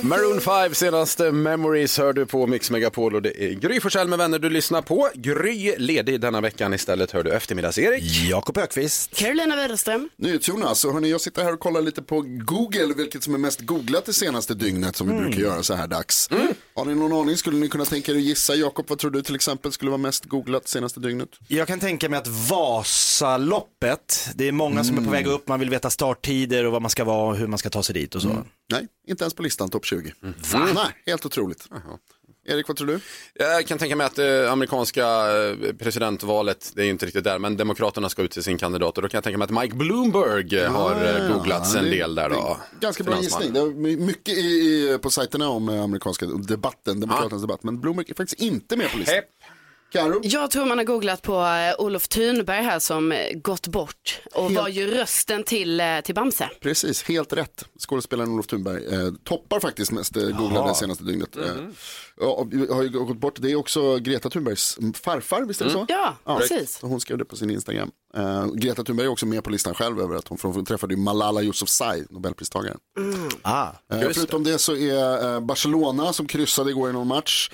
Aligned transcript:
Maroon 0.00 0.40
5 0.40 0.74
senaste 0.74 1.32
Memories 1.32 1.98
hör 1.98 2.12
du 2.12 2.26
på 2.26 2.46
Mix 2.46 2.70
Megapol 2.70 3.14
och 3.14 3.22
det 3.22 3.44
är 3.44 3.52
Gry 3.52 3.80
Forssell 3.80 4.08
med 4.08 4.18
vänner 4.18 4.38
du 4.38 4.50
lyssnar 4.50 4.82
på. 4.82 5.08
Gry 5.14 5.74
ledig 5.78 6.20
denna 6.20 6.40
veckan 6.40 6.74
istället 6.74 7.10
hör 7.10 7.22
du 7.22 7.30
eftermiddags-Erik. 7.30 8.02
Jakob 8.30 8.58
Ökvist. 8.58 9.16
Carolina 9.16 9.56
Widerström. 9.56 10.08
NyhetsJonas, 10.16 10.78
så 10.78 10.92
hörni, 10.92 11.10
jag 11.10 11.20
sitter 11.20 11.44
här 11.44 11.52
och 11.52 11.60
kollar 11.60 11.82
lite 11.82 12.02
på 12.02 12.24
Google, 12.26 12.94
vilket 12.96 13.24
som 13.24 13.34
är 13.34 13.38
mest 13.38 13.60
googlat 13.60 14.04
det 14.04 14.12
senaste 14.12 14.54
dygnet 14.54 14.96
som 14.96 15.08
vi 15.08 15.14
brukar 15.14 15.40
göra 15.40 15.62
så 15.62 15.74
här 15.74 15.86
dags. 15.86 16.28
Har 16.74 16.84
ni 16.84 16.94
någon 16.94 17.12
aning, 17.12 17.36
skulle 17.36 17.56
ni 17.56 17.68
kunna 17.68 17.84
tänka 17.84 18.12
er 18.12 18.16
att 18.16 18.22
gissa? 18.22 18.54
Jakob, 18.54 18.84
vad 18.88 18.98
tror 18.98 19.10
du 19.10 19.22
till 19.22 19.34
exempel 19.34 19.72
skulle 19.72 19.90
vara 19.90 19.98
mest 19.98 20.24
googlat 20.24 20.68
senaste 20.68 21.00
dygnet? 21.00 21.28
Jag 21.48 21.68
kan 21.68 21.80
tänka 21.80 22.08
mig 22.08 22.18
att 22.18 22.28
Vasaloppet, 22.28 24.28
det 24.34 24.48
är 24.48 24.52
många 24.52 24.84
som 24.84 24.98
är 24.98 25.04
på 25.04 25.10
väg 25.10 25.26
upp, 25.26 25.48
man 25.48 25.60
vill 25.60 25.70
veta 25.70 25.90
starttider 25.90 26.66
och 26.66 26.72
vad 26.72 26.82
man 26.82 26.90
ska 26.90 27.04
vara 27.04 27.30
och 27.30 27.36
hur 27.36 27.46
man 27.46 27.58
ska 27.58 27.70
ta 27.70 27.82
sig 27.82 27.94
dit 27.94 28.14
och 28.14 28.22
så. 28.22 28.44
Nej, 28.72 28.86
inte 29.06 29.24
ens 29.24 29.34
på 29.34 29.42
listan, 29.42 29.68
topp 29.68 29.84
20. 29.86 30.12
Nej, 30.20 31.02
helt 31.06 31.26
otroligt. 31.26 31.68
Erik, 32.46 32.68
vad 32.68 32.76
tror 32.76 32.86
du? 32.88 33.00
Jag 33.34 33.66
kan 33.66 33.78
tänka 33.78 33.96
mig 33.96 34.06
att 34.06 34.14
det 34.16 34.50
amerikanska 34.50 35.06
eh, 35.42 35.72
presidentvalet, 35.78 36.72
det 36.74 36.80
är 36.82 36.84
ju 36.84 36.90
inte 36.90 37.06
riktigt 37.06 37.24
där, 37.24 37.38
men 37.38 37.56
Demokraterna 37.56 38.08
ska 38.08 38.22
ut 38.22 38.30
till 38.30 38.42
sin 38.42 38.58
kandidat 38.58 38.96
och 38.96 39.02
då 39.02 39.08
kan 39.08 39.16
jag 39.18 39.24
tänka 39.24 39.38
mig 39.38 39.44
att 39.44 39.50
Mike 39.62 39.76
Bloomberg 39.76 40.58
eh, 40.58 40.72
har 40.72 41.20
eh, 41.20 41.32
googlats 41.36 41.74
en 41.74 41.84
det- 41.84 41.90
del 41.90 42.14
där 42.14 42.30
då. 42.30 42.56
Ganska 42.80 43.04
bra 43.04 43.20
gissning. 43.22 43.52
Det 43.52 43.60
är 43.60 43.96
mycket 43.96 44.38
i, 44.38 44.98
på 45.02 45.10
sajterna 45.10 45.48
om 45.48 45.68
eh, 45.68 45.82
amerikanska 45.82 46.26
debatten, 46.26 47.00
demokraternas 47.00 47.42
debatt, 47.42 47.62
men 47.62 47.80
Bloomberg 47.80 48.06
är 48.10 48.14
faktiskt 48.14 48.40
inte 48.40 48.76
med 48.76 48.90
på 48.92 48.98
listan. 48.98 49.14
Hepp. 49.14 49.24
Karo? 49.92 50.20
Jag 50.22 50.50
tror 50.50 50.66
man 50.66 50.78
har 50.78 50.84
googlat 50.84 51.22
på 51.22 51.34
eh, 51.44 51.84
Olof 51.84 52.08
Thunberg 52.08 52.62
här 52.62 52.78
som 52.78 53.12
eh, 53.12 53.18
gått 53.34 53.66
bort 53.66 54.20
och 54.34 54.42
Helt- 54.42 54.56
var 54.56 54.68
ju 54.68 54.86
rösten 54.90 55.44
till, 55.44 55.80
eh, 55.80 56.00
till 56.04 56.14
Bamse. 56.14 56.50
Precis, 56.60 57.02
helt 57.02 57.32
rätt. 57.32 57.64
Skådespelaren 57.78 58.30
Olof 58.32 58.46
Thunberg 58.46 58.86
eh, 58.94 59.12
toppar 59.24 59.60
faktiskt 59.60 59.92
mest 59.92 60.16
eh, 60.16 60.22
googlade 60.22 60.68
det 60.68 60.74
senaste 60.74 61.04
dygnet. 61.04 61.36
Eh, 61.36 61.44
ja, 62.20 62.26
och 62.26 62.52
vi 62.52 62.72
har 62.72 62.82
ju 62.82 62.88
gått 62.88 63.16
bort, 63.16 63.34
det 63.42 63.50
är 63.50 63.56
också 63.56 63.98
Greta 63.98 64.30
Thunbergs 64.30 64.78
farfar, 64.94 65.42
visst 65.42 65.60
är 65.60 65.64
det 65.64 65.70
så? 65.70 65.86
Ja, 65.88 66.16
precis. 66.38 66.78
Så 66.78 66.86
hon 66.86 67.00
skrev 67.00 67.18
det 67.18 67.24
på 67.24 67.36
sin 67.36 67.50
Instagram. 67.50 67.90
Eh, 68.16 68.46
Greta 68.54 68.84
Thunberg 68.84 69.06
är 69.06 69.10
också 69.10 69.26
med 69.26 69.44
på 69.44 69.50
listan 69.50 69.74
själv 69.74 70.00
över 70.00 70.16
att 70.16 70.28
hon, 70.28 70.38
för 70.38 70.48
hon 70.48 70.64
träffade 70.64 70.94
ju 70.94 71.00
Malala 71.00 71.42
Yousafzai, 71.42 72.04
nobelpristagaren. 72.10 72.78
Ah. 73.42 73.66
Eh, 73.92 74.00
förutom 74.12 74.44
det. 74.44 74.58
så 74.58 74.76
är 74.76 75.34
eh, 75.34 75.40
Barcelona 75.40 76.12
som 76.12 76.26
kryssade 76.26 76.70
igår 76.70 76.90
i 76.90 76.92
någon 76.92 77.08
match. 77.08 77.50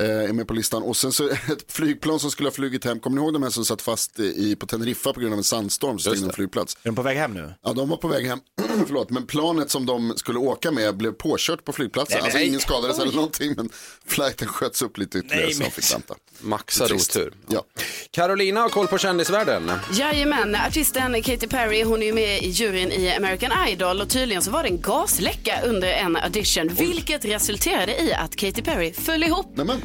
Eh, 0.00 0.28
Är 0.28 0.32
med 0.32 0.48
på 0.48 0.54
listan 0.54 0.82
och 0.82 0.96
sen 0.96 1.12
så 1.12 1.28
ett 1.28 1.64
flygplan 1.72 2.20
som 2.20 2.30
skulle 2.30 2.46
ha 2.48 2.54
flugit 2.54 2.84
hem. 2.84 3.00
Kommer 3.00 3.16
ni 3.16 3.22
ihåg 3.22 3.32
de 3.32 3.42
här 3.42 3.50
som 3.50 3.64
satt 3.64 3.82
fast 3.82 4.20
i, 4.20 4.56
på 4.56 4.66
Teneriffa 4.66 5.12
på 5.12 5.20
grund 5.20 5.32
av 5.32 5.38
en 5.38 5.44
sandstorm 5.44 5.98
som 5.98 6.12
stängde 6.12 6.28
en 6.30 6.34
flygplats? 6.34 6.74
Är 6.82 6.88
de 6.88 6.94
på 6.94 7.02
väg 7.02 7.16
hem 7.18 7.34
nu? 7.34 7.54
Ja, 7.62 7.72
de 7.72 7.88
var 7.88 7.96
på 7.96 8.08
väg 8.08 8.26
hem, 8.26 8.38
förlåt, 8.86 9.10
men 9.10 9.26
planet 9.26 9.70
som 9.70 9.86
de 9.86 10.12
skulle 10.16 10.38
åka 10.38 10.70
med 10.70 10.96
blev 10.96 11.12
påkört 11.12 11.64
på 11.64 11.72
flygplatsen. 11.72 12.16
Nej, 12.16 12.22
alltså 12.24 12.38
hej. 12.38 12.46
ingen 12.46 12.60
skadades 12.60 12.98
eller 12.98 13.12
någonting, 13.12 13.54
men 13.56 13.70
flighten 14.06 14.48
sköts 14.48 14.82
upp 14.82 14.98
lite 14.98 15.18
ytterligare 15.18 15.44
Nej, 15.44 15.54
så 15.54 15.58
de 15.60 15.64
men- 15.64 15.72
fick 15.72 15.94
vänta. 15.94 16.14
Maxad 16.42 16.92
otur. 16.92 17.34
Ja. 17.48 17.64
Carolina 18.10 18.60
har 18.60 18.68
koll 18.68 18.86
på 18.86 18.98
kändisvärlden. 18.98 19.70
Jajamän, 19.92 20.54
artisten 20.54 21.22
Katy 21.22 21.46
Perry 21.46 21.82
hon 21.82 22.02
är 22.02 22.06
ju 22.06 22.12
med 22.12 22.42
i 22.42 22.48
juryn 22.48 22.92
i 22.92 23.14
American 23.16 23.68
Idol 23.68 24.00
och 24.00 24.08
tydligen 24.08 24.42
så 24.42 24.50
var 24.50 24.62
det 24.62 24.68
en 24.68 24.80
gasläcka 24.80 25.60
under 25.64 25.88
en 25.88 26.16
audition 26.16 26.68
vilket 26.68 27.24
resulterade 27.24 28.00
i 28.02 28.12
att 28.14 28.36
Katy 28.36 28.62
Perry 28.62 28.92
föll 28.92 29.22
ihop. 29.22 29.56
Nämen, 29.56 29.80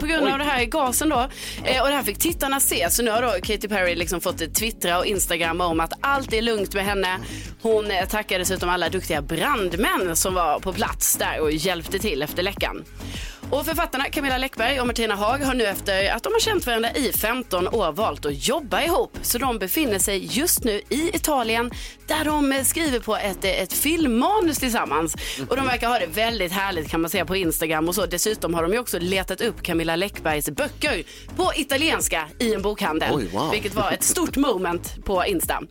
på 0.00 0.06
grund 0.06 0.28
av 0.28 0.38
det 0.38 0.44
här 0.44 0.64
gasen 0.64 1.08
då. 1.08 1.28
Eh, 1.64 1.82
och 1.82 1.88
det 1.88 1.94
här 1.94 2.02
fick 2.02 2.18
tittarna 2.18 2.60
se. 2.60 2.90
Så 2.90 3.02
nu 3.02 3.10
har 3.10 3.22
då 3.22 3.30
Katy 3.42 3.68
Perry 3.68 3.94
liksom 3.94 4.20
fått 4.20 4.40
eh, 4.40 4.48
twittra 4.48 4.98
och 4.98 5.06
instagramma 5.06 5.66
om 5.66 5.80
att 5.80 5.92
allt 6.00 6.32
är 6.32 6.42
lugnt 6.42 6.74
med 6.74 6.84
henne. 6.84 7.18
Hon 7.62 7.90
eh, 7.90 8.08
tackar 8.08 8.38
dessutom 8.38 8.68
alla 8.68 8.88
duktiga 8.88 9.22
brandmän 9.22 10.16
som 10.16 10.34
var 10.34 10.60
på 10.60 10.72
plats 10.72 11.16
där 11.16 11.40
och 11.40 11.52
hjälpte 11.52 11.98
till 11.98 12.22
efter 12.22 12.42
läckan. 12.42 12.84
Och 13.50 13.66
författarna 13.66 14.04
Camilla 14.04 14.38
Läckberg 14.38 14.80
och 14.80 14.86
Martina 14.86 15.14
Haag 15.14 15.38
har 15.38 15.54
nu 15.54 15.64
efter 15.64 16.12
att 16.12 16.22
de 16.22 16.32
har 16.32 16.40
känt 16.40 16.66
varandra 16.66 16.90
i 16.92 17.12
15 17.12 17.68
år 17.68 17.92
valt 17.92 18.26
att 18.26 18.48
jobba 18.48 18.82
ihop. 18.82 19.18
Så 19.22 19.38
de 19.38 19.58
befinner 19.58 19.98
sig 19.98 20.38
just 20.38 20.64
nu 20.64 20.82
i 20.88 21.10
Italien 21.14 21.70
där 22.10 22.24
de 22.24 22.52
eh, 22.52 22.62
skriver 22.62 23.00
på 23.00 23.16
ett, 23.16 23.44
eh, 23.44 23.62
ett 23.62 23.72
filmmanus 23.72 24.58
tillsammans. 24.58 25.16
Och 25.48 25.56
de 25.56 25.66
verkar 25.66 25.88
ha 25.88 25.98
det 25.98 26.06
väldigt 26.06 26.52
härligt 26.52 26.88
kan 26.88 27.00
man 27.00 27.10
säga 27.10 27.24
på 27.24 27.36
Instagram 27.36 27.88
och 27.88 27.94
så. 27.94 28.06
Dessutom 28.06 28.54
har 28.54 28.62
de 28.62 28.72
ju 28.72 28.78
också 28.78 28.98
letat 28.98 29.40
upp 29.40 29.62
Camilla 29.62 29.96
Läckbergs 29.96 30.50
böcker 30.50 31.02
på 31.36 31.52
italienska 31.56 32.28
i 32.38 32.54
en 32.54 32.62
bokhandel. 32.62 33.10
Oj, 33.12 33.28
wow. 33.32 33.50
Vilket 33.50 33.74
var 33.74 33.92
ett 33.92 34.02
stort 34.02 34.36
moment 34.48 35.04
på 35.04 35.24
Insta. 35.26 35.62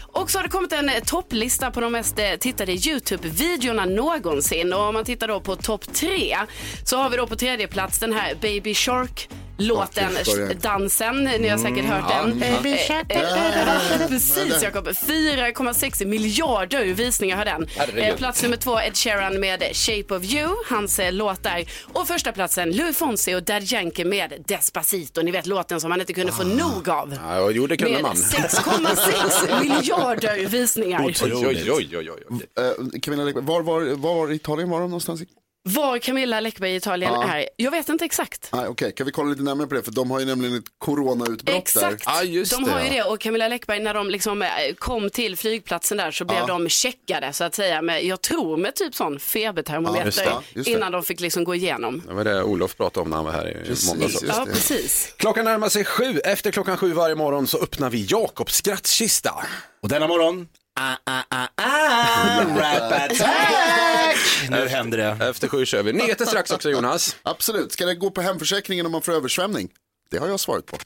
Och 0.00 0.30
så 0.30 0.38
har 0.38 0.42
det 0.42 0.48
kommit 0.48 0.72
en 0.72 0.88
eh, 0.88 1.02
topplista 1.04 1.70
på 1.70 1.80
de 1.80 1.92
mest 1.92 2.16
tittade 2.40 2.72
YouTube-videorna 2.72 3.84
någonsin. 3.84 4.72
Och 4.72 4.80
om 4.80 4.94
man 4.94 5.04
tittar 5.04 5.28
då 5.28 5.40
på 5.40 5.56
topp 5.56 5.92
tre 5.92 6.36
så 6.84 6.96
har 6.96 7.10
vi 7.10 7.16
då 7.16 7.26
på 7.26 7.36
tredje 7.36 7.68
plats 7.68 7.98
den 7.98 8.12
här 8.12 8.34
Baby 8.40 8.74
Shark 8.74 9.28
låten, 9.58 10.12
dansen, 10.60 11.24
ni 11.24 11.48
har 11.48 11.58
säkert 11.58 11.84
hört 11.84 12.08
den. 12.08 12.38
Baby 12.38 12.76
Shark. 12.76 13.08
Precis 14.08 14.62
Jakob, 14.62 14.88
4,6 14.88 16.04
miljarder 16.04 16.84
visningar 16.84 17.36
har 17.36 17.44
den. 17.44 17.66
Herregud. 17.76 18.04
Eh, 18.04 18.16
Plats 18.16 18.42
nummer 18.42 18.56
två 18.56 18.80
Ed 18.80 18.96
Sheeran 18.96 19.40
med 19.40 19.62
Shape 19.72 20.14
of 20.16 20.24
You, 20.24 20.54
hans 20.66 20.98
eh, 20.98 21.12
låt 21.12 21.42
där. 21.42 21.64
Och 21.92 22.08
första 22.08 22.32
platsen 22.32 22.70
Louis 22.76 22.96
Fonsi 22.96 23.34
och 23.34 23.42
Daddy 23.42 23.66
Yankee 23.66 24.04
med 24.04 24.44
Despacito, 24.48 25.22
ni 25.22 25.30
vet 25.30 25.46
låten 25.46 25.80
som 25.80 25.90
man 25.90 26.00
inte 26.00 26.12
kunde 26.12 26.32
få 26.32 26.44
nog 26.44 26.88
av. 26.88 27.14
Ja, 27.24 27.50
jo, 27.50 27.66
det 27.66 27.76
kunde 27.76 27.92
Med 27.94 28.02
man. 28.02 28.14
6,6 28.16 29.60
miljarder 29.62 30.46
visningar. 30.46 31.00
Oj, 31.06 31.14
oj, 31.22 31.70
oj, 31.72 31.96
oj, 31.98 32.10
oj. 32.10 32.20
eh, 32.64 33.00
Camilla 33.02 33.40
var, 33.40 33.62
var, 33.62 33.96
var 33.96 34.32
i 34.32 34.34
Italien 34.34 34.70
var 34.70 34.80
de 34.80 34.90
någonstans? 34.90 35.22
Var 35.62 35.98
Camilla 35.98 36.40
Läckberg 36.40 36.70
i 36.72 36.76
Italien 36.76 37.12
Ja. 37.12 37.32
är, 37.34 37.48
jag 37.56 37.70
vet 37.70 37.88
inte 37.88 38.04
exakt. 38.04 38.48
Nej, 38.52 38.66
Okej, 38.68 38.92
kan 38.92 39.06
vi 39.06 39.12
kolla 39.12 39.30
lite 39.30 39.42
närmare 39.42 39.66
på 39.66 39.74
det? 39.74 39.82
För 39.82 39.92
de 39.92 40.10
har 40.10 40.20
ju 40.20 40.26
nämligen 40.26 40.56
ett 40.58 40.64
coronautbrott 40.78 41.56
Exakt, 41.56 42.02
Ja, 42.06 42.22
just 42.22 42.52
de 42.52 42.64
det, 42.64 42.70
har 42.70 42.80
ju 42.80 42.86
ja. 42.86 42.92
det 43.04 43.10
och 43.10 43.20
Camilla 43.20 43.48
Läckberg 43.48 43.80
när 43.80 43.94
de 43.94 44.10
liksom 44.10 44.42
eh, 44.42 44.48
kom 44.78 45.10
till 45.10 45.36
flygplatsen 45.36 45.98
där 45.98 46.10
så 46.10 46.24
blev 46.24 46.46
de 46.46 46.68
checkade 46.68 47.32
så 47.32 47.44
att 47.44 47.54
säga 47.54 47.82
med, 47.82 48.04
jag 48.04 48.20
tror 48.20 48.56
med 48.56 48.74
typ 48.74 48.94
sån 48.94 49.06
Ja, 49.06 49.14
just 49.14 49.26
febertermometer 49.30 50.04
det, 50.04 50.32
just 50.54 50.64
det. 50.66 50.70
innan 50.70 50.92
de 50.92 51.02
fick 51.02 51.20
liksom 51.20 51.44
gå 51.44 51.54
igenom. 51.54 52.02
Det 52.08 52.14
var 52.14 52.24
det 52.24 52.42
Olof 52.42 52.76
pratade 52.76 53.02
om 53.04 53.10
när 53.10 53.16
han 53.16 53.24
var 53.24 53.32
här 53.32 53.50
i 53.50 53.66
Precis. 53.68 53.88
måndags. 53.88 54.22
Ja, 54.22 54.46
precis. 54.52 55.14
Klockan 55.16 55.44
närmar 55.44 55.68
sig 55.68 55.84
sju. 55.84 56.18
Efter 56.24 56.50
klockan 56.50 56.76
sju 56.76 56.92
varje 56.92 57.14
morgon 57.14 57.46
så 57.46 57.58
öppnar 57.58 57.90
vi 57.90 58.06
Jakobs 58.10 58.54
skrattkista. 58.56 59.34
Och 59.82 59.88
denna 59.88 60.06
morgon, 60.08 60.48
ah, 60.78 60.96
ah, 61.04 61.22
ah, 61.28 61.48
ah, 61.56 62.40
rap 62.40 62.92
attack! 62.92 64.16
Nu 64.50 64.68
händer 64.68 64.98
det. 64.98 65.24
Efter 65.24 65.48
sju 65.48 65.66
kör 65.66 65.82
vi. 65.82 65.92
Nyheter 65.92 66.26
strax 66.26 66.50
också 66.50 66.70
Jonas. 66.70 67.16
Absolut, 67.22 67.72
ska 67.72 67.86
det 67.86 67.94
gå 67.94 68.10
på 68.10 68.20
hemförsäkringen 68.20 68.86
om 68.86 68.92
man 68.92 69.02
får 69.02 69.12
översvämning? 69.12 69.68
Det 70.10 70.18
har 70.18 70.28
jag 70.28 70.40
svaret 70.40 70.66
på. 70.66 70.76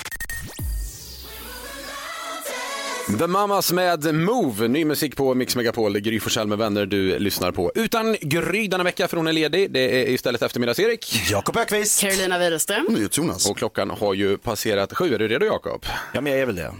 The 3.18 3.26
Mamas 3.26 3.72
med 3.72 4.14
Move, 4.14 4.68
ny 4.68 4.84
musik 4.84 5.16
på 5.16 5.34
Mix 5.34 5.56
Megapol. 5.56 5.98
Gry 5.98 6.20
Forssell 6.20 6.46
med 6.46 6.58
vänner 6.58 6.86
du 6.86 7.18
lyssnar 7.18 7.52
på. 7.52 7.72
Utan 7.74 8.16
Gry 8.20 8.68
denna 8.68 8.84
vecka 8.84 9.08
för 9.08 9.16
hon 9.16 9.26
är 9.26 9.32
ledig. 9.32 9.72
Det 9.72 10.02
är 10.02 10.08
istället 10.08 10.42
eftermiddags-Erik. 10.42 11.30
Jakob 11.30 11.56
Ökvist. 11.56 12.00
Carolina 12.00 12.38
Widerström. 12.38 12.86
NyhetsJonas. 12.88 13.50
Och 13.50 13.58
klockan 13.58 13.90
har 13.90 14.14
ju 14.14 14.38
passerat 14.38 14.96
sju. 14.96 15.14
Är 15.14 15.18
du 15.18 15.28
redo 15.28 15.46
Jakob? 15.46 15.86
Ja, 16.14 16.20
men 16.20 16.32
jag 16.32 16.40
är 16.40 16.46
väl 16.46 16.56
det. 16.56 16.72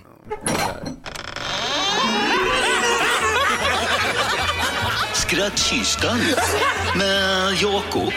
Skrattkistan 5.33 6.19
med 6.97 7.53
Jakob. 7.63 8.13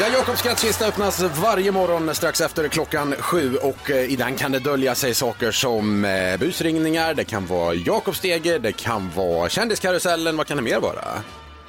Ja, 0.00 0.08
Jakobs 0.08 0.38
skrattkista 0.38 0.86
öppnas 0.86 1.20
varje 1.20 1.72
morgon 1.72 2.14
strax 2.14 2.40
efter 2.40 2.68
klockan 2.68 3.14
sju 3.18 3.56
och 3.56 3.90
eh, 3.90 4.12
i 4.12 4.16
den 4.16 4.36
kan 4.36 4.52
det 4.52 4.58
dölja 4.58 4.94
sig 4.94 5.14
saker 5.14 5.50
som 5.50 6.04
eh, 6.04 6.38
busringningar, 6.38 7.14
det 7.14 7.24
kan 7.24 7.46
vara 7.46 7.74
Jakobs 7.74 8.18
stege, 8.18 8.58
det 8.58 8.72
kan 8.72 9.10
vara 9.16 9.48
kändiskarusellen, 9.48 10.36
vad 10.36 10.46
kan 10.46 10.56
det 10.56 10.62
mer 10.62 10.80
vara? 10.80 11.04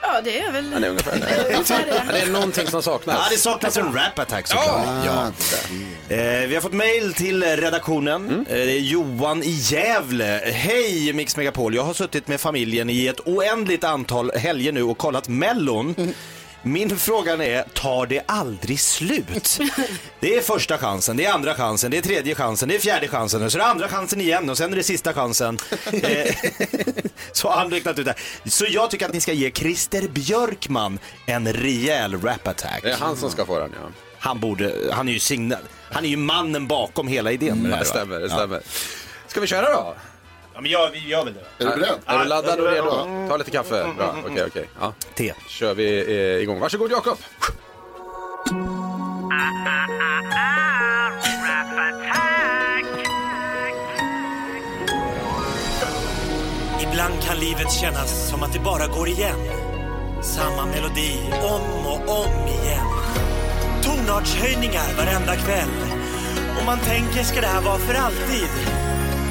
Ja, 0.04 0.22
det 0.24 0.40
är 0.40 0.52
väl 0.52 0.72
Ja, 0.74 0.80
det 0.80 0.86
är 0.86 0.90
ungefär 0.90 1.12
det. 1.20 1.26
det. 2.12 2.18
Ja, 2.18 2.18
är 2.18 2.32
någonting 2.32 2.68
som 2.68 2.84
saknas. 2.84 3.16
Ja, 3.20 3.26
det 3.32 3.38
saknas 3.38 3.78
en 3.78 3.94
rap 3.94 4.20
attack 4.20 4.48
såklart. 4.48 4.86
Ja. 5.06 5.32
Eh, 6.16 6.48
vi 6.48 6.56
har 6.56 6.62
fått 6.62 6.74
mail 6.74 7.14
till 7.14 7.44
redaktionen. 7.44 8.28
Mm. 8.28 8.40
Eh, 8.40 8.46
det 8.54 8.72
är 8.72 8.80
Johan 8.80 9.44
i 9.44 9.50
Gävle. 9.50 10.42
Hej 10.54 11.14
Mix 11.14 11.38
Megapol, 11.38 11.76
jag 11.76 11.84
har 11.84 11.94
suttit 11.94 12.28
med 12.28 12.42
familjen 12.42 12.90
i 12.90 13.08
ett 13.08 13.20
oändligt 13.20 13.84
antal 13.84 14.32
helger 14.36 14.72
nu 14.72 14.84
och 14.84 14.98
kollat 14.98 15.28
Mellon. 15.28 15.96
Min 16.66 16.98
fråga 16.98 17.34
är, 17.34 17.64
tar 17.74 18.06
det 18.06 18.22
aldrig 18.26 18.80
slut? 18.80 19.60
Det 20.20 20.36
är 20.36 20.42
första 20.42 20.78
chansen, 20.78 21.18
det 21.18 21.26
är 21.26 21.34
andra 21.34 21.54
chansen, 21.56 21.92
det 21.92 21.98
är 21.98 22.02
tredje 22.02 22.36
chansen, 22.36 22.70
det 22.70 22.76
är 22.76 22.80
fjärde 22.80 23.08
chansen 23.08 23.44
och 23.44 23.52
så 23.52 23.58
är 23.58 23.60
det 23.60 23.66
andra 23.68 23.88
chansen 23.88 24.22
igen 24.22 24.50
och 24.50 24.58
sen 24.58 24.72
är 24.72 24.76
det 24.78 24.84
sista 24.84 25.14
chansen. 25.14 25.58
Eh, 26.04 26.36
så 27.32 27.50
har 27.50 27.58
han 27.58 27.72
räknat 27.72 28.00
ut 28.00 28.06
det. 28.06 28.16
Så 28.46 28.66
jag 28.70 28.92
tycker 28.92 29.06
att 29.06 29.14
ni 29.14 29.22
ska 29.22 29.34
ge 29.34 29.52
Christer 29.52 30.08
Björkman 30.08 31.00
en 31.26 31.54
rejäl 31.54 32.14
rap-attack. 32.22 32.80
Det 32.84 32.92
är 32.92 32.98
han 32.98 33.18
som 33.18 33.30
ska 33.32 33.46
få 33.46 33.60
den, 33.60 33.72
ja. 33.82 33.90
Han 34.20 34.40
borde, 34.40 34.74
han 34.92 35.08
är 35.10 35.14
ju 35.14 35.20
signal, 35.20 35.60
han 35.92 36.06
är 36.06 36.10
ju 36.10 36.18
mannen 36.18 36.68
bakom 36.68 37.08
hela 37.08 37.32
idén 37.32 37.58
med 37.58 37.64
det 37.64 37.70
Det 37.70 37.76
här. 37.76 37.80
va? 37.84 37.86
stämmer, 37.86 38.20
det 38.20 38.28
Ja. 38.28 38.36
stämmer. 38.36 38.62
Ska 39.28 39.42
vi 39.42 39.48
köra 39.48 39.74
då? 39.74 39.96
Ja, 40.54 40.62
men 40.62 40.72
jag, 40.72 40.92
vi 40.92 41.08
gör 41.08 41.26
väl 41.26 41.34
det. 41.34 41.64
Är 41.66 41.70
du 41.70 41.76
beredd? 41.82 42.00
Är 42.06 42.20
du 42.20 42.26
laddad 42.26 42.60
och 42.60 42.72
redo? 42.72 43.28
Ta 43.30 43.38
lite 43.38 43.52
kaffe. 43.52 43.94
Bra, 43.98 44.16
okej, 44.26 44.44
okej. 44.48 44.70
Ja. 44.80 44.94
Te. 45.16 45.34
kör 45.48 45.74
vi 45.74 46.00
eh, 46.00 46.44
igång. 46.44 46.60
Varsågod 46.60 46.92
Jakob. 46.92 47.18
Ibland 56.82 57.22
kan 57.24 57.38
livet 57.38 57.72
kännas 57.72 58.30
som 58.30 58.44
att 58.44 58.54
det 58.54 58.60
bara 58.60 58.88
går 58.88 59.08
igen. 59.08 59.40
Samma 60.22 60.66
melodi 60.66 61.20
om 61.44 61.86
och 61.86 62.20
om 62.22 62.48
igen. 62.48 62.88
Tonartshöjningar 63.84 64.94
varenda 64.98 65.36
kväll. 65.36 65.70
Och 66.60 66.66
man 66.66 66.80
tänker, 66.80 67.24
ska 67.24 67.42
det 67.42 67.48
här 67.48 67.62
vara 67.62 67.78
för 67.78 67.94
alltid? 67.94 68.50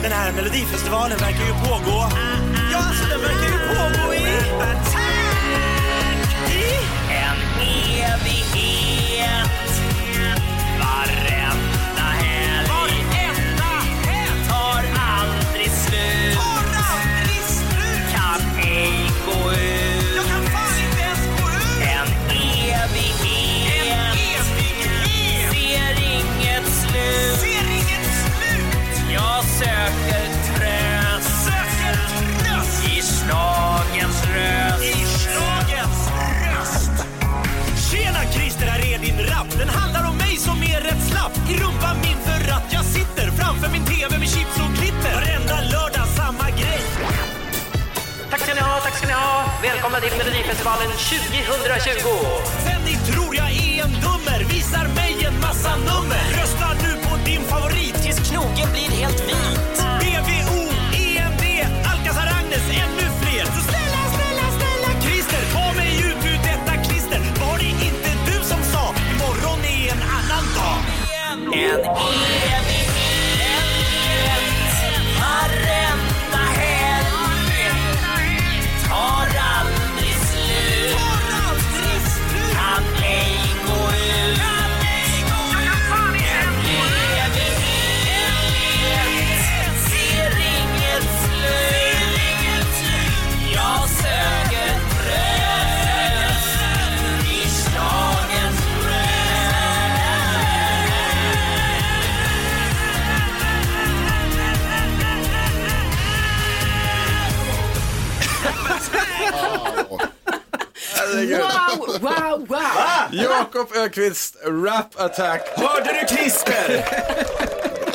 Den 0.02 0.12
här 0.12 0.32
melodifestivalen 0.32 1.18
verkar 1.18 1.46
ju 1.46 1.52
pågå. 1.52 2.08
Ja, 2.72 2.78
alltså 2.78 3.04
den 3.10 3.20
verkar 3.20 3.46
ju 3.46 3.58
pågå 3.68 4.14
i... 4.14 4.18
I 6.52 6.64
en 7.10 7.60
evighet. 7.60 8.61
Välkomna 49.82 50.00
till 50.08 50.18
Melodifestivalen 50.18 50.90
2020. 50.90 52.08
Sen 52.66 52.80
ni 52.88 52.94
tror 53.10 53.36
jag 53.36 53.50
är 53.50 53.84
en 53.84 53.92
dummer 54.04 54.40
visar 54.52 54.86
mig 54.98 55.24
en 55.28 55.40
massa 55.40 55.76
nummer. 55.76 56.24
Rösta 56.38 56.68
nu 56.84 56.90
på 57.06 57.12
din 57.28 57.42
favorit 57.52 57.94
tills 58.02 58.20
knogen 58.30 58.68
blir 58.74 58.90
helt 59.00 59.20
vit. 59.28 59.76
BVO, 60.02 60.60
EMD, 61.04 61.44
Alcazar 61.90 62.28
Agnes, 62.38 62.66
ännu 62.84 63.06
fler. 63.20 63.44
Så 63.56 63.60
snälla, 63.70 64.02
snälla, 64.16 64.46
snälla 64.58 64.90
Christer, 65.04 65.42
ta 65.54 65.64
mig 65.80 65.92
ut 66.08 66.20
ur 66.30 66.38
detta 66.50 66.74
klister. 66.86 67.20
Var 67.42 67.56
det 67.62 67.70
inte 67.88 68.10
du 68.28 68.36
som 68.50 68.62
sa 68.72 68.84
imorgon 69.12 69.60
är 69.76 69.84
en 69.94 70.02
annan 70.18 70.44
dag? 70.58 70.78
En 71.68 72.31
Wow, 111.26 111.98
wow, 112.00 112.46
wow. 112.48 112.60
Jakob 113.12 113.72
Ökvist, 113.76 114.36
Rap 114.44 115.00
Attack. 115.00 115.40
Hörde 115.56 115.92
du 116.08 116.16
Christer? 116.16 116.84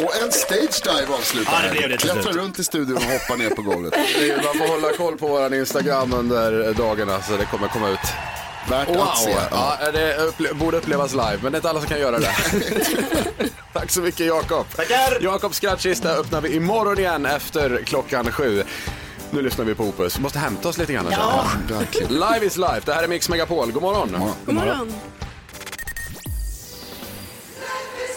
Och 0.04 0.22
en 0.24 0.32
stage 0.32 0.84
dive 0.84 1.14
avslutar 1.14 1.54
Ja, 1.54 1.60
det 1.68 1.72
blev 1.78 1.90
det 1.90 1.98
till 1.98 2.10
Klättrar 2.10 2.22
slut. 2.32 2.36
runt 2.36 2.60
i 2.60 2.64
studion 2.64 2.98
och 2.98 3.04
hoppar 3.04 3.38
ner 3.38 3.50
på 3.50 3.62
golvet. 3.62 3.94
Man 4.44 4.54
får 4.58 4.68
hålla 4.68 4.98
koll 4.98 5.18
på 5.18 5.28
vår 5.28 5.54
Instagram 5.54 6.14
under 6.14 6.74
dagarna 6.74 7.22
så 7.22 7.38
det 7.38 7.46
kommer 7.46 7.68
komma 7.68 7.90
ut. 7.90 8.00
Värt 8.70 8.88
Wow, 8.90 9.02
att 9.02 9.18
se. 9.18 9.36
Ja. 9.52 9.78
ja, 9.82 9.92
det 9.92 10.18
upple- 10.18 10.54
borde 10.54 10.78
upplevas 10.78 11.12
live, 11.12 11.38
men 11.42 11.52
det 11.52 11.56
är 11.56 11.60
inte 11.60 11.70
alla 11.70 11.80
som 11.80 11.90
kan 11.90 12.00
göra 12.00 12.20
det. 12.20 12.32
Tack 13.74 13.92
så 13.92 14.02
mycket 14.02 14.26
Jakob. 14.26 14.66
Tackar. 14.76 15.18
Jakobs 15.24 15.58
skrattkista 15.58 16.10
öppnar 16.12 16.42
vi 16.42 16.56
imorgon 16.56 17.00
igen 17.00 17.26
efter 17.26 17.82
klockan 17.86 18.32
sju. 18.32 18.64
Nu 19.32 19.42
lyssnar 19.42 19.66
vi 19.66 19.76
på 19.76 19.84
Opus. 19.84 20.20
Måste 20.20 20.40
hämta 20.40 20.70
oss 20.70 20.78
lite 20.78 20.94
grann. 20.94 21.08
Ja. 21.12 21.46
Verkligen. 21.70 22.14
Live 22.14 22.46
is 22.46 22.58
life. 22.58 22.82
Det 22.86 22.94
här 22.94 23.04
är 23.04 23.08
Mix 23.08 23.30
Megapol. 23.30 23.72
God 23.72 23.82
morgon. 23.82 24.10
God 24.46 24.56
morgon. 24.56 24.94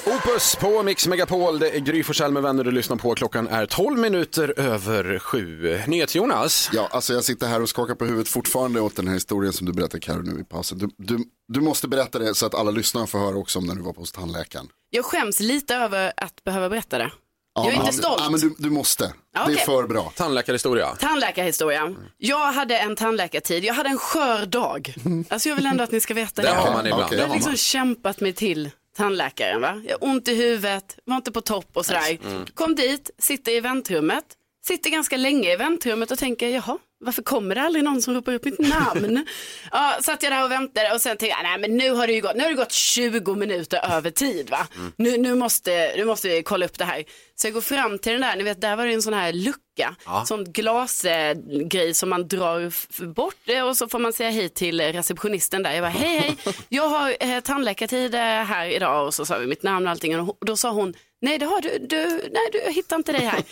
Opus 0.06 0.56
på 0.56 0.82
Mix 0.82 1.06
Megapol. 1.06 1.58
Det 1.58 1.70
är 1.76 1.80
Gry 1.80 2.02
Forssell 2.02 2.32
med 2.32 2.42
vänner 2.42 2.64
du 2.64 2.70
lyssnar 2.70 2.96
på. 2.96 3.14
Klockan 3.14 3.48
är 3.48 3.66
12 3.66 3.98
minuter 3.98 4.60
över 4.60 5.18
sju. 5.18 5.78
NyhetsJonas. 5.86 6.70
Ja, 6.72 6.88
alltså 6.90 7.12
jag 7.12 7.24
sitter 7.24 7.46
här 7.46 7.62
och 7.62 7.68
skakar 7.68 7.94
på 7.94 8.04
huvudet 8.04 8.28
fortfarande 8.28 8.80
åt 8.80 8.96
den 8.96 9.06
här 9.06 9.14
historien 9.14 9.52
som 9.52 9.66
du 9.66 9.72
berättade 9.72 10.00
Carro 10.00 10.22
nu 10.22 10.40
i 10.40 10.44
pausen. 10.44 10.78
Du, 10.78 10.88
du, 10.96 11.24
du 11.48 11.60
måste 11.60 11.88
berätta 11.88 12.18
det 12.18 12.34
så 12.34 12.46
att 12.46 12.54
alla 12.54 12.70
lyssnare 12.70 13.06
får 13.06 13.18
höra 13.18 13.36
också 13.36 13.58
om 13.58 13.66
när 13.66 13.74
du 13.74 13.82
var 13.82 13.92
på 13.92 14.00
hos 14.00 14.12
tandläkaren. 14.12 14.68
Jag 14.90 15.04
skäms 15.04 15.40
lite 15.40 15.74
över 15.74 16.12
att 16.16 16.44
behöva 16.44 16.68
berätta 16.68 16.98
det. 16.98 17.10
Jag 17.54 17.66
är 17.66 17.72
ja, 17.72 17.80
inte 17.80 17.92
stolt. 17.92 18.20
Ja, 18.24 18.30
men 18.30 18.40
du, 18.40 18.54
du 18.58 18.70
måste. 18.70 19.12
Ja, 19.34 19.44
Det 19.46 19.52
är 19.52 19.56
för 19.56 19.86
bra. 19.86 20.12
Tandläkarhistoria. 20.16 20.86
Tandläkarhistoria. 20.96 21.94
Jag 22.18 22.52
hade 22.52 22.78
en 22.78 22.96
tandläkartid. 22.96 23.64
Jag 23.64 23.74
hade 23.74 23.88
en 23.88 23.98
skör 23.98 24.46
dag. 24.46 24.94
Alltså 25.28 25.48
jag 25.48 25.56
vill 25.56 25.66
ändå 25.66 25.84
att 25.84 25.92
ni 25.92 26.00
ska 26.00 26.14
veta 26.14 26.42
Det 26.42 26.48
det. 26.48 26.54
har 26.54 26.72
man 26.72 26.86
ibland. 26.86 27.10
Det 27.10 27.16
Jag 27.16 27.26
har 27.26 27.34
liksom 27.34 27.56
kämpat 27.56 28.20
mig 28.20 28.32
till 28.32 28.70
tandläkaren. 28.96 29.60
Va? 29.60 29.82
Jag 29.88 29.98
har 30.00 30.08
ont 30.08 30.28
i 30.28 30.34
huvudet, 30.34 30.98
var 31.04 31.16
inte 31.16 31.32
på 31.32 31.40
topp 31.40 31.70
och 31.72 31.86
sådär. 31.86 32.18
Kom 32.54 32.74
dit, 32.74 33.10
sitter 33.18 33.52
i 33.52 33.60
väntrummet, 33.60 34.24
sitter 34.66 34.90
ganska 34.90 35.16
länge 35.16 35.52
i 35.52 35.56
väntrummet 35.56 36.10
och 36.10 36.18
tänker, 36.18 36.48
jaha, 36.48 36.78
varför 37.00 37.22
kommer 37.22 37.54
det 37.54 37.62
aldrig 37.62 37.84
någon 37.84 38.02
som 38.02 38.14
ropar 38.14 38.32
upp 38.34 38.44
mitt 38.44 38.58
namn? 38.58 39.26
ja, 39.72 39.98
satt 40.02 40.22
jag 40.22 40.32
där 40.32 40.44
och 40.44 40.50
väntade 40.50 40.92
och 40.94 41.00
sen 41.00 41.16
tänkte 41.16 41.26
jag, 41.26 41.42
nej 41.42 41.58
men 41.58 41.76
nu 41.76 41.90
har 41.90 42.06
det 42.06 42.12
ju 42.12 42.20
gått, 42.20 42.36
nu 42.36 42.42
har 42.42 42.50
det 42.50 42.56
gått 42.56 42.72
20 42.72 43.34
minuter 43.34 43.96
över 43.96 44.10
tid 44.10 44.50
va. 44.50 44.66
Nu, 44.96 45.18
nu, 45.18 45.34
måste, 45.34 45.92
nu 45.96 46.04
måste 46.04 46.28
vi 46.28 46.42
kolla 46.42 46.66
upp 46.66 46.78
det 46.78 46.84
här. 46.84 47.04
Så 47.34 47.46
jag 47.46 47.54
går 47.54 47.60
fram 47.60 47.98
till 47.98 48.12
den 48.12 48.20
där, 48.20 48.36
ni 48.36 48.44
vet 48.44 48.60
där 48.60 48.76
var 48.76 48.86
det 48.86 48.92
en 48.92 49.02
sån 49.02 49.14
här 49.14 49.32
lucka, 49.32 49.96
sån 50.26 50.44
glasgrej 50.44 51.94
som 51.94 52.08
man 52.08 52.28
drar 52.28 52.72
bort 53.14 53.34
eh, 53.46 53.62
och 53.62 53.76
så 53.76 53.88
får 53.88 53.98
man 53.98 54.12
säga 54.12 54.30
hej 54.30 54.48
till 54.48 54.80
receptionisten 54.80 55.62
där. 55.62 55.72
Jag 55.72 55.82
bara, 55.82 55.88
hej 55.88 56.18
hej, 56.18 56.36
jag 56.68 56.88
har 56.88 57.16
eh, 57.20 57.40
tandläkartid 57.40 58.14
eh, 58.14 58.20
här 58.20 58.66
idag 58.66 59.06
och 59.06 59.14
så 59.14 59.26
sa 59.26 59.38
vi 59.38 59.46
mitt 59.46 59.62
namn 59.62 59.86
och 59.86 59.90
allting 59.90 60.20
och 60.20 60.36
då 60.46 60.56
sa 60.56 60.70
hon, 60.70 60.94
nej 61.20 61.38
det 61.38 61.46
har 61.46 61.60
du, 61.60 61.78
du 61.78 62.06
nej 62.32 62.48
du 62.52 62.58
jag 62.58 62.72
hittar 62.72 62.96
inte 62.96 63.12
dig 63.12 63.24
här. 63.24 63.42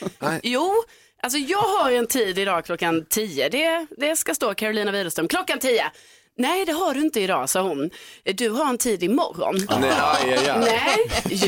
jo, 0.43 0.75
alltså 1.23 1.39
jag 1.39 1.59
har 1.59 1.91
en 1.91 2.07
tid 2.07 2.39
idag 2.39 2.65
klockan 2.65 3.05
10, 3.05 3.49
det, 3.49 3.87
det 3.97 4.17
ska 4.17 4.35
stå 4.35 4.55
Carolina 4.55 4.93
Widerström, 4.93 5.29
klockan 5.29 5.59
10. 5.59 5.91
Nej, 6.39 6.65
det 6.65 6.73
har 6.73 6.95
du 6.95 7.01
inte 7.01 7.21
idag, 7.21 7.51
sa 7.51 7.61
hon. 7.61 7.91
Du 8.25 8.51
har 8.51 8.71
en 8.71 8.79
tid 8.79 9.03
imorgon. 9.03 9.55
Nej, 9.81 9.91
aj, 9.91 10.33
aj, 10.33 10.49
aj. 10.49 10.59
Nej, 10.61 10.99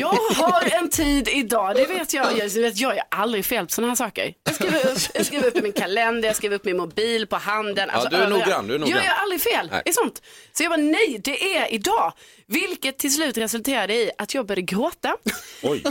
jag 0.00 0.08
har 0.08 0.74
en 0.74 0.90
tid 0.90 1.28
idag. 1.28 1.76
Det 1.76 1.86
vet 1.86 2.14
jag. 2.14 2.38
Jag, 2.38 2.48
vet, 2.48 2.80
jag 2.80 2.96
gör 2.96 3.02
aldrig 3.08 3.44
fel 3.44 3.66
på 3.66 3.72
sådana 3.72 3.90
här 3.90 3.96
saker. 3.96 4.34
Jag 4.44 4.54
skriver, 4.54 4.78
upp, 4.78 4.98
jag 5.14 5.26
skriver 5.26 5.46
upp 5.46 5.62
min 5.62 5.72
kalender, 5.72 6.28
jag 6.28 6.36
skriver 6.36 6.56
upp 6.56 6.64
min 6.64 6.76
mobil 6.76 7.26
på 7.26 7.36
handen. 7.36 7.90
Alltså 7.90 8.08
du 8.08 8.16
är 8.16 8.20
överallt. 8.20 8.46
noggrann, 8.46 8.66
du 8.66 8.74
är 8.74 8.78
noggrann. 8.78 8.96
Jag 8.96 9.04
gör 9.04 9.14
aldrig 9.22 9.40
fel 9.40 9.68
Nej. 9.70 9.82
i 9.86 9.92
sånt. 9.92 10.22
Så 10.52 10.62
jag 10.62 10.70
bara, 10.70 10.82
nej, 10.82 11.20
det 11.24 11.56
är 11.56 11.74
idag. 11.74 12.12
Vilket 12.46 12.98
till 12.98 13.14
slut 13.14 13.36
resulterade 13.36 13.94
i 13.94 14.10
att 14.18 14.34
jag 14.34 14.46
började 14.46 14.62
gråta 14.62 15.16
Oj. 15.62 15.84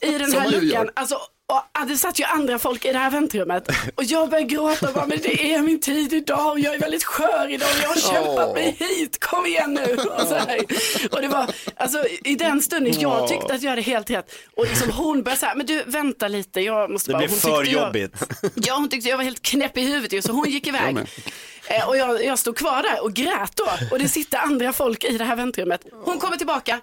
i 0.00 0.18
den 0.18 0.32
här 0.32 0.48
luckan. 0.48 0.90
Alltså 0.94 1.18
Och 1.52 1.62
ah, 1.72 1.84
det 1.84 1.96
satt 1.96 2.20
ju 2.20 2.24
andra 2.24 2.58
folk 2.58 2.84
i 2.84 2.92
det 2.92 2.98
här 2.98 3.10
väntrummet 3.10 3.68
och 3.94 4.04
jag 4.04 4.30
började 4.30 4.48
gråta 4.48 4.88
och 4.88 4.94
bara, 4.94 5.06
men 5.06 5.18
det 5.22 5.52
är 5.54 5.62
min 5.62 5.80
tid 5.80 6.12
idag 6.12 6.50
och 6.52 6.60
jag 6.60 6.74
är 6.74 6.78
väldigt 6.78 7.04
skör 7.04 7.50
idag 7.50 7.68
och 7.76 7.82
jag 7.82 7.88
har 7.88 8.12
kämpat 8.12 8.54
mig 8.54 8.76
hit, 8.78 9.20
kom 9.20 9.46
igen 9.46 9.74
nu. 9.74 9.94
Och, 9.96 10.26
så 10.28 10.34
här. 10.34 10.58
och 11.10 11.20
det 11.22 11.28
var, 11.28 11.50
alltså 11.76 12.04
i 12.24 12.34
den 12.34 12.62
stunden, 12.62 13.00
jag 13.00 13.28
tyckte 13.28 13.54
att 13.54 13.62
jag 13.62 13.70
hade 13.70 13.82
helt 13.82 14.10
rätt. 14.10 14.34
Och 14.56 14.66
liksom 14.66 14.90
hon 14.90 15.22
började 15.22 15.40
så 15.40 15.46
här, 15.46 15.54
men 15.54 15.66
du 15.66 15.82
vänta 15.86 16.28
lite, 16.28 16.60
jag 16.60 16.90
måste 16.90 17.10
Det 17.10 17.12
bara. 17.12 17.18
blir 17.18 17.28
hon 17.28 17.38
för 17.38 17.62
tyckte 17.64 17.76
jag- 17.76 17.86
jobbigt. 17.86 18.14
Ja, 18.54 18.74
hon 18.74 18.88
tyckte 18.88 19.08
jag 19.08 19.16
var 19.16 19.24
helt 19.24 19.42
knäpp 19.42 19.78
i 19.78 19.80
huvudet 19.80 20.12
ju, 20.12 20.22
så 20.22 20.32
hon 20.32 20.50
gick 20.50 20.66
iväg. 20.66 20.96
Eh, 21.66 21.88
och 21.88 21.96
jag, 21.96 22.24
jag 22.24 22.38
stod 22.38 22.56
kvar 22.56 22.82
där 22.82 23.02
och 23.04 23.12
grät 23.14 23.52
då. 23.56 23.68
Och 23.90 23.98
det 23.98 24.08
sitter 24.08 24.38
andra 24.38 24.72
folk 24.72 25.04
i 25.04 25.18
det 25.18 25.24
här 25.24 25.36
väntrummet. 25.36 25.80
Hon 26.04 26.18
kommer 26.18 26.36
tillbaka 26.36 26.80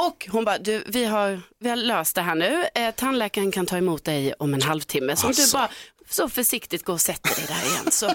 och 0.00 0.28
hon 0.30 0.44
bara, 0.44 0.58
du, 0.58 0.84
vi 0.86 1.04
har, 1.04 1.40
vi 1.60 1.68
har 1.68 1.76
löst 1.76 2.14
det 2.14 2.22
här 2.22 2.34
nu. 2.34 2.64
Eh, 2.74 2.94
tandläkaren 2.94 3.52
kan 3.52 3.66
ta 3.66 3.76
emot 3.76 4.04
dig 4.04 4.34
om 4.38 4.54
en 4.54 4.62
halvtimme. 4.62 5.16
Så 5.16 5.26
om 5.26 5.32
du 5.32 5.52
bara 5.52 5.68
så 6.10 6.28
försiktigt 6.28 6.84
går 6.84 6.92
och 6.92 7.00
sätter 7.00 7.30
dig 7.34 7.44
där 7.48 7.70
igen. 7.70 7.90
Så, 7.90 8.10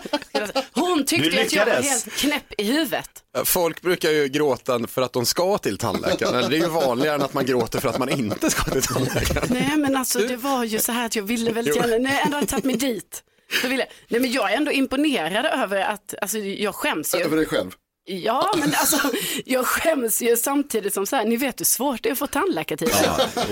hon 0.73 1.05
tyckte 1.05 1.41
att 1.41 1.53
jag 1.53 1.65
var 1.65 1.73
helt 1.73 2.11
knäpp 2.11 2.53
i 2.57 2.63
huvudet. 2.63 3.09
Folk 3.45 3.81
brukar 3.81 4.11
ju 4.11 4.27
gråta 4.27 4.87
för 4.87 5.01
att 5.01 5.13
de 5.13 5.25
ska 5.25 5.57
till 5.57 5.77
tandläkaren. 5.77 6.49
Det 6.49 6.57
är 6.57 6.61
ju 6.61 6.67
vanligare 6.67 7.15
än 7.15 7.21
att 7.21 7.33
man 7.33 7.45
gråter 7.45 7.79
för 7.79 7.89
att 7.89 7.99
man 7.99 8.09
inte 8.09 8.49
ska 8.49 8.71
till 8.71 8.83
tandläkaren. 8.83 9.47
Nej 9.49 9.77
men 9.77 9.95
alltså 9.95 10.19
det 10.19 10.35
var 10.35 10.63
ju 10.63 10.79
så 10.79 10.91
här 10.91 11.05
att 11.05 11.15
jag 11.15 11.23
ville 11.23 11.51
väldigt 11.51 11.75
gärna, 11.75 11.97
när 11.97 12.13
jag 12.13 12.25
ändå 12.25 12.37
hade 12.37 12.47
tagit 12.47 12.65
mig 12.65 12.75
dit. 12.75 13.23
Så 13.61 13.67
ville, 13.67 13.85
nej 14.07 14.21
men 14.21 14.31
jag 14.31 14.53
är 14.53 14.57
ändå 14.57 14.71
imponerad 14.71 15.45
över 15.45 15.81
att, 15.81 16.13
alltså 16.21 16.37
jag 16.37 16.75
skäms 16.75 17.15
ju. 17.15 17.19
Över 17.19 17.37
dig 17.37 17.45
själv. 17.45 17.71
Ja, 18.07 18.53
men 18.57 18.73
alltså 18.75 18.99
jag 19.45 19.65
skäms 19.65 20.21
ju 20.21 20.37
samtidigt 20.37 20.93
som 20.93 21.05
så 21.05 21.15
här, 21.15 21.25
ni 21.25 21.37
vet 21.37 21.59
hur 21.59 21.65
svårt 21.65 22.03
det 22.03 22.09
är 22.09 22.13
att 22.13 22.19
få 22.19 22.27
tandläkartid. 22.27 22.89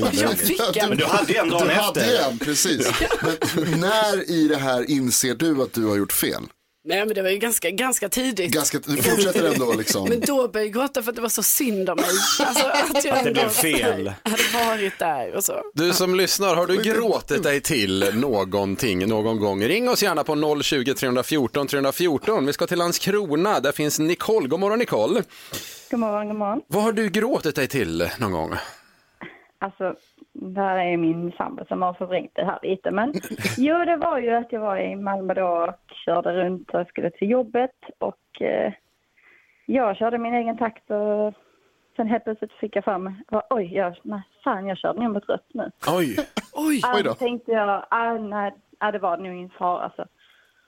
och 0.01 0.13
jag 0.13 0.37
fick 0.37 0.77
en. 0.77 0.89
Men 0.89 0.97
du 0.97 1.05
hade 1.05 1.33
en 1.37 1.49
dagen 1.49 1.67
Du 1.67 1.73
hade 1.73 2.01
efter. 2.01 2.29
en, 2.31 2.37
precis. 2.39 2.87
Men 3.55 3.79
när 3.79 4.29
i 4.31 4.47
det 4.47 4.57
här 4.57 4.89
inser 4.91 5.35
du 5.35 5.61
att 5.61 5.73
du 5.73 5.85
har 5.85 5.95
gjort 5.95 6.13
fel? 6.13 6.43
Nej, 6.85 7.05
men 7.05 7.15
det 7.15 7.21
var 7.21 7.29
ju 7.29 7.37
ganska, 7.37 7.69
ganska 7.69 8.09
tidigt. 8.09 8.51
Ganska, 8.51 8.79
du 8.79 8.97
fortsätter 9.01 9.53
ändå 9.53 9.73
liksom. 9.73 10.09
Men 10.09 10.19
då 10.19 10.47
började 10.47 10.59
jag 10.59 10.73
gråta 10.73 11.03
för 11.03 11.09
att 11.09 11.15
det 11.15 11.21
var 11.21 11.29
så 11.29 11.43
synd 11.43 11.89
om 11.89 11.95
mig. 11.95 12.05
Alltså, 12.39 12.65
att, 12.67 13.05
jag 13.05 13.17
Att 13.17 13.23
det 13.23 13.31
blev 13.31 13.49
fel. 13.49 14.13
hade 14.23 14.67
varit 14.67 14.99
där 14.99 15.35
och 15.35 15.43
så. 15.43 15.61
Du 15.73 15.93
som 15.93 16.15
lyssnar, 16.15 16.55
har 16.55 16.67
du 16.67 16.81
gråtit 16.81 17.43
dig 17.43 17.61
till 17.61 18.11
någonting 18.13 19.07
någon 19.07 19.39
gång? 19.39 19.63
Ring 19.63 19.89
oss 19.89 20.03
gärna 20.03 20.23
på 20.23 20.61
020 20.63 20.93
314 20.93 21.67
314. 21.67 22.45
Vi 22.45 22.53
ska 22.53 22.67
till 22.67 22.77
Landskrona, 22.77 23.59
där 23.59 23.71
finns 23.71 23.99
Nicole. 23.99 24.47
God 24.47 24.59
morgon 24.59 24.79
Nicole. 24.79 25.23
God 25.91 25.99
morgon, 25.99 26.27
god 26.27 26.37
morgon. 26.37 26.61
Vad 26.67 26.83
har 26.83 26.91
du 26.91 27.09
gråtit 27.09 27.55
dig 27.55 27.67
till 27.67 28.09
någon 28.17 28.31
gång? 28.31 28.55
Alltså, 29.61 29.93
det 30.43 30.61
här 30.61 30.77
är 30.77 30.97
min 30.97 31.31
sambo 31.31 31.65
som 31.65 31.81
har 31.81 31.93
förvrängt 31.93 32.31
det 32.35 32.45
här 32.45 32.59
lite. 32.63 32.91
Men 32.91 33.13
jo, 33.57 33.85
det 33.85 33.95
var 33.95 34.19
ju 34.19 34.29
att 34.29 34.51
jag 34.51 34.59
var 34.59 34.77
i 34.77 34.95
Malmö 34.95 35.33
då 35.33 35.47
och 35.47 35.95
körde 36.05 36.33
runt 36.33 36.69
och 36.69 36.87
skulle 36.87 37.09
till 37.09 37.29
jobbet. 37.29 37.75
Och 37.97 38.41
eh, 38.41 38.73
jag 39.65 39.97
körde 39.97 40.17
min 40.17 40.33
egen 40.33 40.57
takt 40.57 40.91
och 40.91 41.33
sen 41.95 42.07
helt 42.07 42.23
plötsligt 42.23 42.51
fick 42.53 42.75
jag 42.75 42.83
fram, 42.83 43.15
oj, 43.49 43.75
jag, 43.75 43.99
nej, 44.03 44.21
fan 44.43 44.67
jag 44.67 44.77
körde 44.77 45.03
nog 45.03 45.13
mot 45.13 45.29
rött 45.29 45.49
nu. 45.53 45.71
Oj. 45.97 46.15
Oj, 46.53 46.81
Oj 46.95 47.03
då. 47.03 47.09
då 47.09 47.15
tänkte 47.15 47.51
jag, 47.51 47.85
ah, 47.89 48.13
nej, 48.13 48.53
ah, 48.77 48.91
det 48.91 48.99
var 48.99 49.17
nog 49.17 49.33
ingen 49.35 49.49
fara. 49.49 49.91
Så. 49.95 50.05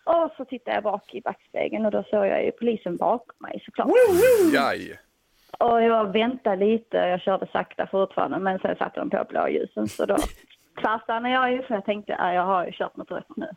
Och 0.04 0.32
så 0.38 0.46
tittade 0.46 0.78
jag 0.78 0.84
bak 0.84 1.14
i 1.14 1.22
backspegeln 1.22 1.86
och 1.86 1.92
då 1.92 2.04
såg 2.04 2.26
jag 2.28 2.46
ju 2.46 2.52
polisen 2.52 2.98
bakom 2.98 3.36
mig 3.40 3.62
såklart. 3.66 3.90
Jaj. 4.54 5.00
Och 5.60 5.84
jag 5.84 6.12
väntade 6.12 6.56
lite, 6.56 6.98
jag 6.98 7.22
körde 7.22 7.48
sakta 7.52 7.88
fortfarande, 7.88 8.40
men 8.40 8.60
sen 8.60 8.76
satte 8.76 9.00
de 9.00 9.10
på 9.10 9.26
blåljusen 9.30 9.88
så 9.88 10.06
då 10.06 10.18
tvärstannade 10.82 11.34
jag 11.34 11.52
ju 11.52 11.64
för 11.64 11.74
jag 11.74 11.86
tänkte 11.86 12.16
att 12.16 12.36
jag 12.36 12.46
har 12.46 12.66
ju 12.66 12.72
kört 12.72 12.98
mot 12.98 13.12
rött 13.12 13.38
nu. 13.38 13.50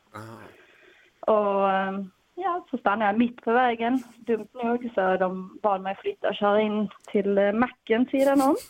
Och 1.21 1.71
ehm, 1.71 2.11
ja, 2.35 2.67
så 2.71 2.78
stannade 2.78 3.11
jag 3.11 3.19
mitt 3.19 3.43
på 3.43 3.52
vägen, 3.52 4.02
dumt 4.17 4.49
nog, 4.52 4.90
så 4.95 5.17
de 5.17 5.59
bad 5.62 5.81
mig 5.81 5.97
flytta 5.97 6.28
och 6.28 6.35
köra 6.35 6.61
in 6.61 6.88
till 7.07 7.38
eh, 7.38 7.52
macken 7.52 8.07
sidan 8.07 8.40
om. 8.40 8.57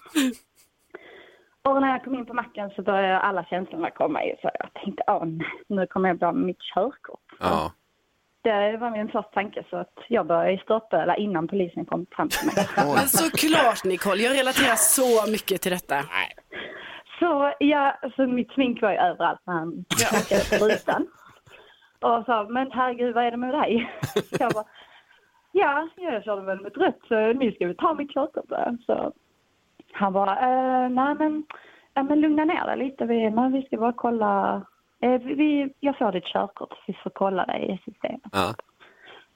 Och 1.62 1.80
när 1.80 1.88
jag 1.88 2.04
kom 2.04 2.14
in 2.14 2.26
på 2.26 2.34
macken 2.34 2.70
så 2.70 2.82
började 2.82 3.18
alla 3.18 3.44
känslorna 3.44 3.90
komma 3.90 4.24
i, 4.24 4.36
så 4.42 4.50
jag 4.58 4.72
tänkte, 4.74 5.02
åh 5.06 5.24
nej, 5.24 5.50
nu 5.66 5.86
kommer 5.86 6.08
jag 6.08 6.18
bli 6.18 6.26
av 6.26 6.34
med 6.34 6.46
mitt 6.46 6.62
körkort. 6.74 7.20
Ja. 7.40 7.72
Det 8.42 8.76
var 8.76 8.90
min 8.90 9.06
första 9.06 9.22
tanke, 9.22 9.64
så 9.70 9.76
att 9.76 9.94
jag 10.08 10.26
började 10.26 10.62
störtböla 10.62 11.16
innan 11.16 11.48
polisen 11.48 11.84
kom 11.84 12.06
fram 12.10 12.28
till 12.28 12.46
mig. 12.46 12.54
men 12.76 13.08
såklart 13.08 13.84
Nicole, 13.84 14.22
jag 14.22 14.38
relaterar 14.38 14.76
så 14.76 15.30
mycket 15.30 15.62
till 15.62 15.72
detta. 15.72 15.96
Så 17.18 17.52
ja, 17.58 17.98
alltså 18.02 18.26
mitt 18.26 18.52
smink 18.52 18.82
var 18.82 18.90
ju 18.90 18.96
överallt 18.96 19.40
när 19.44 19.54
han 19.54 19.84
på 20.58 20.64
rutan. 20.66 21.06
Och 22.00 22.24
sa, 22.24 22.46
men 22.50 22.70
herregud 22.72 23.14
vad 23.14 23.24
är 23.24 23.30
det 23.30 23.36
med 23.36 23.54
dig? 23.54 23.92
Jag 24.38 24.52
bara, 24.52 24.64
ja, 25.52 25.88
jag 25.96 26.24
körde 26.24 26.42
väl 26.42 26.60
mot 26.60 26.76
rött 26.76 26.98
så 27.08 27.32
nu 27.32 27.52
ska 27.52 27.66
vi 27.66 27.74
ta 27.74 27.94
mitt 27.94 28.12
körkort 28.12 28.48
där. 28.48 28.76
Så 28.86 29.12
han 29.92 30.12
bara, 30.12 30.32
eh, 30.32 30.88
nej 30.88 31.14
men, 31.14 31.44
ja, 31.94 32.02
men 32.02 32.20
lugna 32.20 32.44
ner 32.44 32.66
dig 32.66 32.78
lite, 32.78 33.04
vi, 33.04 33.30
men 33.30 33.52
vi 33.52 33.62
ska 33.62 33.76
bara 33.76 33.92
kolla, 33.92 34.62
vi- 35.00 35.34
vi, 35.34 35.74
jag 35.80 35.98
får 35.98 36.12
ditt 36.12 36.24
körkort, 36.24 36.74
vi 36.86 36.94
får 37.02 37.10
kolla 37.10 37.46
dig 37.46 37.70
i 37.72 37.90
systemet. 37.90 38.20
Ja. 38.32 38.54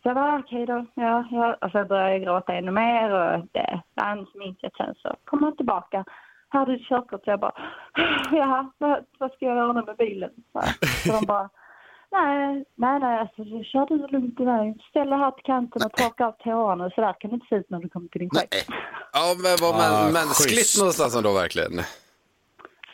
Så 0.02 0.09
jag 0.09 0.14
bara, 0.14 0.38
okej 0.38 0.66
då. 0.66 0.87
Ja, 0.95 1.25
ja. 1.31 1.57
Och 1.61 1.71
så 1.71 1.85
började 1.85 2.12
jag 2.12 2.23
gråta 2.23 2.52
ännu 2.54 2.71
mer 2.71 3.11
och 3.11 3.47
det 3.52 3.81
rann 4.00 4.26
sminket. 4.33 4.73
Sen 4.76 4.95
så 5.02 5.16
kom 5.25 5.42
han 5.42 5.57
tillbaka. 5.57 6.04
Här 6.49 6.59
har 6.61 6.66
du 6.66 6.76
ditt 6.76 6.88
körkort. 6.88 7.25
Så 7.25 7.31
jag 7.31 7.40
bara, 7.40 7.52
jaha, 8.33 8.71
vad, 8.78 9.04
vad 9.19 9.33
ska 9.33 9.47
jag 9.47 9.57
göra 9.57 9.73
nu 9.73 9.83
med 9.83 9.97
bilen? 9.97 10.31
Så, 10.52 10.61
så 11.09 11.12
de 11.21 11.26
bara, 11.26 11.49
nej, 12.12 12.64
nej, 12.75 13.00
nej, 13.00 13.19
alltså 13.19 13.45
så 13.45 13.62
kör 13.64 13.87
du 13.87 14.07
lugnt 14.07 14.40
iväg. 14.40 14.83
Ställ 14.90 15.11
dig 15.11 15.19
här 15.19 15.31
till 15.31 15.45
kanten 15.45 15.83
och 15.85 15.92
torka 15.92 16.26
av 16.26 16.33
tårarna 16.33 16.85
och 16.85 16.92
så 16.92 17.00
där 17.00 17.14
kan 17.21 17.31
det 17.31 17.35
inte 17.35 17.47
se 17.49 17.57
ut 17.57 17.71
när 17.71 17.78
du 17.81 17.88
kommer 17.88 18.09
till 18.09 18.19
din 18.21 18.31
chef. 18.31 18.66
Ja, 19.12 19.35
men 19.42 19.57
vad 19.61 19.75
Ah, 19.75 20.02
men, 20.04 20.12
mänskligt 20.12 20.59
schysst. 20.59 20.78
någonstans 20.78 21.16
ändå 21.16 21.33
verkligen. 21.35 21.73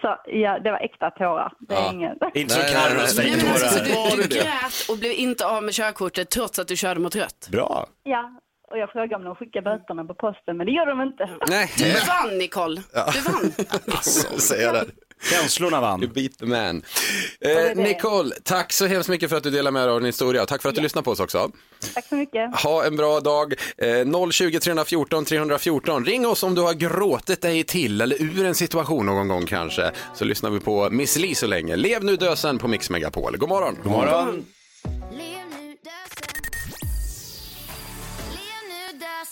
Så 0.01 0.17
ja, 0.27 0.59
det 0.59 0.71
var 0.71 0.79
äkta 0.79 1.11
tårar. 1.11 1.53
Det 1.59 1.75
är 1.75 1.79
Ja. 1.79 1.93
ingen... 1.93 2.17
Inte 2.35 2.55
som 2.55 2.63
Carros 2.63 2.93
men 2.93 3.01
alltså, 3.01 3.23
fejktårar. 3.23 4.17
du, 4.17 4.23
du 4.23 4.29
grät 4.29 4.89
och 4.91 4.99
blev 4.99 5.13
inte 5.13 5.47
av 5.47 5.63
med 5.63 5.75
körkortet 5.75 6.31
trots 6.31 6.59
att 6.59 6.69
du 6.69 6.77
körde 6.77 7.01
mot 7.01 7.17
rött. 7.17 7.49
Bra. 7.53 7.87
Ja, 8.03 8.31
och 8.71 8.79
jag 8.79 8.91
frågade 8.93 9.15
om 9.17 9.25
de 9.25 9.35
skickar 9.35 9.63
böterna 9.63 10.05
på 10.05 10.15
posten, 10.15 10.57
men 10.57 10.67
det 10.67 10.73
gör 10.73 10.87
de 10.87 11.01
inte. 11.03 11.31
Nej, 11.49 11.71
Du 11.79 11.93
vann 11.93 12.39
Nicole, 12.39 12.81
du 13.13 13.21
vann. 13.21 13.53
så 14.03 14.41
säger 14.41 14.65
jag 14.67 14.75
det. 14.75 14.87
Känslorna 15.23 15.77
You 15.77 15.81
vann. 15.83 16.01
beat 16.15 16.39
the 16.39 16.47
man. 16.47 16.83
Eh. 17.41 17.77
Nicole, 17.77 18.35
tack 18.45 18.73
så 18.73 18.87
hemskt 18.87 19.09
mycket 19.09 19.31
för 19.31 19.37
att 19.37 19.43
du 19.43 19.51
delar 19.51 19.71
med 19.71 19.83
dig 19.83 19.91
av 19.91 20.01
din 20.01 20.07
historia. 20.07 20.47
Tack 20.47 20.63
för 20.63 20.69
att 20.69 20.75
du 20.75 20.81
lyssnar 20.81 21.03
på 21.03 21.11
oss 21.11 21.21
också. 21.21 21.51
Tack 21.95 22.07
så 22.09 22.15
mycket. 22.15 22.61
Ha 22.61 22.85
en 22.87 22.97
bra 22.97 23.21
dag. 23.21 23.55
Eh, 23.79 24.31
020 24.31 24.61
314 24.61 25.25
314. 25.25 26.05
Ring 26.05 26.27
oss 26.27 26.43
om 26.43 26.55
du 26.55 26.63
har 26.63 26.75
gråtit 26.75 27.43
dig 27.43 27.65
till 27.65 28.01
eller 28.01 28.23
ur 28.23 28.45
en 28.47 28.55
situation 28.55 29.07
någon 29.07 29.29
gång 29.29 29.47
kanske. 29.47 29.91
Så 30.15 30.25
lyssnar 30.25 30.51
vi 30.51 30.61
på 30.61 30.91
Miss 30.91 31.17
Li 31.19 31.35
så 31.35 31.47
länge. 31.47 31.77
Lev 31.77 32.05
nu 32.05 32.17
dösen 32.17 32.59
på 32.59 32.69
Mix 32.69 32.91
Megapol. 32.91 33.37
God 33.37 33.49
morgon. 33.49 33.77
God 33.83 33.93
Morgon. 33.93 34.45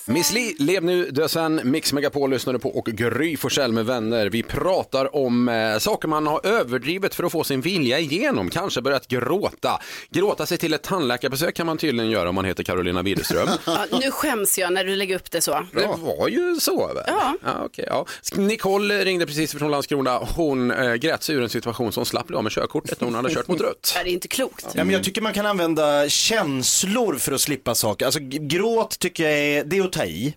Miss 0.05 0.31
Li, 0.31 0.55
lev 0.59 0.83
nu 0.83 1.11
dösen. 1.11 1.61
Mix 1.63 1.93
Megapol 1.93 2.29
lyssnar 2.29 2.53
du 2.53 2.59
på 2.59 2.69
och 2.69 2.85
Gry 2.85 3.37
Forssell 3.37 3.71
med 3.71 3.85
vänner. 3.85 4.29
Vi 4.29 4.43
pratar 4.43 5.15
om 5.15 5.49
eh, 5.49 5.77
saker 5.77 6.07
man 6.07 6.27
har 6.27 6.45
överdrivit 6.45 7.15
för 7.15 7.23
att 7.23 7.31
få 7.31 7.43
sin 7.43 7.61
vilja 7.61 7.99
igenom. 7.99 8.49
Kanske 8.49 8.81
börjat 8.81 9.07
gråta. 9.07 9.79
Gråta 10.09 10.45
sig 10.45 10.57
till 10.57 10.73
ett 10.73 10.83
tandläkarbesök 10.83 11.55
kan 11.55 11.65
man 11.65 11.77
tydligen 11.77 12.11
göra 12.11 12.29
om 12.29 12.35
man 12.35 12.45
heter 12.45 12.63
Carolina 12.63 13.01
Widerström. 13.01 13.49
Ja, 13.65 13.85
nu 14.01 14.11
skäms 14.11 14.57
jag 14.57 14.73
när 14.73 14.83
du 14.83 14.95
lägger 14.95 15.15
upp 15.15 15.31
det 15.31 15.41
så. 15.41 15.65
Det 15.73 15.87
var 16.01 16.27
ju 16.27 16.55
så 16.59 16.87
väl? 16.87 17.03
Ja. 17.07 17.33
ja, 17.43 17.63
okej, 17.65 17.85
ja. 17.87 18.05
Nicole 18.35 19.05
ringde 19.05 19.25
precis 19.25 19.51
från 19.51 19.71
Landskrona. 19.71 20.17
Hon 20.17 20.71
eh, 20.71 20.93
grät 20.93 21.23
sig 21.23 21.35
ur 21.35 21.43
en 21.43 21.49
situation 21.49 21.91
som 21.91 22.05
slapp 22.05 22.27
bli 22.27 22.35
av 22.37 22.43
med 22.43 22.51
körkortet 22.51 23.01
när 23.01 23.05
hon 23.05 23.15
hade 23.15 23.29
kört 23.29 23.47
mot 23.47 23.61
rött. 23.61 23.93
Det 24.03 24.09
är 24.09 24.13
inte 24.13 24.27
klokt. 24.27 24.65
Ja, 24.73 24.83
men 24.83 24.89
jag 24.93 25.03
tycker 25.03 25.21
man 25.21 25.33
kan 25.33 25.45
använda 25.45 26.09
känslor 26.09 27.15
för 27.15 27.31
att 27.31 27.41
slippa 27.41 27.75
saker. 27.75 28.05
Alltså 28.05 28.19
gråt 28.21 28.99
tycker 28.99 29.23
jag 29.23 29.33
är, 29.39 29.63
det 29.63 29.76
är 29.77 29.83
att 29.83 29.91
ta 29.91 30.05
i. 30.05 30.33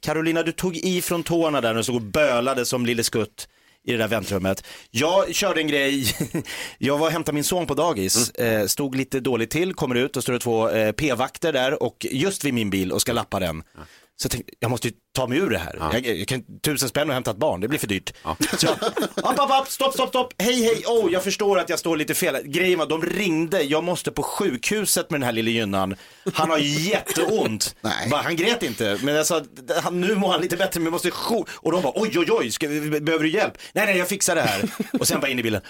Carolina, 0.00 0.42
du 0.42 0.52
tog 0.52 0.76
i 0.76 1.02
från 1.02 1.22
tårna 1.22 1.60
där 1.60 1.76
och 1.76 1.84
stod 1.84 1.96
och 1.96 2.02
bölade 2.02 2.64
som 2.64 2.86
lille 2.86 3.04
skutt 3.04 3.48
i 3.86 3.92
det 3.92 3.98
där 3.98 4.08
väntrummet. 4.08 4.66
Jag 4.90 5.34
körde 5.34 5.60
en 5.60 5.66
grej, 5.68 6.14
jag 6.78 6.98
var 6.98 7.06
och 7.06 7.12
hämtade 7.12 7.34
min 7.34 7.44
son 7.44 7.66
på 7.66 7.74
dagis, 7.74 8.30
eh, 8.30 8.66
stod 8.66 8.94
lite 8.94 9.20
dåligt 9.20 9.50
till, 9.50 9.74
kommer 9.74 9.94
ut 9.94 10.16
och 10.16 10.22
står 10.22 10.32
det 10.32 10.38
två 10.38 10.68
eh, 10.70 10.92
p-vakter 10.92 11.52
där 11.52 11.82
och 11.82 12.06
just 12.10 12.44
vid 12.44 12.54
min 12.54 12.70
bil 12.70 12.92
och 12.92 13.00
ska 13.00 13.12
lappa 13.12 13.40
den. 13.40 13.62
Så 14.18 14.26
jag 14.26 14.30
tänkte, 14.30 14.52
jag 14.60 14.70
måste 14.70 14.88
ju 14.88 14.94
ta 15.14 15.26
mig 15.26 15.38
ur 15.38 15.50
det 15.50 15.58
här. 15.58 15.90
Jag, 15.92 16.06
jag 16.06 16.28
kan, 16.28 16.42
tusen 16.62 16.88
spänn 16.88 17.08
och 17.08 17.14
hämta 17.14 17.30
ett 17.30 17.36
barn, 17.36 17.60
det 17.60 17.68
blir 17.68 17.78
för 17.78 17.86
dyrt. 17.86 18.12
Så 18.58 18.66
jag, 18.66 18.72
app, 19.24 19.38
app, 19.38 19.50
app, 19.50 19.68
stopp, 19.68 19.94
stopp, 19.94 20.08
stopp, 20.08 20.34
hej, 20.38 20.62
hej, 20.62 20.84
oh, 20.86 21.12
jag 21.12 21.24
förstår 21.24 21.58
att 21.58 21.68
jag 21.68 21.78
står 21.78 21.96
lite 21.96 22.14
fel. 22.14 22.36
Grejen 22.44 22.78
var, 22.78 22.86
de 22.86 23.02
ringde, 23.02 23.62
jag 23.62 23.84
måste 23.84 24.10
på 24.12 24.22
sjukhuset 24.22 25.10
med 25.10 25.20
den 25.20 25.24
här 25.24 25.32
lille 25.32 25.50
gynnan. 25.50 25.96
Han 26.32 26.50
har 26.50 26.58
jätteont. 26.58 27.76
Nej. 27.80 28.08
Bara, 28.10 28.22
han 28.22 28.36
grät 28.36 28.62
inte, 28.62 28.98
men 29.02 29.14
jag 29.14 29.26
sa, 29.26 29.42
han, 29.82 30.00
nu 30.00 30.14
mår 30.14 30.32
han 30.32 30.40
lite 30.40 30.56
bättre, 30.56 30.80
men 30.80 30.84
jag 30.84 30.92
måste 30.92 31.10
jo 31.30 31.46
Och 31.52 31.72
de 31.72 31.82
bara, 31.82 31.92
oj, 31.96 32.18
oj, 32.18 32.26
oj, 32.30 32.50
ska, 32.50 32.68
vi- 32.68 33.00
behöver 33.00 33.24
du 33.24 33.30
hjälp? 33.30 33.58
Nej, 33.72 33.86
nej, 33.86 33.96
jag 33.98 34.08
fixar 34.08 34.34
det 34.34 34.42
här. 34.42 34.70
Och 35.00 35.08
sen 35.08 35.20
bara 35.20 35.28
in 35.30 35.38
i 35.38 35.42
bilen. 35.42 35.62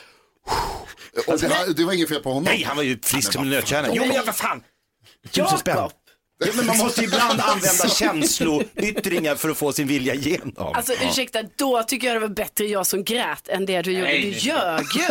Och 1.27 1.39
det, 1.41 1.49
var, 1.49 1.75
det 1.75 1.85
var 1.85 1.93
inget 1.93 2.09
fel 2.09 2.23
på 2.23 2.29
honom. 2.29 2.45
Nej, 2.45 2.63
han 2.63 2.77
var 2.77 2.83
ju 2.83 2.99
frisk 3.03 3.33
som 3.33 3.43
en 3.43 3.51
nötkärna. 3.51 3.89
Jo, 3.93 4.05
men 4.07 4.17
jag, 4.17 4.25
vad 4.25 4.37
fan! 4.37 4.63
Tusen 5.31 5.59
spänn. 5.59 5.91
Ja, 6.39 6.47
men 6.57 6.67
man 6.67 6.79
måste 6.79 7.01
ju 7.01 7.07
ibland 7.07 7.41
använda 7.41 7.89
känsloyttringar 7.89 9.35
för 9.35 9.49
att 9.51 9.57
få 9.57 9.73
sin 9.73 9.87
vilja 9.89 10.15
igenom. 10.15 10.53
Alltså 10.75 10.93
ursäkta, 11.09 11.39
då 11.57 11.83
tycker 11.83 12.07
jag 12.07 12.17
det 12.17 12.21
var 12.21 12.29
bättre 12.29 12.65
jag 12.67 12.87
som 12.87 13.05
grät 13.05 13.49
än 13.49 13.67
det 13.67 13.83
du 13.83 13.93
gjorde. 13.93 14.13
Du 14.13 14.29
ljög 14.29 14.87
ju. 14.97 15.03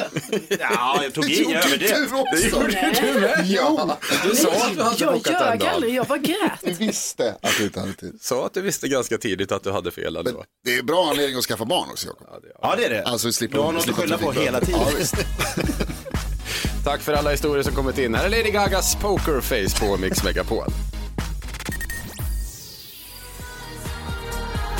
Ja, 0.60 1.00
jag 1.03 1.13
tog 1.13 1.29
i 1.32 1.53
över 1.55 1.77
det. 1.77 1.88
Du 1.88 2.03
också. 2.15 2.60
Nej. 2.62 3.53
Ja, 3.53 3.98
Du 4.24 4.36
sa 4.36 4.50
att 4.51 4.75
du 4.75 4.82
hade 4.84 4.98
Jag 5.00 5.22
ljög 5.60 5.63
aldrig, 5.63 5.96
jag 5.96 6.05
bara 6.08 6.17
grät. 6.17 6.60
du 6.63 6.72
visste 6.74 7.36
att 7.41 7.58
du 7.58 7.63
inte 7.63 7.79
hade 7.79 7.94
tid. 7.94 8.17
Sa 8.22 8.46
att 8.46 8.53
du 8.53 8.62
visste 8.62 8.88
ganska 8.88 9.17
tidigt 9.17 9.51
att 9.51 9.63
du 9.63 9.72
hade 9.72 9.91
fel 9.91 10.15
ändå. 10.15 10.44
Det 10.65 10.75
är 10.77 10.84
bra 10.84 11.10
anledning 11.10 11.38
att 11.38 11.44
skaffa 11.46 11.65
barn 11.65 11.89
också, 11.91 12.08
Jakob. 12.08 12.27
Ja, 12.62 12.74
det 12.77 12.86
är 12.86 12.89
det. 12.89 13.03
Alltså, 13.03 13.32
slipper- 13.32 13.53
du 13.58 13.60
har 13.63 13.72
något 13.72 13.89
att 13.89 13.96
skylla 13.96 14.17
på 14.17 14.32
hela 14.32 14.60
tiden. 14.62 14.82
Ja, 14.86 14.91
visst. 14.98 15.15
Tack 16.84 17.01
för 17.01 17.13
alla 17.13 17.32
historier 17.32 17.63
som 17.63 17.75
kommit 17.75 17.98
in. 17.98 18.15
Här 18.15 18.25
är 18.25 18.29
Lady 18.29 18.51
Gagas 18.51 18.96
pokerface 18.96 19.79
på 19.79 19.98
Mix 19.98 20.24
Megapol. 20.24 20.65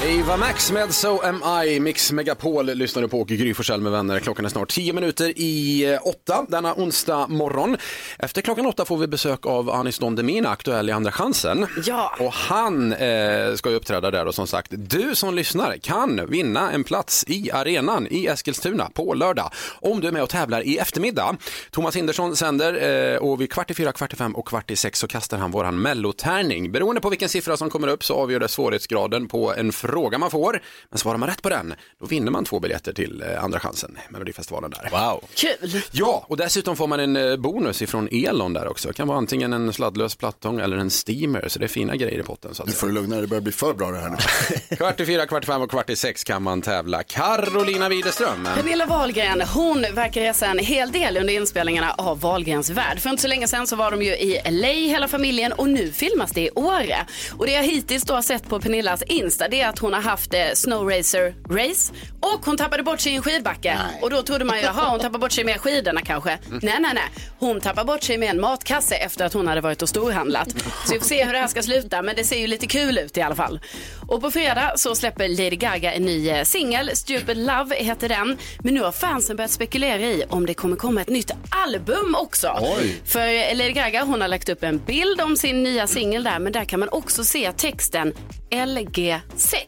Ava 0.06 0.38
Max 0.38 0.72
med 0.72 0.94
So 0.94 1.22
Am 1.24 1.66
I, 1.68 1.80
Mix 1.80 2.12
Megapol 2.12 2.66
lyssnar 2.66 3.02
du 3.02 3.08
på 3.08 3.22
och 3.22 3.28
Gry 3.28 3.54
Forssell 3.54 3.82
med 3.82 3.92
vänner. 3.92 4.20
Klockan 4.20 4.46
är 4.46 4.50
snart 4.50 4.70
10 4.70 4.94
minuter 4.94 5.34
i 5.40 5.84
eh, 5.94 6.08
åtta 6.08 6.46
denna 6.50 6.74
onsdag 6.76 7.28
morgon. 7.28 7.78
Efter 8.20 8.42
klockan 8.42 8.66
åtta 8.66 8.86
får 8.86 8.98
vi 8.98 9.08
besök 9.08 9.46
av 9.46 9.70
Anis 9.70 10.00
Don 10.00 10.16
Demina, 10.16 10.50
aktuell 10.50 10.90
i 10.90 10.92
Andra 10.92 11.12
chansen. 11.12 11.68
Ja. 11.86 12.16
Och 12.20 12.34
han 12.34 12.94
eh, 12.94 13.54
ska 13.56 13.70
ju 13.70 13.76
uppträda 13.76 14.12
där 14.12 14.28
och 14.28 14.36
som 14.36 14.48
sagt, 14.48 14.72
du 14.76 15.16
som 15.16 15.36
lyssnar 15.36 15.78
kan 15.78 16.26
vinna 16.30 16.72
en 16.72 16.84
plats 16.84 17.26
i 17.28 17.52
arenan 17.52 18.08
i 18.12 18.26
Eskilstuna 18.28 18.90
på 18.94 19.14
lördag 19.14 19.52
om 19.82 20.02
du 20.02 20.08
är 20.08 20.12
med 20.12 20.24
och 20.24 20.30
tävlar 20.30 20.62
i 20.68 20.78
eftermiddag. 20.78 21.38
Thomas 21.72 21.96
Hindersson 21.96 22.36
sänder 22.36 23.14
eh, 23.14 23.18
och 23.18 23.42
vid 23.42 23.52
kvart 23.52 23.72
i 23.72 23.74
fyra, 23.74 23.92
kvart 23.92 24.14
i 24.14 24.16
fem 24.16 24.36
och 24.36 24.48
kvart 24.48 24.72
i 24.72 24.76
sex 24.76 25.00
så 25.00 25.08
kastar 25.08 25.38
han 25.38 25.52
våran 25.52 25.82
mellotärning. 25.82 26.72
Beroende 26.72 27.02
på 27.02 27.10
vilken 27.10 27.30
siffra 27.30 27.58
som 27.58 27.70
kommer 27.70 27.88
upp 27.88 28.04
så 28.04 28.16
avgör 28.16 28.40
det 28.40 28.48
svårighetsgraden 28.48 29.28
på 29.28 29.54
en 29.54 29.72
fråga 29.72 29.95
man 30.18 30.32
får. 30.32 30.62
Men 30.90 31.00
svarar 31.00 31.18
man 31.18 31.30
rätt 31.30 31.42
på 31.42 31.50
den, 31.50 31.74
då 32.00 32.06
vinner 32.06 32.32
man 32.32 32.46
två 32.46 32.60
biljetter 32.60 32.94
till 32.94 33.22
eh, 33.22 33.44
Andra 33.44 33.60
chansen, 33.60 33.98
Melodifestivalen 34.10 34.72
där. 34.72 34.90
Wow. 34.92 35.24
Kul. 35.36 35.82
Ja, 35.92 36.25
och 36.30 36.38
dessutom 36.38 36.75
får 36.75 36.88
man 36.88 37.00
en 37.00 37.16
eh, 37.16 37.36
bonus 37.38 37.82
ifrån 37.82 38.08
Elon 38.12 38.54
där 38.54 38.68
också. 38.68 38.88
Det 38.88 38.94
kan 38.94 39.08
vara 39.08 39.18
antingen 39.18 39.54
en 39.54 39.74
sladdlös 39.74 40.16
plattång 40.16 40.60
eller 40.60 40.78
en 40.78 40.90
steamer, 40.90 41.48
så 41.48 41.60
det 41.60 41.66
är 41.66 41.68
fina 41.68 41.96
grejer 41.96 42.20
i 42.20 42.24
potten. 42.24 42.56
Så 42.56 42.64
att 42.64 42.70
Nu 42.70 42.75
får 42.75 42.88
du 42.88 42.94
lugna 42.94 43.16
dig, 43.16 43.22
det 43.22 43.28
börjar 43.28 43.42
bli 43.42 43.52
för 43.52 43.74
bra 43.74 43.92
det 43.92 43.98
här 43.98 44.10
nu. 44.10 44.75
Kvart 44.75 45.00
i 45.00 45.06
fyra, 45.06 45.25
kvart 45.28 45.44
i 45.44 45.48
fem 45.48 45.62
och 45.62 45.70
kvart 45.70 45.90
i 45.90 45.96
sex 45.96 46.24
kan 46.24 46.44
man 46.44 46.62
tävla. 46.62 47.04
Carolina 47.04 47.90
Widerström. 47.90 48.48
Pernilla 48.56 48.86
Wahlgren, 48.86 49.42
hon 49.42 49.82
verkar 49.82 50.22
resa 50.22 50.46
en 50.46 50.60
hel 50.60 50.92
del 50.92 51.18
under 51.18 51.34
inspelningarna 51.34 51.92
av 51.92 52.20
Wahlgrens 52.20 52.70
värld. 52.70 53.00
För 53.00 53.10
inte 53.10 53.22
så 53.22 53.28
länge 53.28 53.48
sedan 53.48 53.68
så 53.68 53.75
var 53.75 53.92
de 53.92 54.02
ju 54.02 54.12
i 54.12 54.42
LA 54.52 54.68
hela 54.68 55.08
familjen 55.08 55.52
och 55.54 55.70
nu 55.70 55.92
filmas 55.92 56.32
det 56.32 56.42
i 56.42 56.50
Åre. 56.56 57.06
Och 57.38 57.46
det 57.46 57.52
jag 57.52 57.64
hittills 57.64 58.04
då 58.04 58.14
har 58.14 58.22
sett 58.22 58.50
på 58.50 58.60
Pernillas 58.60 59.02
Insta 59.02 59.48
det 59.48 59.62
är 59.62 59.70
att 59.70 59.80
hon 59.86 59.94
har 59.94 60.01
haft 60.01 60.34
eh, 60.34 60.39
Snow 60.54 60.89
Racer 60.89 61.36
Race 61.50 61.94
och 62.20 62.46
hon 62.46 62.58
tappade 62.58 62.84
bort 62.84 63.00
sig 63.00 63.12
i 63.12 63.15
en 63.15 63.22
skidbacke. 63.22 63.80
Och 64.01 64.10
då 64.10 64.22
trodde 64.22 64.46
man 64.46 64.58
ju, 64.58 64.63
jaha 64.63 64.89
hon 64.89 65.00
tappade 65.00 65.20
bort 65.20 65.32
sig 65.32 65.44
med 65.44 65.62
skidorna 65.62 66.01
kanske. 66.01 66.39
Nej, 66.50 66.60
nej, 66.62 66.92
nej. 66.94 67.04
Hon 67.39 67.62
tappade 67.62 67.86
bort 67.86 68.04
sig 68.04 68.18
med 68.18 68.30
en 68.30 68.42
matkasse 68.42 68.96
efter 68.96 69.25
att 69.25 69.34
hon 69.34 69.48
hade 69.48 69.62
varit 69.62 69.82
och 69.82 69.89
storhandlat. 69.89 70.50
Så 70.86 70.94
vi 70.94 71.00
får 71.00 71.06
se 71.06 71.25
hur 71.25 71.34
det 71.34 71.39
här 71.39 71.48
ska 71.48 71.62
sluta 71.63 72.01
men 72.01 72.15
det 72.15 72.24
ser 72.24 72.39
ju 72.39 72.48
lite 72.48 72.68
kul 72.68 72.98
ut 72.98 73.18
i 73.18 73.22
alla 73.22 73.36
fall. 73.36 73.60
Och 74.08 74.22
på 74.22 74.32
fredag 74.32 74.74
så 74.75 74.96
släpper 74.96 75.27
Lady 75.27 75.56
Gaga 75.56 75.94
en 75.94 76.06
ny 76.06 76.30
eh, 76.30 76.44
singel, 76.44 76.92
Stupid 76.94 77.38
Love 77.38 77.75
heter 77.75 78.10
den. 78.10 78.38
Men 78.60 78.74
nu 78.74 78.82
har 78.82 78.92
fansen 78.92 79.36
börjat 79.36 79.51
spekulera 79.51 80.01
i 80.01 80.24
om 80.30 80.46
det 80.46 80.54
kommer 80.54 80.75
komma 80.75 81.01
ett 81.01 81.10
nytt 81.10 81.32
album 81.50 82.15
också. 82.15 82.58
Oj. 82.62 83.01
För 83.06 83.27
eh, 83.27 83.56
Lady 83.58 83.72
Gaga 83.72 84.04
hon 84.04 84.22
har 84.22 84.27
lagt 84.27 84.50
upp 84.50 84.63
en 84.63 84.77
bild 84.77 85.22
om 85.22 85.38
sin 85.38 85.63
nya 85.63 85.88
singel 85.88 86.24
där 86.24 86.39
men 86.39 86.51
där 86.54 86.65
kan 86.65 86.80
man 86.80 86.89
också 86.89 87.24
se 87.24 87.51
texten 87.51 88.13
LG6. 88.50 89.64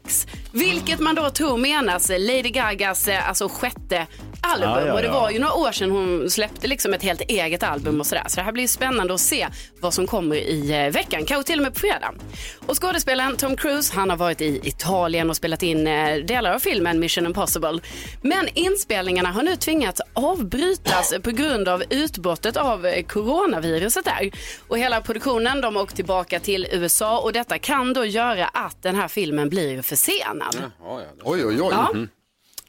Vilket 0.52 1.00
man 1.00 1.16
då 1.16 1.30
tror 1.30 1.58
menas 1.58 2.10
Lady 2.10 2.50
Gagas 2.50 3.08
eh, 3.08 3.30
alltså 3.30 3.50
sjätte 3.50 4.08
album. 4.42 4.70
Ja, 4.70 4.86
ja, 4.86 4.94
Och 4.94 5.02
det 5.02 5.10
var 5.10 5.30
ju 5.30 5.40
några 5.40 5.54
år 5.54 5.72
sedan 5.72 5.92
hon 5.92 6.30
släppte 6.30 6.68
liksom 6.68 6.94
ett 6.94 7.04
helt 7.04 7.22
eget 7.22 7.64
album 7.64 8.00
och 8.00 8.06
sådär. 8.06 8.24
Så 8.28 8.36
det 8.36 8.44
här 8.44 8.52
blir 8.52 8.68
spännande 8.68 9.14
att 9.14 9.20
se 9.20 9.48
vad 9.80 9.94
som 9.94 10.08
kommer 10.08 10.36
i 10.36 10.72
eh, 10.72 10.94
veckan, 10.94 11.26
kanske 11.26 11.48
till 11.48 11.60
och 11.60 11.64
med 11.64 11.74
på 11.74 11.80
fredag. 11.80 12.14
Och 12.68 12.82
skådespelaren 12.82 13.38
Tom 13.38 13.56
Cruise, 13.56 13.94
han 13.96 14.10
har 14.10 14.18
varit 14.18 14.42
i 14.42 14.60
Italien 14.64 15.30
och 15.30 15.36
spelat 15.36 15.64
in 15.64 15.88
eh, 15.88 16.16
delar 16.16 16.54
av 16.54 16.60
filmen 16.60 17.00
Mission 17.00 17.26
Impossible. 17.26 17.80
Men 18.22 18.48
inspelningarna 18.54 19.32
har 19.32 19.44
nu 19.44 19.56
tvingats 19.56 20.02
avbrytas 20.14 21.14
på 21.24 21.32
grund 21.32 21.68
av 21.68 21.84
utbrottet 21.90 22.58
av 22.58 23.02
coronaviruset 23.08 24.06
där. 24.06 24.32
Och 24.68 24.78
hela 24.78 25.02
produktionen, 25.02 25.62
de 25.62 25.76
har 25.76 25.84
åkt 25.84 25.96
tillbaka 25.96 26.40
till 26.40 26.68
USA 26.72 27.20
och 27.20 27.34
detta 27.34 27.58
kan 27.58 27.94
då 27.94 28.06
göra 28.06 28.48
att 28.48 28.84
den 28.84 28.96
här 28.96 29.08
filmen 29.08 29.50
blir 29.50 29.82
försenad. 29.88 30.72
Oj, 30.84 31.06
oj, 31.24 31.46
oj. 31.46 31.56
Ja. 31.72 31.90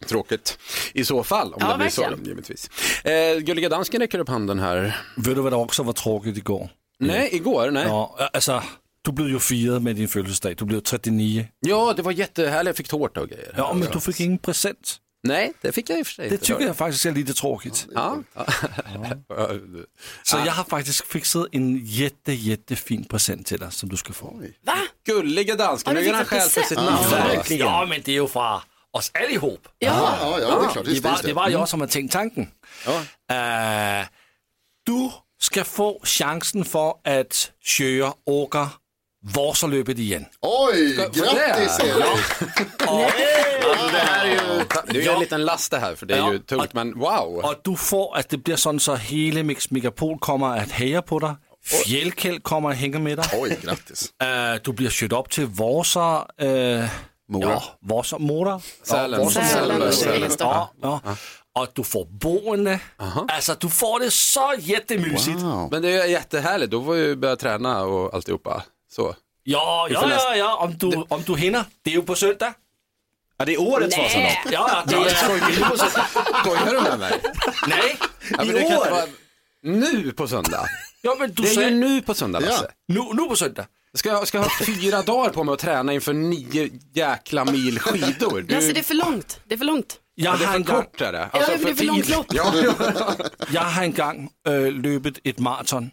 Tråkigt 0.07 0.59
i 0.95 1.05
så 1.05 1.25
fall, 1.25 1.53
om 1.55 1.59
Ja, 1.61 1.73
det 1.73 1.79
blir 1.79 1.89
så, 1.89 2.01
verkligen. 2.03 2.25
givetvis. 2.25 2.71
Eh, 3.05 3.39
Gulliga 3.39 3.69
dansken 3.69 4.01
räcker 4.01 4.19
upp 4.19 4.29
handen 4.29 4.59
här. 4.59 4.97
Ved 5.17 5.35
du, 5.37 5.41
hvad 5.43 5.53
der 5.53 5.59
også 5.59 5.83
var 5.83 5.93
tråkigt 5.93 6.37
i 6.39 6.41
går? 6.41 6.71
Nej, 7.01 7.29
igår, 7.33 7.71
nej. 7.71 7.87
Nå, 7.89 8.17
altså, 8.33 8.63
du 9.03 9.13
blev 9.13 9.27
jo 9.27 9.39
firet 9.39 9.83
med 9.83 9.95
din 9.97 10.09
fødselsdag. 10.09 10.57
Du 10.59 10.65
blev 10.65 10.81
39. 10.81 11.49
Ja, 11.61 11.93
det 11.97 12.03
var 12.05 12.13
jättehärligt. 12.13 12.67
Jag 12.67 12.77
fick 12.77 12.89
tårta 12.89 13.21
och 13.21 13.29
grejer. 13.29 13.55
Ja, 13.57 13.73
men 13.73 13.89
du 13.93 14.01
fick 14.01 14.21
ingen 14.21 14.39
present. 14.39 14.99
Nej, 15.23 15.53
det 15.61 15.73
fick 15.73 15.91
jag 15.91 15.99
i 15.99 16.03
och 16.03 16.07
för 16.07 16.13
sig 16.15 16.29
Det 16.29 16.35
inte. 16.35 16.47
tycker 16.47 16.67
jag 16.67 16.77
faktiskt 16.77 17.07
är 17.07 17.13
lite 17.13 17.35
tråkigt. 17.35 17.87
Ja. 17.95 18.23
Så 20.23 20.37
jag 20.47 20.53
har 20.53 20.65
faktiskt 20.65 21.07
fixat 21.07 21.47
en 21.53 21.79
jätte, 21.85 22.33
jättefin 22.33 23.05
present 23.05 23.47
till 23.47 23.59
dig 23.61 23.73
som 23.73 23.89
du 23.89 23.97
ska 23.97 24.13
få. 24.13 24.43
Va? 24.67 24.79
Gulliga 25.07 25.57
dansken, 25.57 25.91
Har 25.91 25.95
nu 25.95 26.01
du 26.01 26.07
gör 26.07 26.15
han 26.15 26.25
fixat 26.27 26.53
skäl 26.53 26.63
för 26.63 26.69
sitt 26.69 26.79
namn. 26.79 27.11
Verkligen. 27.11 27.67
Ja, 27.67 27.87
men 27.89 28.01
det 28.05 28.11
är 28.13 28.15
ju 28.23 28.29
från 28.29 28.61
oss 28.91 29.11
allihop. 29.15 29.69
Ja. 29.79 30.17
Ja, 30.21 30.41
ja, 30.41 30.61
det 30.61 30.67
är 30.67 30.71
klart. 30.73 30.85
Det 30.85 30.91
Just 30.91 31.03
det, 31.03 31.09
var, 31.09 31.11
just 31.15 31.23
det 31.23 31.29
det. 31.29 31.35
var 31.35 31.49
jag 31.49 31.69
som 31.69 31.81
har 31.81 31.89
tänkt 31.89 32.13
tanken. 32.13 32.51
Øh, 32.87 34.07
du 34.87 35.11
ska 35.41 35.65
få 35.65 36.01
chansen 36.03 36.65
för 36.65 36.95
att 37.05 37.51
köra 37.65 38.13
åka 38.27 38.69
Vasalöpet 39.23 39.99
igen. 39.99 40.25
Oj, 40.41 40.97
grattis 40.97 41.81
Erik! 41.81 42.51
Det 42.79 43.99
här 43.99 44.27
är 44.27 44.31
ju, 44.31 44.65
det 44.93 44.99
är 44.99 45.03
ju 45.03 45.09
en 45.11 45.21
liten 45.21 45.45
last 45.45 45.71
det 45.71 45.79
här, 45.79 45.95
för 45.95 46.07
det 46.07 46.15
är 46.15 46.19
Ja. 46.19 46.33
ju 46.33 46.39
tungt, 46.39 46.75
men 46.75 46.99
wow. 46.99 47.41
Och 47.45 47.55
du 47.65 47.77
får 47.77 48.17
att 48.17 48.29
det 48.29 48.37
blir 48.37 48.57
sån 48.57 48.81
så 48.81 48.95
hela 48.97 49.43
Mix 49.43 49.71
Megapol 49.71 50.19
kommer 50.19 50.59
att 50.59 50.71
heja 50.71 51.03
på 51.03 51.19
dig. 51.19 51.35
Fjällkäll 51.65 52.41
kommer 52.41 52.71
att 52.71 52.77
hänga 52.77 52.99
med 52.99 53.19
dig. 53.19 53.27
Oj, 53.41 53.59
grattis. 53.63 54.11
Øh, 54.23 54.61
du 54.65 54.73
blir 54.73 54.91
kört 54.91 55.13
upp 55.13 55.31
till 55.31 55.47
Vasa... 55.47 56.27
Øh, 56.41 56.85
Mora. 57.33 57.51
Ja, 57.51 57.63
Vasa, 57.81 58.19
Mora. 58.19 58.61
Sälen. 58.83 59.21
Ja, 59.23 59.31
Sälen. 59.31 59.93
Sälen. 59.93 60.31
Ja, 60.39 60.73
ja. 60.83 61.01
Och 61.59 61.69
du 61.75 61.85
får 61.85 62.05
boende. 62.05 62.81
Alltså 63.29 63.55
du 63.61 63.69
får 63.69 64.01
det 64.01 64.11
så 64.11 64.55
jättemysigt. 64.59 65.41
Wow. 65.43 65.69
Men 65.71 65.83
det 65.83 65.89
är 65.93 66.05
jättehärligt, 66.07 66.71
då 66.71 66.85
får 66.85 66.97
jag 66.97 67.07
ju 67.07 67.17
börja 67.17 67.37
träna 67.37 67.83
och 67.85 68.15
alltihopa. 68.15 68.63
Så. 68.91 69.15
Ja, 69.43 69.89
ja, 69.91 70.09
ja, 70.11 70.37
ja, 70.37 70.57
om 70.57 70.79
du, 70.79 71.05
om 71.09 71.23
du 71.27 71.37
hinner. 71.37 71.65
Det 71.83 71.91
är 71.91 71.95
ju 71.95 72.03
på 72.03 72.15
söndag. 72.15 72.55
Ja, 73.39 73.45
det 73.45 73.55
är 73.55 73.61
årets 73.61 73.99
Vasalopp. 73.99 74.31
Ja, 74.53 74.71
ja, 74.73 74.83
det 74.87 74.95
är 74.97 75.09
Skojar 76.41 76.67
du 76.75 76.81
med 76.81 76.99
mig? 76.99 77.21
Nej, 77.69 77.97
Ja, 78.31 78.45
men 78.45 78.57
I 78.57 78.65
år? 78.65 78.91
vara 78.91 79.05
nu 79.63 80.13
på 80.13 80.29
söndag. 80.29 80.67
ja, 81.03 81.17
men 81.19 81.33
du 81.33 81.43
Det 81.43 81.49
är 81.57 81.71
ju 81.71 81.77
nu 81.77 82.03
på 82.03 82.15
söndag, 82.15 82.41
Ja. 82.43 82.47
Lasse. 82.49 82.71
nu, 82.89 83.01
nu 83.13 83.25
på 83.29 83.37
söndag. 83.37 83.67
Ska 83.95 84.09
jag, 84.09 84.29
ska 84.29 84.39
ha 84.39 84.49
fyra 84.67 85.03
dagar 85.03 85.31
på 85.31 85.45
mig 85.45 85.53
att 85.53 85.59
träna 85.59 85.93
inför 85.93 86.13
nio 86.13 86.71
jäkla 86.93 87.45
mil 87.45 87.79
skidor? 87.81 88.41
Du, 88.41 88.55
Alltså 88.55 88.73
det 88.73 88.81
är 88.81 88.85
för 88.85 88.95
långt. 88.95 89.41
Det 89.45 89.55
är 89.55 89.59
för 89.59 89.65
långt. 89.65 90.01
Jag 90.15 90.39
det 90.39 90.45
är 90.45 90.53
för 90.53 90.63
kort 90.63 91.01
är 91.01 91.13
det. 91.13 91.31
Ja, 91.33 91.39
det 91.47 91.53
är 91.71 91.75
för 91.75 91.85
långt 91.85 92.09
lopp. 92.09 92.27
Ja, 92.31 92.53
jag 93.51 93.63
har 93.63 93.83
en 93.83 93.93
gång 93.93 94.31
äh, 94.47 94.73
löpet 94.73 95.19
ett 95.25 95.39
maraton 95.39 95.91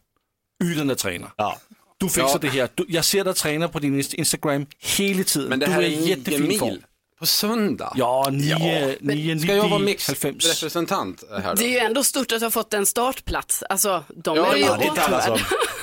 utan 0.63 0.89
att 0.89 0.97
träna. 0.97 1.31
Ja. 1.37 1.57
Du 2.07 2.09
fixar 2.13 2.29
Ja. 2.29 2.37
det 2.41 2.47
här. 2.49 2.69
Du, 2.75 2.85
jag 2.87 3.05
ser 3.05 3.23
dig 3.23 3.33
träna 3.33 3.67
på 3.67 3.79
din 3.79 4.01
Inst- 4.01 4.15
Instagram 4.15 4.65
hela 4.79 5.23
tiden. 5.23 5.49
men 5.49 5.59
det 5.59 5.65
du 5.65 5.71
här 5.71 5.81
är 5.81 5.85
är 5.85 5.89
nio 5.89 6.09
jättefin 6.17 6.59
form. 6.59 6.77
på 7.19 7.25
söndag. 7.25 7.93
Ja, 7.95 8.27
nio, 8.31 8.97
nio, 9.01 9.39
Ska 9.39 9.53
jag 9.55 9.69
vara 9.69 9.79
90, 9.79 9.85
mix 9.85 10.09
90. 10.09 10.47
representant 10.47 11.23
här 11.31 11.41
Det 11.41 11.47
är 11.47 11.55
då? 11.55 11.63
ju 11.63 11.77
ändå 11.77 12.03
stort 12.03 12.31
att 12.31 12.41
ha 12.41 12.51
fått 12.51 12.73
en 12.73 12.85
startplats. 12.85 13.63
Alltså, 13.69 14.03
de 14.15 14.37
Ja, 14.37 14.53
är 14.53 14.57
ju 14.57 14.63
ja, 14.63 14.77
Det 14.77 15.01
är 15.01 15.21
som... 15.21 15.37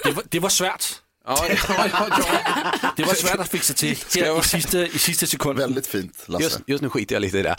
Det 0.04 0.11
var, 0.12 0.24
det 0.28 0.38
var 0.40 0.48
svårt. 0.48 0.85
Ja, 1.26 1.46
ja, 1.48 1.54
ja, 1.68 1.88
ja. 1.92 2.90
Det 2.96 3.04
var 3.04 3.14
svårt 3.14 3.40
att 3.40 3.48
fixa 3.48 3.74
till 3.74 3.96
jag- 4.14 4.38
i 4.38 4.42
sista, 4.48 4.78
i 4.78 4.98
sista 4.98 5.26
sekunden. 5.26 5.66
Väldigt 5.68 5.87
fint, 5.87 6.24
Lasse. 6.26 6.44
Just, 6.44 6.61
just 6.66 6.82
nu 6.82 6.88
skiter 6.88 7.14
jag 7.14 7.20
lite 7.20 7.38
i 7.38 7.42
det. 7.42 7.56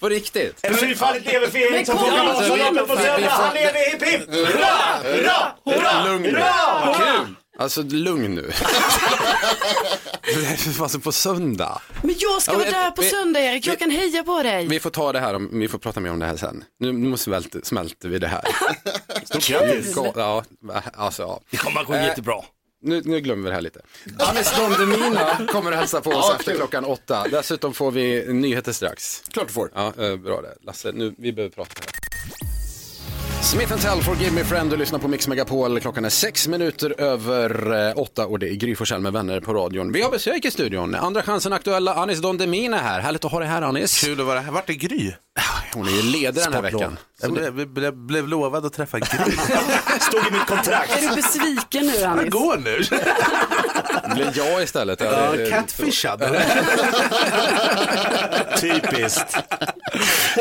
På 0.00 0.08
riktigt. 0.08 0.58
En 0.62 0.74
fyrfaldigt 0.74 1.26
lever 1.32 1.46
för 1.46 1.58
Erik 1.58 1.86
som 1.86 1.96
igen, 1.98 2.26
Vasaloppet 2.26 2.88
på 2.88 2.96
söndag. 2.96 3.28
Han 3.30 3.54
lever 3.54 3.90
hipp 3.92 4.02
hipp! 4.02 4.30
Hurra, 4.34 4.76
hurra, 5.02 5.52
hurra, 5.64 6.04
Lugn 6.04 6.22
nu. 6.22 6.30
kul. 6.96 7.34
Alltså 7.58 7.82
lugn 7.82 8.34
nu. 8.34 8.52
det 10.24 10.30
är 10.78 10.82
alltså 10.82 11.00
på 11.00 11.12
söndag. 11.12 11.80
Men 12.02 12.14
jag 12.18 12.42
ska 12.42 12.52
Ja, 12.52 12.58
vara 12.58 12.70
där 12.70 12.90
på 12.90 13.02
vi- 13.02 13.08
söndag 13.10 13.40
Erik, 13.40 13.66
jag 13.66 13.78
kan 13.78 13.90
heja 13.90 14.22
på 14.24 14.42
dig. 14.42 14.66
Vi 14.66 14.80
får 14.80 14.90
ta 14.90 15.12
det 15.12 15.20
här, 15.20 15.34
om, 15.34 15.50
vi 15.60 15.68
får 15.68 15.78
prata 15.78 16.00
mer 16.00 16.10
om 16.10 16.18
det 16.18 16.26
här 16.26 16.36
sen. 16.36 16.64
Nu, 16.80 16.92
nu 16.92 17.16
smälter, 17.16 17.60
smälter 17.64 18.08
vi 18.08 18.18
det 18.18 18.28
här. 18.28 18.42
Stort 19.24 19.46
grattis. 19.48 19.96
Ja, 20.16 20.44
alltså 20.96 21.22
ja. 21.22 21.40
Det 21.50 21.56
kommer 21.56 21.80
att 21.80 21.86
gå 21.86 21.94
Eh, 21.94 22.04
jättebra. 22.04 22.42
Nu, 22.80 23.02
nu 23.04 23.20
glömmer 23.20 23.42
vi 23.42 23.48
det 23.48 23.54
här 23.54 23.60
lite. 23.62 23.80
Anis 24.18 24.56
Don 24.56 24.70
Demina 24.72 25.46
kommer 25.52 25.72
att 25.72 25.78
hälsa 25.78 26.00
på 26.00 26.10
oss 26.10 26.34
efter 26.38 26.54
klockan 26.54 26.84
åtta. 26.84 27.26
Dessutom 27.30 27.74
får 27.74 27.90
vi 27.90 28.32
nyheter 28.32 28.72
strax. 28.72 29.22
Klart 29.32 29.46
du 29.46 29.52
får. 29.52 29.70
Ja, 29.74 29.92
eh, 29.98 30.16
bra 30.16 30.42
det. 30.42 30.54
Lasse, 30.60 30.92
nu, 30.92 31.14
vi 31.18 31.32
behöver 31.32 31.54
prata 31.54 31.72
här. 31.80 32.07
Smith 33.50 33.76
Tell, 33.76 34.02
Forgive 34.02 34.30
Me 34.32 34.44
Friend, 34.44 34.70
du 34.70 34.76
lyssnar 34.76 34.98
på 34.98 35.08
Mix 35.08 35.28
Megapol. 35.28 35.80
Klockan 35.80 36.04
är 36.04 36.08
sex 36.08 36.48
minuter 36.48 37.00
över 37.00 37.72
eh, 37.88 37.92
åtta 37.98 38.26
och 38.26 38.38
det 38.38 38.48
är 38.48 38.54
Gry 38.54 38.74
Forssell 38.76 39.00
med 39.00 39.12
vänner 39.12 39.40
på 39.40 39.54
radion. 39.54 39.92
Vi 39.92 40.02
har 40.02 40.10
besök 40.10 40.44
i 40.44 40.50
studion. 40.50 40.94
Andra 40.94 41.22
chansen 41.22 41.52
aktuella, 41.52 41.94
Anis 41.94 42.20
Don 42.20 42.38
Demina 42.38 42.78
är 42.78 42.82
här. 42.82 43.00
Härligt 43.00 43.24
att 43.24 43.30
ha 43.32 43.38
dig 43.38 43.48
här 43.48 43.62
Anis. 43.62 44.00
Kul 44.04 44.20
att 44.20 44.26
vara 44.26 44.40
här. 44.40 44.52
Vart 44.52 44.70
är 44.70 44.74
Gry? 44.74 45.12
Hon 45.74 45.86
är 45.86 45.90
ju 45.90 46.02
ledig 46.02 46.42
den 46.42 46.52
här 46.52 46.62
veckan. 46.62 46.98
Jag 47.22 47.32
blev, 47.32 47.68
blev, 47.68 47.94
blev 47.96 48.28
lovad 48.28 48.66
att 48.66 48.72
träffa 48.72 48.98
Gry. 48.98 49.06
Stod 50.00 50.26
i 50.28 50.30
mitt 50.32 50.46
kontrakt. 50.46 50.96
Är 51.02 51.08
du 51.08 51.14
besviken 51.16 51.86
nu 51.86 51.94
Jag 51.94 52.10
Anis? 52.18 52.30
går 52.30 52.56
nu. 52.56 52.78
Det 54.08 54.14
blir 54.14 54.32
jag 54.34 54.62
istället. 54.62 55.00
Ja, 55.00 55.32
det- 55.36 55.50
catfishad. 55.50 56.22
Typiskt. 58.60 59.36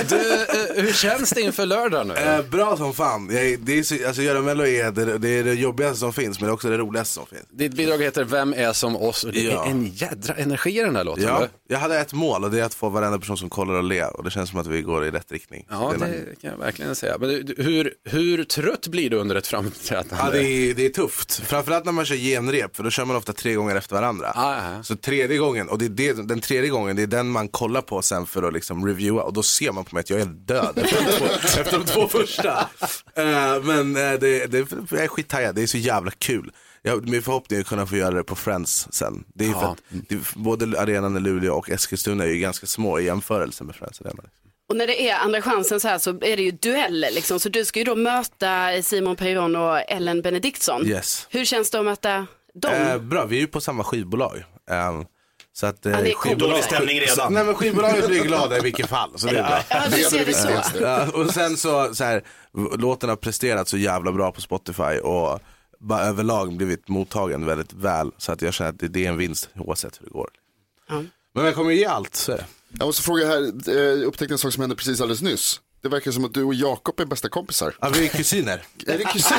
Du, 0.10 0.16
eh, 0.34 0.84
hur 0.84 0.94
känns 0.94 1.30
det 1.30 1.42
inför 1.42 1.66
lördag 1.66 2.08
nu? 2.08 2.14
Eh, 2.14 2.42
bra 2.46 2.78
som 2.78 2.94
fan. 2.94 3.30
Jag, 3.32 3.60
det 3.60 3.80
är, 3.80 3.84
så- 3.84 4.08
alltså, 4.08 4.22
göra 4.22 4.42
mello 4.42 4.66
är 4.66 4.92
det, 4.92 5.18
det 5.18 5.30
är 5.30 5.44
det 5.44 5.54
jobbigaste 5.54 5.98
som 6.00 6.14
finns, 6.14 6.40
men 6.40 6.48
det 6.48 6.52
är 6.52 6.54
också 6.54 6.70
det 6.70 6.78
roligaste 6.78 7.14
som 7.14 7.26
finns. 7.26 7.42
Ditt 7.50 7.74
bidrag 7.74 8.04
heter 8.04 8.24
Vem 8.24 8.54
är 8.54 8.74
som 8.74 8.96
oss? 8.96 9.24
Och 9.24 9.32
det 9.32 9.42
Ja. 9.42 9.66
är 9.66 9.70
en 9.70 9.86
jädra 9.86 10.34
energi 10.34 10.80
i 10.80 10.84
den 10.84 10.94
där 10.94 11.04
låten. 11.04 11.24
Ja, 11.24 11.40
va? 11.40 11.48
jag 11.68 11.80
hade 11.80 12.00
ett 12.00 12.14
mål 12.14 12.44
och 12.44 12.52
det 12.52 12.60
är 12.60 12.64
att 12.64 12.74
få 12.74 12.90
varenda 12.90 13.20
person 13.20 13.38
som 13.38 13.50
kollar 13.50 13.74
och 13.74 13.84
ler 13.84 14.18
och 14.18 14.24
det 14.24 14.32
känns 14.32 14.50
som 14.50 14.60
att 14.60 14.68
vi 14.68 14.82
går 14.82 15.06
i 15.06 15.12
rätt 15.12 15.32
riktning. 15.32 15.66
Ja, 15.70 15.94
är- 15.94 15.98
det 16.00 16.42
kan 16.42 16.52
jag 16.52 16.58
verkligen 16.58 16.96
säga. 16.96 17.18
Men 17.20 17.30
du, 17.30 17.44
du, 17.44 17.64
hur, 17.64 17.94
hur 18.04 18.44
trött 18.44 18.88
blir 18.88 19.10
du 19.10 19.18
under 19.18 19.36
ett 19.36 19.48
framträdande? 19.48 20.16
Ja, 20.20 20.30
det 20.32 20.44
är, 20.44 20.74
det 20.74 20.86
är 20.86 20.90
tufft. 20.90 21.36
Framförallt 21.46 21.86
när 21.86 21.92
man 21.92 22.06
kör 22.06 22.16
genrep, 22.16 22.76
för 22.76 22.84
då 22.84 22.90
kör 22.90 23.06
man 23.06 23.16
ofta 23.16 23.34
tre 23.34 23.54
gånger 23.54 23.76
efter 23.76 23.96
varandra. 23.96 24.32
Ja, 24.36 24.56
ja. 24.76 24.84
Så 24.84 24.96
tredje 24.96 25.38
gången, 25.38 25.70
och 25.70 25.78
det 25.80 25.86
är 25.86 25.90
det, 25.90 26.28
den 26.28 26.40
tredje 26.42 26.70
gången, 26.70 26.96
det 26.96 27.02
är 27.04 27.08
den 27.08 27.28
man 27.30 27.48
kollar 27.48 27.82
på 27.82 28.02
sen 28.08 28.26
för 28.26 28.44
att 28.44 28.54
liksom 28.54 28.88
reviewa. 28.88 29.22
Och 29.24 29.34
då 29.34 29.44
ser 29.44 29.72
man 29.72 29.86
på 29.86 29.96
mig 29.96 30.00
att 30.00 30.10
jag 30.10 30.20
är 30.20 30.26
död 30.26 30.78
efter 30.78 31.06
de 31.06 31.12
två, 31.18 31.26
efter 31.62 31.72
de 31.78 31.86
två 31.86 32.08
första. 32.08 32.70
Eh, 33.16 33.64
men 33.64 33.98
uh, 33.98 34.20
det, 34.20 34.46
det, 34.52 34.72
jag 34.92 35.04
är 35.04 35.08
skittaggad, 35.08 35.56
det 35.56 35.62
är 35.64 35.68
så 35.68 35.78
jävla 35.78 36.12
kul. 36.12 36.52
Jag, 36.82 37.10
min 37.10 37.22
förhoppning 37.22 37.58
är 37.58 37.62
att 37.62 37.68
kunna 37.68 37.86
få 37.86 37.96
göra 37.96 38.16
det 38.16 38.24
på 38.24 38.36
Friends 38.36 38.88
sen. 38.94 39.24
Det 39.36 39.46
är 39.46 39.52
för 39.54 39.62
Ja. 39.62 39.72
att, 39.72 39.82
det, 40.10 40.34
både 40.36 40.82
arenan 40.82 41.18
i 41.18 41.20
Luleå 41.20 41.54
och 41.54 41.70
Eskilstuna 41.70 42.24
är 42.24 42.28
ju 42.28 42.40
ganska 42.40 42.68
små 42.68 43.00
i 43.00 43.06
jämförelse 43.06 43.64
med 43.64 43.76
Friends 43.76 44.02
Arena. 44.02 44.24
Och 44.70 44.78
när 44.78 44.88
det 44.88 45.10
är 45.10 45.16
andra 45.18 45.42
chansen 45.42 45.80
så 45.80 45.88
här 45.88 45.98
så 45.98 46.10
är 46.10 46.38
det 46.38 46.42
ju 46.44 46.52
dueller 46.52 47.12
liksom. 47.12 47.40
Så 47.40 47.50
du 47.50 47.66
ska 47.66 47.80
ju 47.80 47.86
då 47.86 47.96
möta 47.96 48.82
Simon 48.84 49.16
Peyron 49.16 49.56
och 49.56 49.80
Ellen 49.92 50.22
Benediktsson. 50.22 50.86
Yes. 50.88 51.28
Hur 51.30 51.46
känns 51.46 51.72
det 51.72 51.80
att 51.80 51.86
möta 51.86 52.28
dem? 52.54 52.74
Eh, 52.74 52.98
bra, 52.98 53.26
vi 53.26 53.36
är 53.38 53.42
ju 53.42 53.48
på 53.48 53.62
samma 53.62 53.84
skivbolag. 53.84 54.44
Eh, 54.70 55.02
så 55.60 55.66
att, 55.66 55.86
eh, 55.86 55.92
Ja, 56.26 56.36
Dålig 56.36 56.64
stämning 56.64 57.00
redan. 57.00 57.34
Nej 57.34 57.44
men 57.46 57.56
skivbolaget 57.56 58.08
blir 58.08 58.24
glada 58.24 58.58
i 58.58 58.62
vilket 58.62 58.90
fall. 58.90 59.12
Så 59.16 59.28
det 59.28 59.38
är 59.40 59.44
bra. 59.44 59.64
Ja, 59.70 59.84
du 59.98 60.04
ser 60.04 60.26
det 60.26 60.34
så. 60.34 60.50
Ja, 60.82 61.08
och 61.14 61.34
sen 61.34 61.58
så, 61.58 61.96
så 61.96 62.04
här, 62.04 62.24
låten 62.78 63.10
har 63.10 63.16
presterat 63.16 63.68
så 63.68 63.78
jävla 63.78 64.12
bra 64.12 64.32
på 64.32 64.42
Spotify 64.42 65.00
och 65.04 65.40
bara 65.80 66.02
överlag 66.02 66.58
blivit 66.58 66.88
mottagen 66.88 67.46
väldigt 67.46 67.74
väl. 67.74 68.12
Så 68.18 68.32
att 68.32 68.42
jag 68.42 68.54
känner 68.54 68.70
att 68.70 68.80
det, 68.80 68.88
det 68.88 69.06
är 69.06 69.10
en 69.10 69.18
vinst 69.18 69.50
oavsett 69.56 70.00
hur 70.02 70.06
det 70.06 70.12
går. 70.12 70.30
Ja. 70.90 71.04
Men 71.34 71.46
jag 71.46 71.56
kommer 71.56 71.72
ge 71.72 71.86
allt, 71.86 72.16
så. 72.16 72.38
Jag 72.80 72.86
måste 72.86 73.04
fråga 73.04 73.28
här, 73.28 73.70
eh, 73.70 73.76
jag 73.76 74.04
upptäckte 74.04 74.34
en 74.34 74.38
sak 74.38 74.54
som 74.54 74.62
hände 74.62 74.76
precis 74.76 75.02
alldeles 75.02 75.22
nyss. 75.22 75.62
Det 75.88 75.92
verkar 75.92 76.12
som 76.12 76.26
att 76.26 76.34
du 76.34 76.44
och 76.44 76.54
Jakob 76.54 77.00
är 77.00 77.06
bästa 77.06 77.30
kompisar. 77.30 77.76
Ja, 77.82 77.90
vi 77.94 78.04
är 78.06 78.08
kusiner. 78.08 78.62
Är 78.88 78.98
det 78.98 79.04
kusin? 79.04 79.38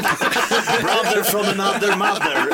Brother 0.83 1.23
from 1.23 1.61
another 1.61 1.97
mother. 1.97 2.47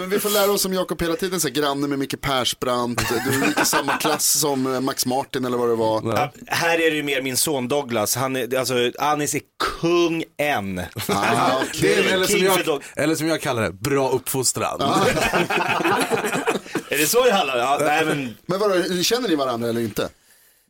Men 0.00 0.10
vi 0.10 0.18
får 0.18 0.30
lära 0.30 0.50
oss 0.52 0.64
om 0.64 0.72
Jakob 0.72 1.02
hela 1.02 1.16
tiden, 1.16 1.40
så 1.40 1.48
här, 1.48 1.54
granne 1.54 1.86
med 1.86 1.98
Micke 1.98 2.20
Persbrandt, 2.20 3.02
du 3.24 3.46
gick 3.46 3.60
i 3.60 3.64
samma 3.64 3.96
klass 3.96 4.38
som 4.40 4.74
eh, 4.74 4.80
Max 4.80 5.06
Martin 5.06 5.44
eller 5.44 5.58
vad 5.58 5.68
det 5.68 5.74
var. 5.74 6.02
Ja, 6.04 6.32
här 6.46 6.74
är 6.78 6.90
det 6.90 6.96
ju 6.96 7.02
mer 7.02 7.22
min 7.22 7.36
son 7.36 7.68
Douglas. 7.68 8.16
Han 8.16 8.36
är, 8.36 8.58
alltså, 8.58 8.74
Anis 8.98 9.34
är 9.34 9.40
kung 9.80 10.24
än. 10.38 10.78
Ah, 11.08 11.60
Det 11.80 11.94
är, 11.94 12.14
eller, 12.14 12.26
som 12.26 12.40
jag, 12.40 12.82
eller 12.96 13.14
som 13.14 13.26
jag 13.26 13.40
kallar 13.40 13.62
det, 13.62 13.72
bra 13.72 14.10
uppfostran. 14.10 14.80
Är 16.88 16.98
det 16.98 17.06
så 17.06 17.24
det 17.24 17.32
handlar? 17.32 17.58
Ja, 17.58 17.78
nej, 17.80 18.04
men, 18.04 18.36
Men 18.46 18.58
vadå, 18.58 19.02
känner 19.02 19.28
ni 19.28 19.34
varandra 19.34 19.68
eller 19.68 19.80
inte? 19.80 20.08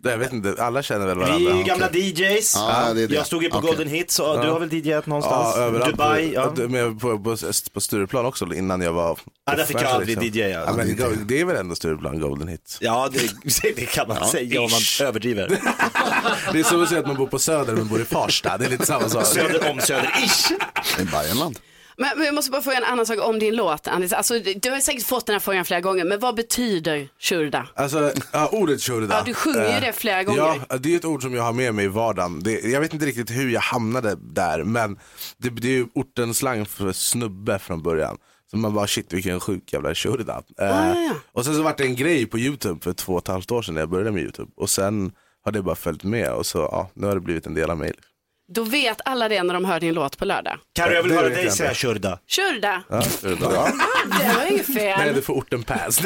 Jag 0.04 0.18
vet 0.18 0.32
inte, 0.32 0.54
alla 0.58 0.82
känner 0.82 1.06
väl 1.06 1.18
varandra. 1.18 1.38
vi 1.38 1.46
är 1.50 1.54
ju 1.56 1.62
gamla 1.62 1.90
DJs. 1.90 2.54
Ja, 2.56 2.92
det 2.94 3.02
är 3.02 3.08
det. 3.08 3.14
Jag 3.14 3.26
stod 3.26 3.42
ju 3.42 3.50
på 3.50 3.58
Okej. 3.58 3.68
Golden 3.68 3.88
Hits 3.88 4.18
och 4.18 4.40
du 4.40 4.50
har 4.50 4.60
väl 4.60 4.72
DJat 4.74 5.06
någonstans? 5.06 5.54
Ja, 5.56 5.62
överallt. 5.62 5.90
Dubai? 5.90 6.32
Ja. 6.34 6.52
Ja. 6.58 6.68
Med, 6.68 7.00
på, 7.00 7.18
på, 7.18 7.36
på 7.72 7.80
Stureplan 7.80 8.26
också 8.26 8.54
innan 8.54 8.80
jag 8.80 8.92
var 8.92 9.18
Ja, 9.46 9.56
där 9.56 9.64
fick 9.64 9.76
jag 9.76 9.84
aldrig 9.86 10.34
DJa. 10.36 10.48
Ja, 10.48 10.72
men 10.76 10.96
det- 10.96 11.24
det 11.24 11.40
är 11.40 11.44
väl 11.44 11.56
ändå 11.56 11.74
Stureplan 11.74 12.20
Golden 12.20 12.48
Hits. 12.48 12.78
Ja, 12.80 13.08
det, 13.12 13.72
det 13.76 13.86
kan 13.86 14.08
man 14.08 14.24
säga 14.28 14.60
om 14.60 14.70
man 14.70 15.06
överdriver. 15.08 15.48
Det 16.52 16.58
är 16.58 16.62
som 16.62 16.82
att 16.82 16.88
säga 16.88 17.00
att 17.00 17.06
man 17.06 17.16
bor 17.16 17.26
på 17.26 17.38
Söder 17.38 17.76
men 17.76 17.88
bor 17.88 18.00
i 18.00 18.04
Farsta. 18.04 18.58
Det 18.58 18.64
är 18.64 18.70
lite 18.70 18.86
samma 18.86 19.08
sak. 19.08 19.26
Söder 19.26 19.70
om 19.70 19.78
Söder-ish. 19.80 20.52
I 21.00 21.04
Bayernland. 21.04 21.58
Men, 21.96 22.08
men 22.16 22.26
jag 22.26 22.34
måste 22.34 22.50
bara 22.50 22.62
fråga 22.62 22.76
en 22.76 22.84
annan 22.84 23.06
sak 23.06 23.18
om 23.20 23.38
din 23.38 23.56
låt, 23.56 23.88
Anis. 23.88 24.12
Alltså, 24.12 24.38
du 24.38 24.70
har 24.70 24.80
säkert 24.80 25.06
fått 25.06 25.26
den 25.26 25.34
här 25.34 25.40
frågan 25.40 25.64
flera 25.64 25.80
gånger, 25.80 26.04
men 26.04 26.20
vad 26.20 26.34
betyder 26.36 27.08
shurda? 27.18 27.68
Alltså, 27.74 28.12
ja, 28.32 28.48
ordet 28.52 28.82
shurda. 28.82 29.16
Ja, 29.16 29.22
du 29.26 29.34
sjunger 29.34 29.62
ju 29.68 29.72
Eh, 29.72 29.80
det 29.80 29.92
flera 29.92 30.22
gånger. 30.24 30.64
Ja, 30.68 30.78
det 30.78 30.92
är 30.92 30.96
ett 30.96 31.04
ord 31.04 31.22
som 31.22 31.34
jag 31.34 31.42
har 31.42 31.52
med 31.52 31.74
mig 31.74 31.84
i 31.84 31.88
vardagen. 31.88 32.42
Det, 32.42 32.60
jag 32.60 32.80
vet 32.80 32.94
inte 32.94 33.06
riktigt 33.06 33.30
hur 33.30 33.50
jag 33.50 33.60
hamnade 33.60 34.16
där, 34.20 34.64
men 34.64 34.98
det, 35.38 35.50
det 35.50 35.68
är 35.68 35.72
ju 35.72 35.86
ortens 35.94 36.38
slang 36.38 36.66
för 36.66 36.92
snubbe 36.92 37.58
från 37.58 37.82
början. 37.82 38.16
Så 38.50 38.56
man 38.56 38.74
bara 38.74 38.86
shit 38.86 39.12
vilken 39.12 39.40
sjuk 39.40 39.72
jävla 39.72 39.94
shurda. 39.94 40.42
Eh, 40.60 40.66
ja, 40.66 40.94
ja. 41.00 41.14
Och 41.32 41.44
sen 41.44 41.54
så 41.54 41.62
var 41.62 41.74
det 41.78 41.84
en 41.84 41.96
grej 41.96 42.26
på 42.26 42.38
YouTube 42.38 42.80
för 42.80 42.92
två 42.92 43.12
och 43.12 43.22
ett 43.22 43.28
halvt 43.28 43.50
år 43.50 43.62
sedan 43.62 43.74
när 43.74 43.82
jag 43.82 43.90
började 43.90 44.10
med 44.10 44.22
YouTube. 44.22 44.50
Och 44.56 44.70
sen 44.70 45.12
har 45.44 45.52
det 45.52 45.62
bara 45.62 45.74
följt 45.74 46.04
med 46.04 46.32
och 46.32 46.46
så 46.46 46.58
ja, 46.58 46.90
nu 46.94 47.06
har 47.06 47.14
det 47.14 47.20
blivit 47.20 47.46
en 47.46 47.54
del 47.54 47.70
av 47.70 47.78
mig. 47.78 47.92
Då 48.48 48.62
vet 48.62 48.98
alla 49.04 49.28
det 49.28 49.42
när 49.42 49.54
de 49.54 49.64
hör 49.64 49.80
din 49.80 49.94
låt 49.94 50.18
på 50.18 50.24
lördag. 50.24 50.58
Carro, 50.74 50.92
jag 50.92 51.02
vill 51.02 51.12
höra 51.12 51.28
dig 51.28 51.50
säga 51.50 51.74
shurda. 51.74 52.18
Shurda, 52.28 52.82
Ja. 52.88 53.02
Ja. 53.22 53.28
det 54.20 54.34
var 54.34 54.46
inget 54.50 54.68
Nej, 54.68 54.96
fel. 54.98 55.14
det 55.14 55.22
får 55.22 55.34
orten 55.34 55.62
pass. 55.62 56.00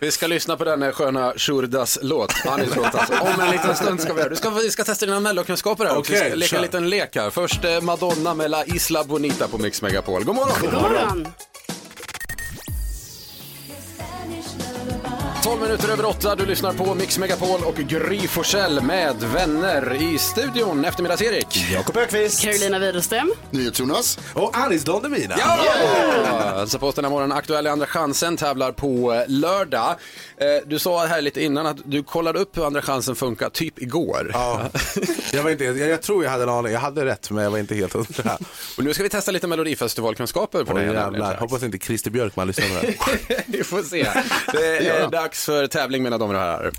Vi 0.00 0.10
ska 0.10 0.26
lyssna 0.26 0.56
på 0.56 0.64
den 0.64 0.82
här 0.82 0.92
sköna 0.92 1.32
Shurdas 1.36 1.98
låt, 2.02 2.46
Anis 2.46 2.76
låt 2.76 2.94
alltså. 2.94 3.12
Om 3.20 3.40
en 3.40 3.50
liten 3.50 3.76
stund 3.76 4.00
ska 4.00 4.12
vi 4.12 4.18
göra. 4.20 4.30
Du 4.30 4.36
ska, 4.36 4.50
vi 4.50 4.70
ska 4.70 4.84
testa 4.84 5.06
dina 5.06 5.20
mellokunskaper 5.20 5.84
här 5.84 5.96
också. 5.98 6.12
Vi 6.12 6.18
ska 6.18 6.34
leka 6.34 6.56
en 6.56 6.62
liten 6.62 6.88
lek 6.90 7.16
här. 7.16 7.30
Först 7.30 7.64
eh, 7.64 7.80
Madonna 7.80 8.34
med 8.34 8.50
La 8.50 8.64
Isla 8.64 9.04
Bonita 9.04 9.48
på 9.48 9.58
Mix 9.58 9.82
Megapol. 9.82 10.24
God 10.24 10.34
morgon! 10.36 10.56
God 10.60 10.72
morgon. 10.72 11.26
12 15.46 15.60
minuter 15.60 15.88
över 15.88 16.04
8, 16.04 16.34
du 16.34 16.46
lyssnar 16.46 16.72
på 16.72 16.94
Mix 16.94 17.18
Megapol 17.18 17.60
och 17.64 17.74
Gry 17.74 18.28
Forssell 18.28 18.80
med 18.82 19.16
vänner 19.34 19.94
i 20.02 20.18
studion. 20.18 20.84
Eftermiddags-Erik. 20.84 21.70
Jakob 21.72 21.96
Ökvist. 21.96 22.42
Carolina 22.42 22.78
Widerström. 22.78 23.32
NyhetsJonas. 23.50 24.18
och 24.34 24.56
Anis 24.56 24.84
Don 24.84 25.02
Demina. 25.02 25.34
Ja! 25.38 25.58
Alltså 26.54 26.78
på 26.78 26.86
oss 26.86 26.94
den 26.94 27.04
här 27.04 27.10
morgonen, 27.10 27.36
aktuell 27.38 27.66
i 27.66 27.70
Andra 27.70 27.86
chansen 27.86 28.36
tävlar 28.36 28.72
på 28.72 29.12
eh, 29.14 29.22
lördag. 29.28 29.90
Eh, 30.36 30.46
Du 30.66 30.78
sa 30.78 31.06
här 31.06 31.20
lite 31.20 31.42
innan 31.44 31.66
att 31.66 31.76
du 31.84 32.02
kollade 32.02 32.38
upp 32.38 32.56
hur 32.56 32.66
Andra 32.66 32.82
chansen 32.82 33.14
funkar 33.16 33.50
typ 33.50 33.82
igår. 33.82 34.30
Ja. 34.32 34.62
Jag, 35.32 35.42
var 35.42 35.50
inte, 35.50 35.64
jag, 35.64 35.78
jag 35.78 36.02
tror 36.02 36.24
jag 36.24 36.30
hade 36.30 36.42
en 36.42 36.48
aning, 36.48 36.72
jag 36.72 36.80
hade 36.80 37.04
rätt 37.04 37.30
men 37.30 37.44
jag 37.44 37.50
var 37.50 37.58
inte 37.58 37.74
helt 37.74 37.92
hundra. 37.92 38.38
Och 38.78 38.84
nu 38.84 38.94
ska 38.94 39.02
vi 39.02 39.08
testa 39.08 39.32
lite 39.32 39.46
Melodifestivalkunskaper 39.46 40.64
på 40.64 40.74
Oj, 40.74 40.84
dig. 40.84 41.36
Hoppas 41.38 41.62
inte 41.62 41.78
Christer 41.78 42.10
Björkman 42.10 42.46
lyssnar 42.46 42.66
på 42.68 42.86
det 42.86 42.94
här. 42.98 43.44
Vi 43.46 43.64
får 43.64 43.82
se. 43.82 44.06
Det 44.52 44.76
är 44.76 44.82
Ja. 45.00 45.08
Dags 45.36 45.44
för 45.44 45.66
tävling 45.66 46.02
mina 46.02 46.18
damer 46.18 46.34
och 46.34 46.40
herrar. 46.40 46.72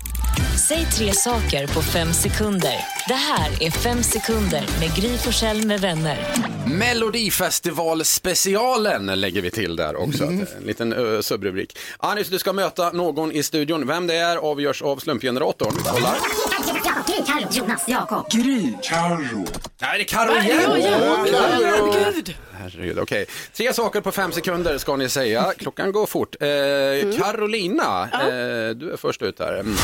Säg 0.68 0.86
tre 0.86 1.12
saker 1.12 1.66
på 1.66 1.82
fem 1.82 2.12
sekunder. 2.12 2.74
Det 3.08 3.14
här 3.14 3.62
är 3.62 3.70
Fem 3.70 4.02
sekunder 4.02 4.66
med 4.80 4.96
Gry 4.96 5.18
Forssell 5.18 5.66
med 5.66 5.80
vänner. 5.80 6.18
Melodifestivalspecialen 6.66 9.20
lägger 9.20 9.42
vi 9.42 9.50
till 9.50 9.76
där 9.76 9.96
också. 9.96 10.24
En 10.24 10.46
liten 10.62 10.92
uh, 10.92 11.20
subrubrik. 11.20 11.78
Anis, 11.98 12.28
du 12.28 12.38
ska 12.38 12.52
möta 12.52 12.90
någon 12.90 13.32
i 13.32 13.42
studion. 13.42 13.86
Vem 13.86 14.06
det 14.06 14.14
är 14.14 14.36
avgörs 14.36 14.82
av 14.82 14.96
slumpgeneratorn. 14.96 15.72
Vi 15.76 15.82
kollar. 15.82 16.18
Nej, 19.80 19.98
det 19.98 20.02
är 20.02 20.04
Carro 20.04 20.32
igen! 20.32 20.60
Ja, 20.60 20.76
ja, 20.78 21.26
Carro. 21.30 21.92
herregud. 21.92 22.34
Herregud, 22.52 22.98
okej. 22.98 23.26
Tre 23.56 23.72
saker 23.72 24.00
på 24.00 24.12
fem 24.12 24.32
sekunder 24.32 24.78
ska 24.78 24.96
ni 24.96 25.08
säga. 25.08 25.52
Klockan 25.58 25.92
går 25.92 26.06
fort. 26.06 26.36
Eh, 26.40 27.20
Carolina, 27.22 28.02
eh, 28.12 28.74
du 28.74 28.92
är 28.92 28.96
först 28.96 29.22
ut 29.22 29.38
här. 29.38 29.54
Mm. 29.54 29.74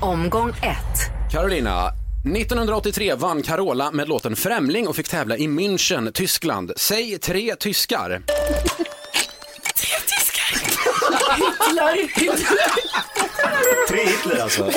Omgång 0.00 0.48
ett. 0.50 1.32
Carolina, 1.32 1.90
1983 2.36 3.14
vann 3.14 3.42
Carola 3.42 3.90
med 3.90 4.08
låten 4.08 4.36
Främling 4.36 4.88
och 4.88 4.96
fick 4.96 5.08
tävla 5.08 5.36
i 5.36 5.46
München, 5.46 6.12
Tyskland. 6.12 6.72
Säg 6.76 7.18
tre 7.18 7.54
tyskar. 7.54 8.22
Hitler, 11.38 12.08
Hitler. 12.14 12.70
Tre 13.88 14.04
Hitler 14.06 14.42
alltså. 14.42 14.70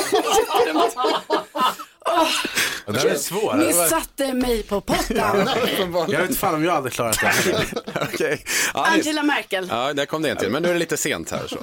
Det 2.86 3.00
här 3.00 3.06
är 3.06 3.16
svårt. 3.16 3.56
Ni 3.56 3.74
satte 3.74 4.34
mig 4.34 4.64
på 4.64 4.82
pottan. 4.82 5.50
Jag 6.08 6.22
vet 6.22 6.38
fan 6.38 6.56
om 6.56 6.64
jag 6.66 6.72
hade 6.72 6.90
klarat 6.90 7.20
det. 7.22 7.32
Anis. 8.00 8.40
Angela 8.74 9.24
Merkel. 9.24 9.68
Ja, 9.70 9.94
där 9.94 10.06
kom 10.06 10.22
det 10.22 10.30
en 10.30 10.38
till, 10.38 10.50
men 10.50 10.64
nu 10.64 10.70
är 10.70 10.74
det 10.74 10.80
lite 10.80 10.98
sent 10.98 11.32
här. 11.32 11.48
Så. 11.48 11.58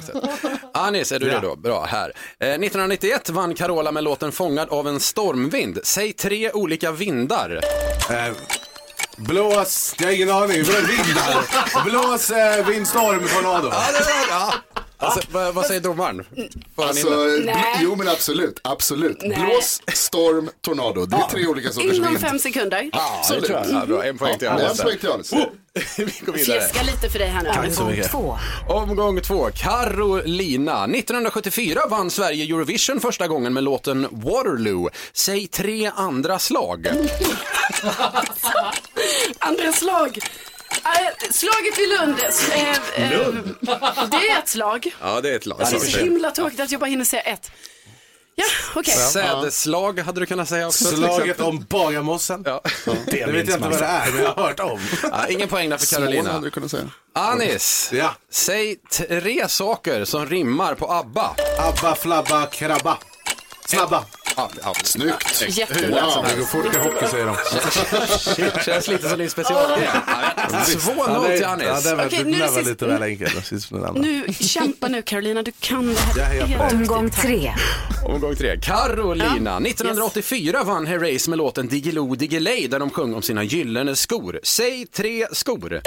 Anis, 0.74 1.12
är 1.12 1.18
du 1.18 1.26
Ja. 1.26 1.34
redo? 1.36 1.56
Bra, 1.56 1.84
här. 1.84 2.12
Eh, 2.40 2.48
1991 2.48 3.30
vann 3.30 3.54
Carola 3.54 3.92
med 3.92 4.04
låten 4.04 4.32
Fångad 4.32 4.68
av 4.68 4.88
en 4.88 5.00
stormvind. 5.00 5.78
Säg 5.84 6.12
tre 6.12 6.50
olika 6.52 6.92
vindar. 6.92 7.60
Eh, 8.10 8.32
blås, 9.16 9.94
jag 9.98 10.06
har 10.06 10.12
ingen 10.12 10.30
aning. 10.30 10.62
Vadå 10.64 10.78
vindar? 10.86 11.84
Blås, 11.84 12.30
eh, 12.30 12.66
vindstorm, 12.66 13.28
tornado. 13.28 13.68
Ja, 13.72 13.84
det 13.92 14.04
var, 14.04 14.26
ja. 14.30 14.52
Alltså, 15.00 15.20
vad, 15.30 15.54
vad 15.54 15.66
säger 15.66 15.80
domaren? 15.80 16.24
Får 16.76 16.84
Alltså, 16.84 17.10
det? 17.10 17.56
jo 17.82 17.96
men 17.96 18.08
absolut, 18.08 18.60
absolut. 18.64 19.18
Nej. 19.22 19.38
Blås, 19.38 19.82
storm, 19.94 20.50
tornado. 20.60 21.06
Det 21.06 21.16
är 21.16 21.28
tre 21.30 21.46
olika 21.46 21.70
sorters 21.72 21.96
Inom 21.96 22.08
vind. 22.08 22.20
fem 22.20 22.38
sekunder. 22.38 22.90
Absolut. 22.92 23.50
Ja, 23.50 23.86
bra, 23.86 24.04
en 24.04 24.18
poäng 24.18 24.38
till 24.38 24.46
Ja, 24.46 24.52
Anis. 24.52 24.80
en 24.80 24.86
poäng 24.86 24.98
till 24.98 25.10
Anis. 25.10 25.32
Vi 25.96 26.04
går 26.04 26.32
vidare. 26.32 26.38
Fjäska 26.60 26.82
lite 26.82 27.08
för 27.10 27.18
dig 27.18 27.28
här 27.28 27.62
nu. 27.66 27.72
Så 27.74 27.84
mycket. 27.84 28.14
Omgång 28.68 29.20
två. 29.20 29.50
Carolina. 29.54 30.84
1974 30.84 31.80
vann 31.90 32.10
Sverige 32.10 32.44
Eurovision 32.44 33.00
första 33.00 33.26
gången 33.28 33.52
med 33.52 33.64
låten 33.64 34.06
Waterloo. 34.10 34.88
Säg 35.12 35.46
tre 35.46 35.90
andra 35.96 36.38
slag. 36.38 36.88
Andra 39.38 39.72
slag. 39.72 40.18
Äh, 40.84 41.30
slaget 41.30 41.78
vid 41.78 41.88
Lund. 41.88 42.14
Eh, 42.52 42.70
eh, 42.70 43.28
Det 44.10 44.30
är 44.30 44.38
ett 44.38 44.48
slag. 44.48 44.94
Ja, 45.00 45.20
det 45.20 45.30
är 45.30 45.36
ett 45.36 45.46
lag. 45.46 45.58
Det 45.58 45.76
är 45.76 45.78
så 45.78 45.98
himla 45.98 46.30
tråkigt 46.30 46.60
att 46.60 46.70
jag 46.70 46.80
bara 46.80 46.86
hinner 46.90 47.04
säga 47.04 47.22
ett. 47.22 47.50
Ja, 48.34 48.44
okej. 48.74 48.94
Sädesslag 48.94 49.98
hade 50.00 50.20
du 50.20 50.26
kunnat 50.26 50.48
säga 50.48 50.66
också. 50.66 50.84
Slaget 50.84 51.40
om 51.40 51.66
Bagarmossen. 51.68 52.42
Ja. 52.46 52.60
Det 53.06 53.26
vet 53.26 53.48
jag 53.48 53.56
inte 53.56 53.58
vad 53.68 53.78
det 53.78 53.84
är, 53.84 54.12
men 54.12 54.22
jag 54.22 54.32
har 54.32 54.42
hört 54.42 54.60
om. 54.60 54.80
Ja, 55.02 55.26
ingen 55.28 55.48
poäng 55.48 55.70
där 55.70 55.78
för 55.78 55.86
Slån 55.86 56.02
hade 56.02 56.16
Carolina. 56.16 56.40
du 56.40 56.50
kunnat 56.50 56.70
säga. 56.70 56.90
Anis, 57.12 57.90
Ja. 57.92 58.14
säg 58.30 58.76
tre 58.76 59.48
saker 59.48 60.04
som 60.04 60.26
rimmar 60.26 60.74
på 60.74 60.92
ABBA. 60.92 61.34
Abba, 61.58 61.94
flabba, 61.94 62.46
krabba. 62.46 62.98
Snabba. 63.66 64.04
Ja, 64.38 64.50
ja. 64.62 64.74
Snyggt. 64.84 65.44
Jättebra. 65.48 65.88
Det 66.30 66.36
går 66.38 66.44
fort 66.46 66.74
i 66.74 66.78
hockey 66.78 67.06
säger 67.10 67.26
de. 67.26 68.62
Känns 68.64 68.88
lite 68.88 69.08
som 69.08 69.18
din 69.18 69.30
special. 69.30 69.70
Ja, 69.84 69.90
2-0 70.66 71.26
till 71.32 71.40
Ja, 71.40 71.48
Anis. 71.48 71.84
det 71.84 71.94
var, 71.94 72.06
Okej, 72.06 72.24
nu 72.24 72.42
är 72.42 72.54
det 72.62 72.62
lite 72.70 72.86
väl 72.86 73.02
enkelt. 73.02 73.52
Nu, 73.94 74.24
kämpa 74.40 74.88
nu 74.88 75.02
Carolina, 75.02 75.42
du 75.42 75.52
kan 75.60 75.96
det 76.14 76.22
här. 76.22 76.70
Omgång 76.72 77.10
tre. 77.10 77.52
Omgång 78.06 78.36
tre. 78.36 78.56
Carolina. 78.60 79.56
1984 79.58 80.64
vann 80.64 80.86
Herreys 80.86 81.28
med 81.28 81.38
låten 81.38 81.68
Diggiloo 81.68 82.14
Diggiley 82.14 82.66
där 82.68 82.78
de 82.78 82.90
sjöng 82.90 83.14
om 83.14 83.22
sina 83.22 83.42
gyllene 83.44 83.96
skor. 83.96 84.40
Säg 84.42 84.86
tre 84.86 85.26
skor. 85.32 85.80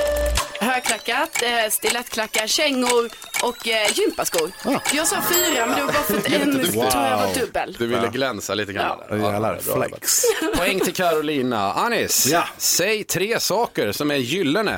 Högklackat, 0.61 1.41
eh, 1.43 1.69
stilettklackar, 1.69 2.47
kängor 2.47 3.09
och 3.43 3.67
eh, 3.67 3.91
gympaskor. 3.93 4.51
Jag 4.93 5.07
sa 5.07 5.17
fyra, 5.33 5.65
men 5.65 5.75
det 5.79 5.85
var 5.85 5.93
bara 5.93 6.03
för 6.03 6.17
att 6.17 6.25
en 6.25 6.31
Jätteduktigt. 6.31 6.73
tror 6.73 6.85
jag 7.03 7.17
var 7.17 7.35
dubbel. 7.39 7.75
Du 7.79 7.87
ville 7.87 8.07
glänsa 8.07 8.53
lite 8.53 8.73
grann. 8.73 8.97
Ja. 9.09 9.17
Jävlar, 9.17 9.59
flex. 9.89 10.23
Poäng 10.57 10.79
till 10.79 10.93
Carolina. 10.93 11.73
Anis, 11.73 12.25
Ja. 12.27 12.43
säg 12.57 13.03
tre 13.03 13.39
saker 13.39 13.91
som 13.91 14.11
är 14.11 14.15
gyllene. 14.15 14.77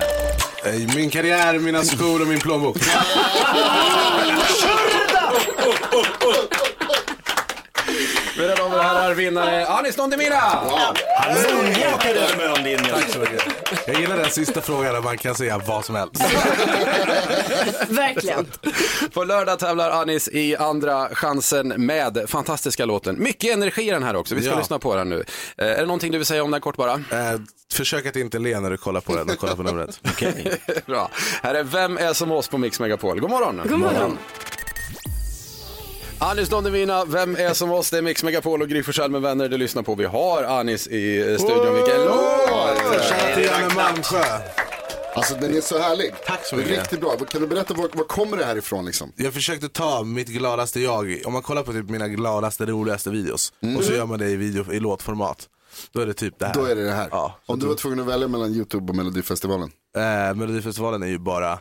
Eh, 0.66 0.96
Min 0.96 1.10
karriär, 1.10 1.60
mina 1.60 1.84
skor 1.84 2.22
och 2.22 2.28
min 2.28 2.40
plånbok. 2.40 2.78
Mina 8.38 8.56
damer 8.56 8.78
och 8.78 8.84
herrar, 8.84 9.03
vinnare 9.16 9.68
Anis 9.68 9.96
Don 9.96 10.14
över 10.14 12.38
mönlinjen. 12.38 12.86
Tack 12.94 13.10
så 13.10 13.20
mycket. 13.20 13.44
Jag 13.88 14.00
gillar 14.00 14.18
den 14.18 14.30
sista 14.30 14.62
frågan 14.62 14.94
där 14.94 15.02
man 15.02 15.18
kan 15.18 15.36
säga 15.36 15.62
vad 15.68 15.86
som 15.86 15.96
helst. 15.96 16.16
Verkligen. 17.90 18.48
På 19.14 19.24
lördag 19.24 19.60
tävlar 19.60 19.90
Anis 19.92 20.28
i 20.28 20.56
andra 20.56 21.10
chansen 21.16 21.68
med 21.68 22.26
fantastiska 22.28 22.86
låten. 22.86 23.24
Mycket 23.24 23.54
energi 23.54 23.88
i 23.88 23.92
den 23.92 24.04
här 24.04 24.16
också, 24.16 24.36
vi 24.36 24.42
ska 24.42 24.52
Ja. 24.52 24.58
lyssna 24.58 24.80
på 24.80 24.96
den 24.96 25.10
nu. 25.10 25.24
Eh, 25.58 25.68
är 25.68 25.76
det 25.78 25.86
någonting 25.86 26.12
du 26.12 26.18
vill 26.18 26.28
säga 26.28 26.44
om 26.44 26.52
den 26.52 26.62
kort 26.62 26.76
bara? 26.78 26.92
Eh, 26.94 27.00
försök 27.74 28.06
att 28.06 28.16
inte 28.16 28.40
le 28.40 28.60
när 28.60 28.70
du 28.70 28.78
kollar 28.78 29.02
på 29.02 29.16
den 29.16 29.30
och 29.30 29.38
kollar 29.38 29.56
på 29.56 29.64
numret. 29.64 30.00
Bra. 30.86 31.10
Här 31.42 31.56
är 31.56 31.64
Vem 31.64 31.98
är 31.98 32.14
som 32.14 32.32
oss 32.32 32.48
på 32.48 32.58
Mix 32.58 32.80
Megapol. 32.80 33.20
God 33.20 33.30
morgon! 33.30 33.62
God 33.70 33.80
morgon. 33.80 34.18
Anis 36.24 36.50
Don 36.50 36.64
Demina, 36.64 37.06
Vem 37.06 37.36
är 37.36 37.54
som 37.54 37.72
oss? 37.72 37.90
Det 37.90 37.98
är 37.98 38.02
Mix 38.02 38.24
Megapol 38.24 38.62
och 38.62 38.70
Gry 38.70 38.84
Forssell 38.84 39.12
med 39.12 39.22
vänner 39.22 39.50
du 39.50 39.58
lyssnar 39.58 39.84
på. 39.84 39.96
Vi 39.96 40.06
har 40.06 40.44
Anis 40.44 40.88
i 40.88 41.32
eh, 41.32 41.38
studion. 41.38 41.76
Vilken 41.76 42.06
låt! 42.06 42.50
Shoutout 42.50 43.34
till 43.36 43.44
Janne 43.44 43.76
Malmsjö. 43.76 44.24
Alltså 45.16 45.36
den 45.36 45.58
är 45.58 45.62
så 45.62 45.80
härlig. 45.80 46.14
Tack 46.26 46.46
så 46.46 46.56
mycket. 46.56 46.72
Riktigt 46.72 47.02
bra. 47.02 47.18
Kan 47.18 47.42
du 47.42 47.48
berätta 47.48 47.74
var, 47.74 47.90
var 47.94 48.04
kommer 48.04 48.38
det 48.38 48.46
här 48.46 48.56
ifrån 48.56 48.86
liksom? 48.86 49.12
Jag 49.16 49.34
försökte 49.34 49.70
ta 49.70 50.04
mitt 50.04 50.28
gladaste 50.28 50.80
jag, 50.80 51.22
om 51.26 51.34
man 51.34 51.42
kollar 51.42 51.64
på 51.64 51.72
typ 51.72 51.90
mina 51.90 52.08
gladaste, 52.08 52.66
roligaste 52.66 53.10
videos 53.10 53.54
och 53.78 53.84
så 53.84 53.94
gör 53.94 54.06
man 54.06 54.20
det 54.20 54.30
i, 54.30 54.36
video, 54.36 54.74
i 54.74 54.80
låtformat. 54.80 55.50
Då 55.92 56.00
är 56.00 56.06
det 56.06 56.14
typ 56.14 56.40
det 56.40 56.46
här. 56.46 56.54
Då 56.54 56.66
är 56.66 56.76
det 56.76 56.84
det 56.84 56.92
här. 56.92 57.08
Ja. 57.12 57.40
Om 57.46 57.60
du 57.60 57.66
var 57.68 57.76
tvungen 57.76 58.00
att 58.00 58.06
välja 58.06 58.28
mellan 58.28 58.54
YouTube 58.54 58.92
och 58.92 58.96
Melodifestivalen. 58.96 59.72
Eh, 59.98 60.36
Melodifestivalen 60.36 61.04
är 61.04 61.08
ju 61.08 61.20
bara 61.20 61.60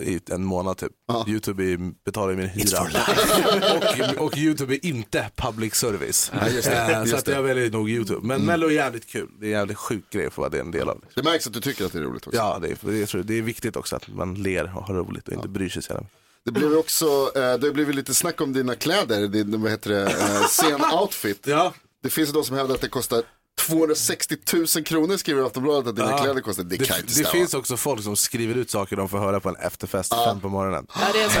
i 0.00 0.20
en 0.30 0.44
månad 0.44 0.76
typ. 0.76 0.92
Ja. 1.08 1.24
Youtube 1.28 1.64
är, 1.64 2.04
betalar 2.04 2.34
min 2.34 2.48
hyra. 2.48 2.80
och, 4.18 4.26
och 4.26 4.38
Youtube 4.38 4.74
är 4.74 4.86
inte 4.86 5.30
public 5.36 5.74
service. 5.74 6.32
just 6.50 6.68
det, 6.68 6.76
Eh, 6.76 6.98
just 6.98 7.10
så 7.10 7.16
att 7.16 7.24
det. 7.24 7.32
Mm. 7.32 7.46
jag 7.46 7.54
väljer 7.54 7.70
nog 7.70 7.90
Youtube. 7.90 8.26
Men 8.26 8.44
Mello 8.44 8.66
är 8.66 8.70
jävligt 8.70 9.06
kul. 9.06 9.28
Det 9.40 9.46
är 9.46 9.50
en 9.50 9.58
jävligt 9.58 9.78
sjuk 9.78 10.10
grej 10.10 10.30
för 10.30 10.42
vad 10.42 10.52
det 10.52 10.58
är 10.58 10.62
en 10.62 10.70
del 10.70 10.88
av. 10.88 11.04
Det 11.14 11.22
märks 11.22 11.46
att 11.46 11.52
du 11.52 11.60
tycker 11.60 11.84
att 11.84 11.92
det 11.92 11.98
är 11.98 12.02
roligt 12.02 12.26
också. 12.26 12.38
Ja, 12.38 12.58
det 12.62 12.68
är, 12.68 12.76
det, 12.80 13.06
tror, 13.06 13.22
det 13.22 13.38
är 13.38 13.42
viktigt 13.42 13.76
också 13.76 13.96
att 13.96 14.08
man 14.08 14.34
ler 14.34 14.76
och 14.76 14.84
har 14.84 14.94
roligt 14.94 15.28
och 15.28 15.34
inte 15.34 15.48
bryr 15.48 15.68
sig 15.68 15.82
så. 15.82 16.06
Det 16.44 16.50
blev 16.52 16.72
också, 16.72 17.32
eh, 17.36 17.54
det 17.54 17.70
blivit 17.72 17.94
lite 17.96 18.14
snack 18.14 18.40
om 18.40 18.52
dina 18.52 18.74
kläder, 18.74 19.28
din, 19.28 19.62
vad 19.62 19.70
heter 19.70 19.90
det, 19.90 20.02
eh, 20.02 20.42
scen-outfit. 20.48 21.40
Ja. 21.46 21.74
Det 22.02 22.10
finns 22.10 22.32
de 22.32 22.44
som 22.44 22.56
hävdar 22.56 22.74
att 22.74 22.80
det 22.80 22.88
kostar 22.88 23.22
260 23.66 24.36
000 24.76 24.84
kronor 24.84 25.16
skriver 25.16 25.46
Aftonbladet 25.46 25.88
att 25.88 25.96
dina 25.96 26.10
Ja. 26.10 26.18
kläder 26.18 26.40
kostar. 26.40 26.62
Det, 26.62 26.76
Det, 26.76 26.84
kan 26.84 26.96
inte 27.00 27.18
det 27.22 27.28
finns 27.28 27.54
också 27.54 27.76
folk 27.76 28.02
som 28.02 28.16
skriver 28.16 28.54
ut 28.54 28.70
saker 28.70 28.96
de 28.96 29.08
får 29.08 29.18
höra 29.18 29.40
på 29.40 29.48
en 29.48 29.56
efterfest 29.56 30.14
fem 30.26 30.40
på 30.40 30.48
morgonen. 30.48 30.86
Ja, 30.94 31.00
det 31.12 31.20
är 31.22 31.28
så. 31.28 31.40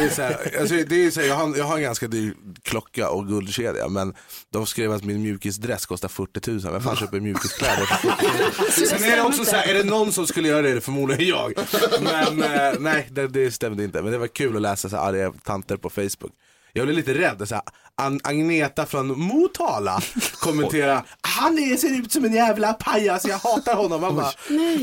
Det 0.00 0.04
är 0.06 0.10
så 0.10 0.22
här, 0.22 0.56
alltså 0.60 0.74
det 0.74 1.06
är 1.06 1.10
så 1.10 1.20
här, 1.20 1.28
jag, 1.28 1.34
har, 1.34 1.56
jag 1.56 1.64
har 1.64 1.76
en 1.76 1.82
ganska 1.82 2.06
dyr 2.06 2.34
klocka 2.62 3.10
och 3.10 3.28
guldkedja 3.28 3.88
men 3.88 4.14
de 4.52 4.66
skrev 4.66 4.92
att 4.92 5.04
min 5.04 5.22
mjukisdress 5.22 5.86
kostar 5.86 6.08
40 6.08 6.50
000. 6.50 6.60
Vem 6.72 6.82
fan 6.82 6.96
köper 6.96 7.20
mjukiskläder 7.20 7.84
för 7.86 7.96
40 8.08 8.80
000? 8.80 8.88
Sen 8.88 9.04
är 9.04 9.16
det 9.16 9.22
också 9.22 9.44
så 9.44 9.56
här, 9.56 9.68
är 9.68 9.74
det 9.74 9.84
någon 9.84 10.12
som 10.12 10.26
skulle 10.26 10.48
göra 10.48 10.62
det 10.62 10.70
är 10.70 10.74
det 10.74 10.80
förmodligen 10.80 11.28
jag. 11.28 11.52
Men 12.00 12.42
eh, 12.42 12.74
nej, 12.80 13.08
det, 13.12 13.28
det 13.28 13.50
stämde 13.50 13.84
inte. 13.84 14.02
Men 14.02 14.12
det 14.12 14.18
var 14.18 14.26
kul 14.26 14.56
att 14.56 14.62
läsa 14.62 14.88
så 14.88 14.96
här 14.96 15.08
arga 15.08 15.32
tanter 15.44 15.76
på 15.76 15.90
Facebook. 15.90 16.32
Jag 16.76 16.86
blev 16.86 16.96
lite 16.96 17.14
rädd. 17.14 17.48
Så 17.48 17.54
här, 17.54 17.64
An- 18.02 18.20
Agneta 18.24 18.86
från 18.86 19.20
Motala 19.20 20.00
kommenterar 20.40 21.06
Han 21.20 21.58
är, 21.58 21.76
ser 21.76 22.00
ut 22.00 22.12
som 22.12 22.24
en 22.24 22.32
jävla 22.34 22.72
pajas, 22.72 23.24
jag 23.28 23.38
hatar 23.38 23.74
honom. 23.76 24.00
Man 24.00 24.16
bara, 24.16 24.32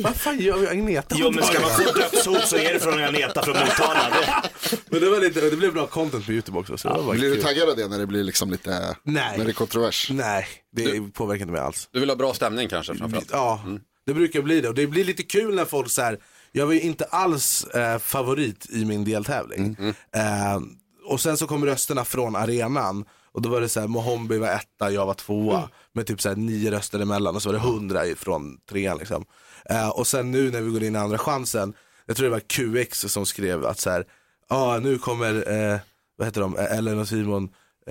vad 0.03 0.15
fan 0.15 0.39
gör 0.39 0.67
Agneta? 0.71 1.15
Jo 1.19 1.31
men 1.31 1.43
ska 1.43 1.59
man 1.61 1.69
få 1.69 1.83
dödshot 1.99 2.47
så 2.47 2.55
är 2.57 2.73
det 2.73 2.79
från 2.79 3.03
Agneta 3.03 3.41
från 3.43 3.57
Motala. 3.59 4.09
Det- 4.09 4.77
Men 4.89 5.01
det, 5.01 5.09
var 5.09 5.19
lite, 5.19 5.49
det 5.49 5.55
blev 5.57 5.73
bra 5.73 5.87
content 5.87 6.25
på 6.25 6.31
Youtube 6.31 6.59
också. 6.59 6.77
Så 6.77 6.93
det 6.93 7.01
var 7.01 7.13
Blir 7.13 7.29
du 7.29 7.35
kul. 7.35 7.43
taggad 7.43 7.69
av 7.69 7.75
det 7.75 7.87
när 7.87 7.99
det 7.99 8.07
blir 8.07 8.23
liksom 8.23 8.51
lite, 8.51 8.95
Nej. 9.03 9.37
när 9.37 9.45
det 9.45 9.51
är 9.51 9.53
kontrovers? 9.53 10.07
Nej, 10.11 10.47
det 10.75 11.13
påverkar 11.13 11.41
inte 11.41 11.51
mig 11.51 11.61
alls. 11.61 11.89
Du 11.91 11.99
vill 11.99 12.09
ha 12.09 12.15
bra 12.15 12.33
stämning 12.33 12.69
kanske 12.69 12.95
framförallt? 12.95 13.29
Ja, 13.31 13.63
det 14.05 14.13
brukar 14.13 14.41
bli 14.41 14.61
det. 14.61 14.67
Och 14.69 14.75
det 14.75 14.87
blir 14.87 15.03
lite 15.05 15.23
kul 15.23 15.55
när 15.55 15.65
folk 15.65 15.89
så 15.91 16.01
här, 16.01 16.17
jag 16.51 16.65
var 16.65 16.73
ju 16.73 16.81
inte 16.81 17.05
alls 17.05 17.63
eh, 17.63 17.99
favorit 17.99 18.67
i 18.69 18.85
min 18.85 19.03
deltävling. 19.05 19.77
Eh, 20.15 20.59
och 21.05 21.21
sen 21.21 21.37
så 21.37 21.47
kom 21.47 21.65
rösterna 21.65 22.05
från 22.05 22.35
arenan. 22.35 23.05
Och 23.31 23.41
då 23.41 23.49
var 23.49 23.61
det 23.61 23.69
så 23.69 23.79
här, 23.79 23.87
Mohombi 23.87 24.37
var 24.37 24.47
etta, 24.47 24.91
jag 24.91 25.05
var 25.05 25.13
tvåa. 25.13 25.69
Med 25.93 26.07
typ 26.07 26.21
så 26.21 26.29
här 26.29 26.35
nio 26.35 26.71
röster 26.71 26.99
emellan 26.99 27.35
och 27.35 27.41
så 27.41 27.49
var 27.49 27.53
det 27.53 27.59
hundra 27.59 28.01
från 28.15 28.57
trean 28.69 28.97
liksom. 28.97 29.25
Eh, 29.69 29.89
och 29.89 30.07
sen 30.07 30.31
nu 30.31 30.51
när 30.51 30.61
vi 30.61 30.71
går 30.71 30.83
in 30.83 30.95
i 30.95 30.99
andra 30.99 31.17
chansen, 31.17 31.73
jag 32.05 32.17
tror 32.17 32.25
det 32.25 32.31
var 32.31 32.39
QX 32.83 32.99
som 32.99 33.25
skrev 33.25 33.65
att 33.65 33.79
så 33.79 33.89
här, 33.89 34.05
ja 34.49 34.79
nu 34.79 34.97
kommer, 34.97 35.51
eh, 35.51 35.79
vad 36.17 36.27
heter 36.27 36.41
de, 36.41 36.57
Ellen 36.57 36.99
och 36.99 37.07
Simon 37.07 37.49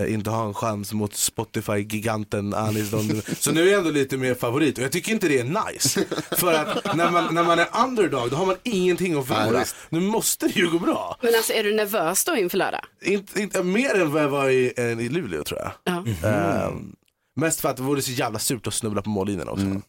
inte 0.08 0.30
ha 0.30 0.46
en 0.46 0.54
chans 0.54 0.92
mot 0.92 1.14
Spotify-giganten 1.14 2.54
Anis 2.54 2.90
Don. 2.90 3.22
Så 3.38 3.52
nu 3.52 3.62
är 3.62 3.70
jag 3.70 3.78
ändå 3.78 3.90
lite 3.90 4.16
mer 4.16 4.34
favorit 4.34 4.78
och 4.78 4.84
jag 4.84 4.92
tycker 4.92 5.12
inte 5.12 5.28
det 5.28 5.38
är 5.38 5.44
nice. 5.44 6.04
För 6.36 6.52
att 6.52 6.96
när 6.96 7.10
man, 7.10 7.34
när 7.34 7.44
man 7.44 7.58
är 7.58 7.68
underdog 7.84 8.30
då 8.30 8.36
har 8.36 8.46
man 8.46 8.56
ingenting 8.62 9.18
att 9.18 9.26
förlora. 9.26 9.58
visst. 9.58 9.76
nu 9.88 10.00
måste 10.00 10.46
det 10.48 10.56
ju 10.56 10.70
gå 10.70 10.78
bra. 10.78 11.18
Men 11.22 11.34
alltså 11.34 11.52
är 11.52 11.64
du 11.64 11.74
nervös 11.74 12.24
då 12.24 12.36
inför 12.36 12.58
lördag? 12.58 12.84
Inte, 13.02 13.40
inte, 13.40 13.62
mer 13.62 14.00
än 14.00 14.12
vad 14.12 14.22
jag 14.22 14.28
var 14.28 14.48
i, 14.48 14.72
eh, 14.76 14.84
i 14.84 15.08
Luleå 15.08 15.44
tror 15.44 15.60
jag. 15.60 15.72
Ja. 15.84 16.28
Ehm, 16.28 16.94
Mest 17.36 17.60
för 17.60 17.68
att 17.68 17.76
det 17.76 17.82
vore 17.82 18.02
så 18.02 18.12
jävla 18.12 18.38
surt 18.38 18.66
att 18.66 18.74
snubbla 18.74 19.02
på 19.02 19.10
mållinjen 19.10 19.48
också. 19.48 19.64
Mm. 19.64 19.82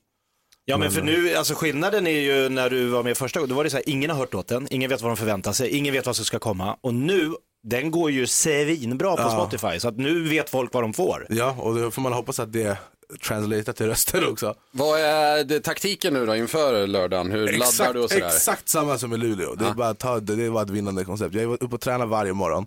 Ja 0.66 0.78
men 0.78 0.92
för 0.92 1.02
nu, 1.02 1.36
alltså 1.36 1.54
skillnaden 1.54 2.08
är 2.08 2.20
ju 2.20 2.50
när 2.50 2.70
du 2.70 2.88
var 2.88 3.04
med 3.04 3.18
första 3.18 3.40
gången, 3.40 3.50
då 3.50 3.56
var 3.56 3.64
det 3.64 3.70
så 3.70 3.78
här, 3.78 3.90
ingen 3.90 4.10
har 4.10 4.18
hört 4.18 4.34
låten, 4.34 4.68
ingen 4.72 4.90
vet 4.90 5.02
vad 5.02 5.12
de 5.12 5.18
förväntar 5.18 5.54
sig, 5.54 5.70
ingen 5.70 5.94
vet 5.94 6.06
vad 6.06 6.16
som 6.16 6.26
ska 6.26 6.40
komma. 6.40 6.78
Och 6.82 6.94
nu, 6.94 7.34
den 7.64 7.92
går 7.92 8.12
ju 8.12 8.28
svinbra 8.28 9.16
på 9.16 9.22
Ja. 9.22 9.32
Spotify, 9.32 9.80
så 9.80 9.88
att 9.88 9.98
nu 9.98 10.30
vet 10.30 10.50
folk 10.50 10.74
vad 10.74 10.84
de 10.84 10.94
får. 10.94 11.28
Ja, 11.30 11.56
och 11.60 11.76
då 11.76 11.92
får 11.92 12.02
man 12.02 12.14
hoppas 12.14 12.40
att 12.40 12.54
det 12.54 12.78
translatear 13.24 13.74
till 13.74 13.86
röster 13.86 14.30
också. 14.32 14.56
Vad 14.72 15.00
är 15.00 15.44
det, 15.44 15.60
taktiken 15.60 16.14
nu 16.14 16.26
då 16.26 16.36
inför 16.36 16.88
lördagen? 16.88 17.32
Hur 17.32 17.52
laddar 17.52 17.94
du 17.94 18.00
och 18.00 18.10
sådär? 18.12 18.28
exakt 18.28 18.70
samma 18.70 18.98
som 18.98 19.14
i 19.14 19.18
Luleå. 19.18 19.56
Det 19.56 19.66
är, 19.66 19.74
bara 19.74 19.90
att 19.90 20.00
ta, 20.00 20.20
det, 20.20 20.36
det 20.36 20.46
är 20.46 20.50
bara 20.52 20.64
ett 20.64 20.70
vinnande 20.70 21.06
koncept. 21.06 21.36
Jag 21.36 21.44
är 21.44 21.48
uppe 21.64 21.76
och 21.76 21.82
tränar 21.82 22.06
varje 22.06 22.34
morgon 22.34 22.66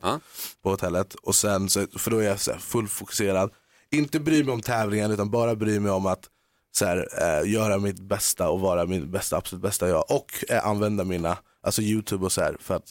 på 0.62 0.70
hotellet. 0.70 1.14
Och 1.14 1.34
sen, 1.34 1.68
så, 1.68 1.86
för 1.98 2.10
då 2.10 2.18
är 2.18 2.22
jag 2.28 2.40
så 2.40 2.52
här, 2.52 2.58
full 2.58 2.88
fokuserad. 2.88 3.50
Inte 3.90 4.20
bry 4.20 4.44
mig 4.44 4.52
om 4.52 4.62
tävlingen 4.62 5.10
utan 5.10 5.30
bara 5.30 5.54
bry 5.54 5.80
mig 5.80 5.92
om 5.92 6.06
att 6.06 6.24
så 6.78 6.84
här, 6.84 7.08
eh, 7.20 7.50
göra 7.52 7.78
mitt 7.78 8.00
bästa 8.00 8.48
och 8.48 8.60
vara 8.60 8.86
min 8.86 9.10
bästa, 9.10 9.36
absolut 9.36 9.62
bästa 9.62 9.88
jag. 9.88 10.10
Och 10.10 10.44
eh, 10.48 10.66
använda 10.66 11.04
mina, 11.04 11.36
alltså 11.62 11.82
YouTube 11.82 12.24
och 12.24 12.32
så 12.32 12.40
här 12.40 12.56
för 12.60 12.74
att 12.74 12.90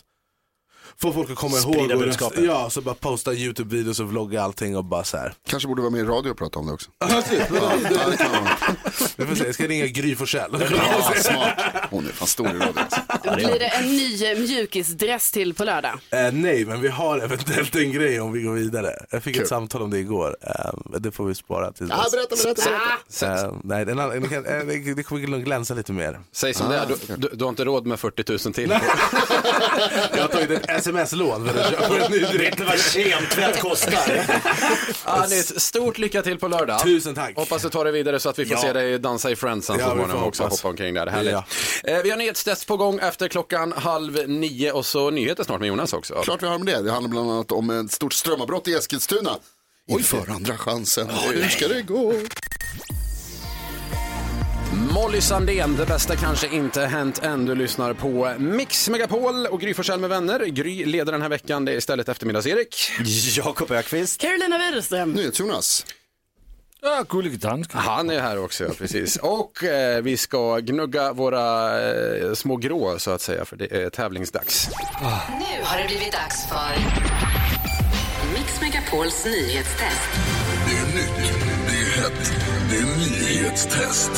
få 1.01 1.13
folk 1.13 1.29
att 1.29 1.35
komma 1.37 1.57
Sprida 1.57 1.79
ihåg. 1.79 1.91
och 1.91 1.99
budskapet. 1.99 2.43
Ja, 2.43 2.69
så 2.69 2.81
bara 2.81 2.95
posta 2.95 3.33
YouTube-videos 3.33 3.99
och 4.01 4.09
vlogga 4.09 4.41
allting 4.41 4.77
och 4.77 4.83
bara 4.85 5.03
så 5.03 5.17
här. 5.17 5.33
Kanske 5.49 5.67
borde 5.67 5.81
vara 5.81 5.91
med 5.91 6.01
i 6.01 6.03
radio 6.03 6.29
och 6.31 6.37
prata 6.37 6.59
om 6.59 6.67
det 6.67 6.73
också. 6.73 6.89
Ja, 6.99 7.21
typ. 7.21 7.41
Ja, 7.59 7.71
det 8.11 8.17
kan 8.17 8.31
man. 8.31 8.47
Vi 9.17 9.25
får 9.25 9.35
se, 9.35 9.45
jag 9.45 9.53
ska 9.55 9.67
ringa 9.67 9.85
Gry 9.87 10.15
Forssell. 10.15 10.51
Ja, 10.71 11.13
smart. 11.15 11.53
Hon 11.89 12.07
är 12.07 12.11
fan 12.11 12.27
stor 12.27 12.47
i 12.47 12.53
radio. 12.53 12.73
Alltså. 12.75 13.35
Blir 13.35 13.59
det 13.59 13.65
en 13.67 13.87
ny 13.87 14.35
mjukisdress 14.47 15.31
till 15.31 15.53
på 15.53 15.63
lördag? 15.63 15.91
Eh, 16.11 16.31
nej, 16.33 16.65
men 16.65 16.81
vi 16.81 16.87
har 16.87 17.19
eventuellt 17.19 17.75
en 17.75 17.91
grej 17.91 18.21
om 18.21 18.31
vi 18.31 18.41
går 18.41 18.53
vidare. 18.53 18.91
Jag 19.11 19.23
fick 19.23 19.33
Kul. 19.33 19.43
ett 19.43 19.49
samtal 19.49 19.81
om 19.81 19.89
det 19.91 19.99
igår. 19.99 20.37
Eh, 20.41 20.99
det 20.99 21.11
får 21.11 21.25
vi 21.25 21.35
spara 21.35 21.71
till 21.71 21.87
Ja, 21.89 22.05
berätta, 22.11 22.35
berätta, 22.43 22.61
berätta. 23.19 23.45
Eh, 23.45 23.53
nej, 23.63 23.85
den, 23.85 23.97
den, 23.97 24.29
kan- 24.29 24.45
eh, 24.45 24.65
det 24.65 24.93
det 24.93 25.03
kommer 25.03 25.27
nog 25.27 25.43
glänsa 25.43 25.73
lite 25.73 25.91
mer. 25.91 26.19
Säg 26.31 26.53
som 26.53 26.69
det 26.69 26.77
är, 26.77 26.85
du, 26.85 27.15
du, 27.15 27.29
du 27.35 27.43
har 27.43 27.49
inte 27.49 27.65
råd 27.65 27.85
med 27.87 27.99
40 27.99 28.23
000 28.45 28.53
till. 28.53 28.69
Jag 30.15 30.21
har 30.21 30.27
tagit 30.27 30.49
ett 30.51 30.69
sms-lån 30.77 31.49
för 31.49 31.59
att 31.59 31.69
köpa 31.69 32.05
en 32.05 32.11
ny 32.11 32.19
dräkt. 32.19 32.39
Vet 32.39 32.59
ni 32.59 32.65
vad 32.65 32.79
kemtvätt 32.79 33.59
kostar? 33.59 34.25
Anis, 35.03 35.59
stort 35.59 35.97
lycka 35.97 36.21
till 36.21 36.39
på 36.39 36.47
lördag. 36.47 36.81
Tusen 36.83 37.15
tack. 37.15 37.35
Hoppas 37.35 37.61
du 37.61 37.69
tar 37.69 37.83
dig 37.83 37.93
vidare 37.93 38.19
så 38.19 38.29
att 38.29 38.39
vi 38.39 38.45
får 38.45 38.55
Ja. 38.57 38.61
se 38.61 38.73
dig 38.73 38.99
dansa 38.99 39.31
i 39.31 39.35
Friendsen 39.35 39.75
Ja, 39.79 39.85
så 39.85 39.89
vi 39.89 39.95
småningom 39.95 40.21
får 40.21 40.27
också. 40.27 40.43
hoppas. 40.43 40.59
Hoppa 40.61 40.69
omkring 40.69 40.93
där, 40.93 41.07
härligt. 41.07 41.31
Ja. 41.33 41.45
Eh, 41.83 42.01
vi 42.03 42.09
har 42.09 42.17
nyhetstest 42.17 42.67
på 42.67 42.77
gång 42.77 42.99
efter 43.01 43.27
klockan 43.27 43.71
halv 43.77 44.29
nio 44.29 44.71
och 44.71 44.85
så 44.85 45.09
nyheter 45.09 45.43
snart 45.43 45.59
med 45.59 45.67
Jonas 45.67 45.93
också. 45.93 46.13
Klart 46.13 46.43
vi 46.43 46.47
har 46.47 46.57
med 46.57 46.67
det. 46.75 46.81
Det 46.81 46.91
handlar 46.91 47.09
bland 47.09 47.31
annat 47.31 47.51
om 47.51 47.69
ett 47.69 47.91
stort 47.91 48.13
strömavbrott 48.13 48.67
i 48.67 48.73
Eskilstuna. 48.73 49.31
Inför 49.89 50.29
andra 50.31 50.57
chansen. 50.57 51.09
Hur 51.33 51.49
ska 51.49 51.67
det 51.67 51.81
gå? 51.81 52.13
Molly 54.95 55.21
Sandén, 55.21 55.75
det 55.75 55.85
bästa 55.85 56.15
kanske 56.15 56.47
inte 56.47 56.85
hänt 56.85 57.23
än. 57.23 57.45
Du 57.45 57.55
lyssnar 57.55 57.93
på 57.93 58.33
Mix 58.37 58.89
Megapol 58.89 59.45
och 59.45 59.61
Gry 59.61 59.73
Forssell 59.73 59.99
med 59.99 60.09
vänner. 60.09 60.45
Gry 60.45 60.85
leder 60.85 61.11
den 61.11 61.21
här 61.21 61.29
veckan, 61.29 61.65
det 61.65 61.71
är 61.71 61.77
istället 61.77 62.09
eftermiddags-Erik. 62.09 62.91
Jakob 63.37 63.71
Ökvist. 63.71 64.21
Carolina 64.21 64.57
Widerström. 64.57 65.11
NyhetsJonas. 65.11 65.85
Ja, 66.81 67.05
gullige 67.09 67.37
dansken. 67.37 67.79
Han 67.79 68.09
är 68.09 68.21
här 68.21 68.43
också, 68.43 68.63
ja, 68.63 68.69
precis. 68.77 69.17
Och 69.17 69.63
eh, 69.63 70.01
vi 70.01 70.17
ska 70.17 70.59
gnugga 70.59 71.13
våra 71.13 71.79
eh, 71.91 72.33
små 72.33 72.55
grå, 72.55 72.99
så 72.99 73.11
att 73.11 73.21
säga, 73.21 73.45
för 73.45 73.55
det 73.55 73.83
är 73.83 73.89
tävlingsdags. 73.89 74.69
Nu 75.29 75.63
har 75.63 75.77
det 75.77 75.87
blivit 75.87 76.11
dags 76.11 76.49
för 76.49 76.75
Mix 78.33 78.61
Megapols 78.61 79.25
nyhetstest. 79.25 80.09
Det 80.65 80.77
är 80.77 80.95
nytt, 80.95 81.33
det 81.67 81.77
är 81.77 82.03
hett, 82.03 82.33
det 82.69 82.77
är 82.77 82.97
nyhetstest. 82.97 84.11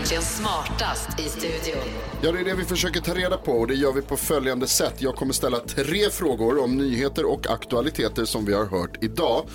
Egentligen 0.00 0.22
smartast 0.22 1.20
i 1.20 1.22
studion? 1.22 1.82
Ja, 2.22 2.32
det 2.32 2.40
är 2.40 2.44
det 2.44 2.54
vi 2.54 2.64
försöker 2.64 3.00
ta 3.00 3.14
reda 3.14 3.36
på 3.36 3.52
och 3.52 3.66
det 3.66 3.74
gör 3.74 3.92
vi 3.92 4.02
på 4.02 4.16
följande 4.16 4.66
sätt. 4.66 4.94
Jag 4.98 5.16
kommer 5.16 5.32
ställa 5.32 5.58
tre 5.58 6.10
frågor 6.10 6.62
om 6.62 6.76
nyheter 6.76 7.24
och 7.24 7.50
aktualiteter 7.50 8.24
som 8.24 8.44
vi 8.44 8.52
har 8.52 8.64
hört 8.66 9.04
idag. 9.04 9.48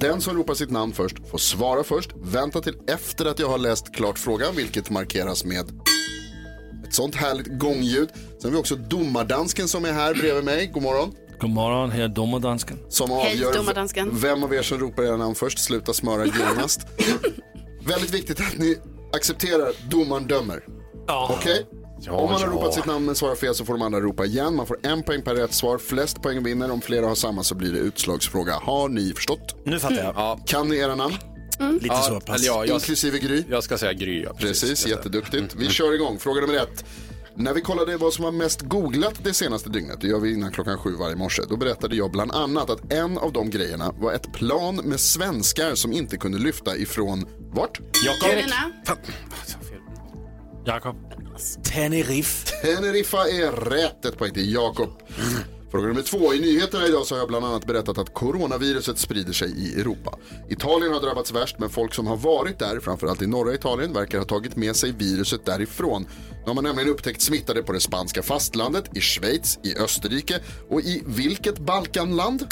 Den 0.00 0.20
som 0.20 0.36
ropar 0.36 0.54
sitt 0.54 0.70
namn 0.70 0.92
först 0.92 1.28
får 1.30 1.38
svara 1.38 1.84
först. 1.84 2.10
Vänta 2.16 2.60
till 2.60 2.74
efter 2.88 3.26
att 3.26 3.38
jag 3.38 3.48
har 3.48 3.58
läst 3.58 3.94
klart 3.94 4.18
frågan, 4.18 4.56
vilket 4.56 4.90
markeras 4.90 5.44
med 5.44 5.60
ett 5.60 6.94
sånt 6.94 7.14
härligt 7.14 7.58
gångljud. 7.58 8.08
Sen 8.14 8.30
har 8.42 8.50
vi 8.50 8.56
också 8.56 8.76
domardansken 8.76 9.68
som 9.68 9.84
är 9.84 9.92
här 9.92 10.14
bredvid 10.14 10.44
mig. 10.44 10.66
God 10.66 10.82
morgon. 10.82 11.14
God 11.40 11.50
morgon, 11.50 11.90
här 11.90 12.02
är 12.02 12.08
domardansken. 12.08 12.78
Som 12.88 13.12
avgör 13.12 13.52
domardansken. 13.52 14.08
vem 14.12 14.44
av 14.44 14.54
er 14.54 14.62
som 14.62 14.78
ropar 14.78 15.02
era 15.02 15.16
namn 15.16 15.34
först. 15.34 15.58
Sluta 15.58 15.92
smöra 15.92 16.26
genast. 16.26 16.80
Väldigt 17.86 18.14
viktigt 18.14 18.40
att 18.40 18.58
ni 18.58 18.78
accepterar 19.18 19.72
domaren 19.90 20.26
dömer. 20.26 20.64
Okej? 21.30 21.66
Om 22.08 22.30
man 22.30 22.40
har 22.40 22.40
ja. 22.40 22.46
ropat 22.46 22.74
sitt 22.74 22.86
namn 22.86 23.06
men 23.06 23.14
svarar 23.14 23.34
fel 23.34 23.54
så 23.54 23.64
får 23.64 23.72
de 23.72 23.82
andra 23.82 24.00
ropa 24.00 24.24
igen. 24.24 24.54
Man 24.54 24.66
får 24.66 24.78
en 24.82 25.02
poäng 25.02 25.22
per 25.22 25.34
rätt 25.34 25.54
svar. 25.54 25.78
Flest 25.78 26.22
poäng 26.22 26.42
vinner. 26.42 26.70
Om 26.70 26.80
flera 26.80 27.06
har 27.06 27.14
samma 27.14 27.42
så 27.42 27.54
blir 27.54 27.72
det 27.72 27.78
utslagsfråga. 27.78 28.54
Har 28.54 28.88
ni 28.88 29.12
förstått? 29.12 29.56
Nu 29.64 29.78
fattar 29.80 29.96
jag. 29.96 30.14
Ja, 30.16 30.40
Kan 30.46 30.68
ni 30.68 30.76
era 30.76 30.94
namn? 30.94 31.14
Lite 31.72 31.86
ja, 31.86 32.02
så 32.02 32.20
pass. 32.20 32.42
ja, 32.46 32.64
jag, 32.66 32.74
Inklusive 32.74 33.18
Gry? 33.18 33.44
jag 33.50 33.64
ska 33.64 33.78
säga 33.78 33.92
Gry. 33.92 34.22
Ja, 34.22 34.32
Precis, 34.38 34.86
jätteduktigt. 34.86 35.54
Vi 35.54 35.68
kör 35.68 35.94
igång. 35.94 36.18
Fråga 36.18 36.40
nummer 36.40 36.54
ett. 36.54 36.84
När 37.40 37.54
vi 37.54 37.60
kollade 37.60 37.96
vad 37.96 38.12
som 38.12 38.24
var 38.24 38.32
mest 38.32 38.60
googlat 38.60 39.24
det 39.24 39.34
senaste 39.34 39.70
dygnet, 39.70 40.00
det 40.00 40.06
gör 40.06 40.20
vi 40.20 40.32
innan 40.32 40.52
klockan 40.52 40.78
sju 40.78 40.96
varje 40.96 41.16
morse, 41.16 41.42
då 41.48 41.56
berättade 41.56 41.96
jag 41.96 42.10
bland 42.10 42.32
annat 42.32 42.70
att 42.70 42.92
en 42.92 43.18
av 43.18 43.32
de 43.32 43.50
grejerna 43.50 43.92
var 43.98 44.12
ett 44.12 44.32
plan 44.32 44.76
med 44.76 45.00
svenskar 45.00 45.74
som 45.74 45.92
inte 45.92 46.16
kunde 46.16 46.38
lyfta 46.38 46.76
ifrån 46.76 47.26
vart? 47.38 47.80
Carolina. 48.20 48.72
Jakob. 50.64 50.96
Tenerife. 51.62 52.46
Teneriffa 52.62 53.28
är 53.28 53.52
rätt, 53.52 54.04
ett 54.04 54.18
poäng 54.18 54.34
till 54.34 54.52
Jakob. 54.52 54.90
Fråga 55.70 55.86
nummer 55.86 56.02
två. 56.02 56.34
I 56.34 56.40
nyheterna 56.40 56.86
idag 56.86 57.06
så 57.06 57.14
har 57.14 57.18
jag 57.20 57.28
bland 57.28 57.44
annat 57.44 57.66
berättat 57.66 57.98
att 57.98 58.14
coronaviruset 58.14 58.98
sprider 58.98 59.32
sig 59.32 59.50
i 59.50 59.80
Europa. 59.80 60.18
Italien 60.48 60.92
har 60.92 61.00
drabbats 61.00 61.32
värst, 61.32 61.58
men 61.58 61.70
folk 61.70 61.94
som 61.94 62.06
har 62.06 62.16
varit 62.16 62.58
där, 62.58 62.80
framförallt 62.80 63.22
i 63.22 63.26
norra 63.26 63.54
Italien, 63.54 63.92
verkar 63.92 64.18
ha 64.18 64.24
tagit 64.24 64.56
med 64.56 64.76
sig 64.76 64.92
viruset 64.92 65.46
därifrån. 65.46 66.06
Nu 66.30 66.44
har 66.46 66.54
man 66.54 66.64
nämligen 66.64 66.90
upptäckt 66.90 67.20
smittade 67.20 67.62
på 67.62 67.72
det 67.72 67.80
spanska 67.80 68.22
fastlandet, 68.22 68.96
i 68.96 69.00
Schweiz, 69.00 69.58
i 69.62 69.76
Österrike 69.76 70.40
och 70.68 70.80
i 70.80 71.02
vilket 71.06 71.58
Balkanland? 71.58 72.46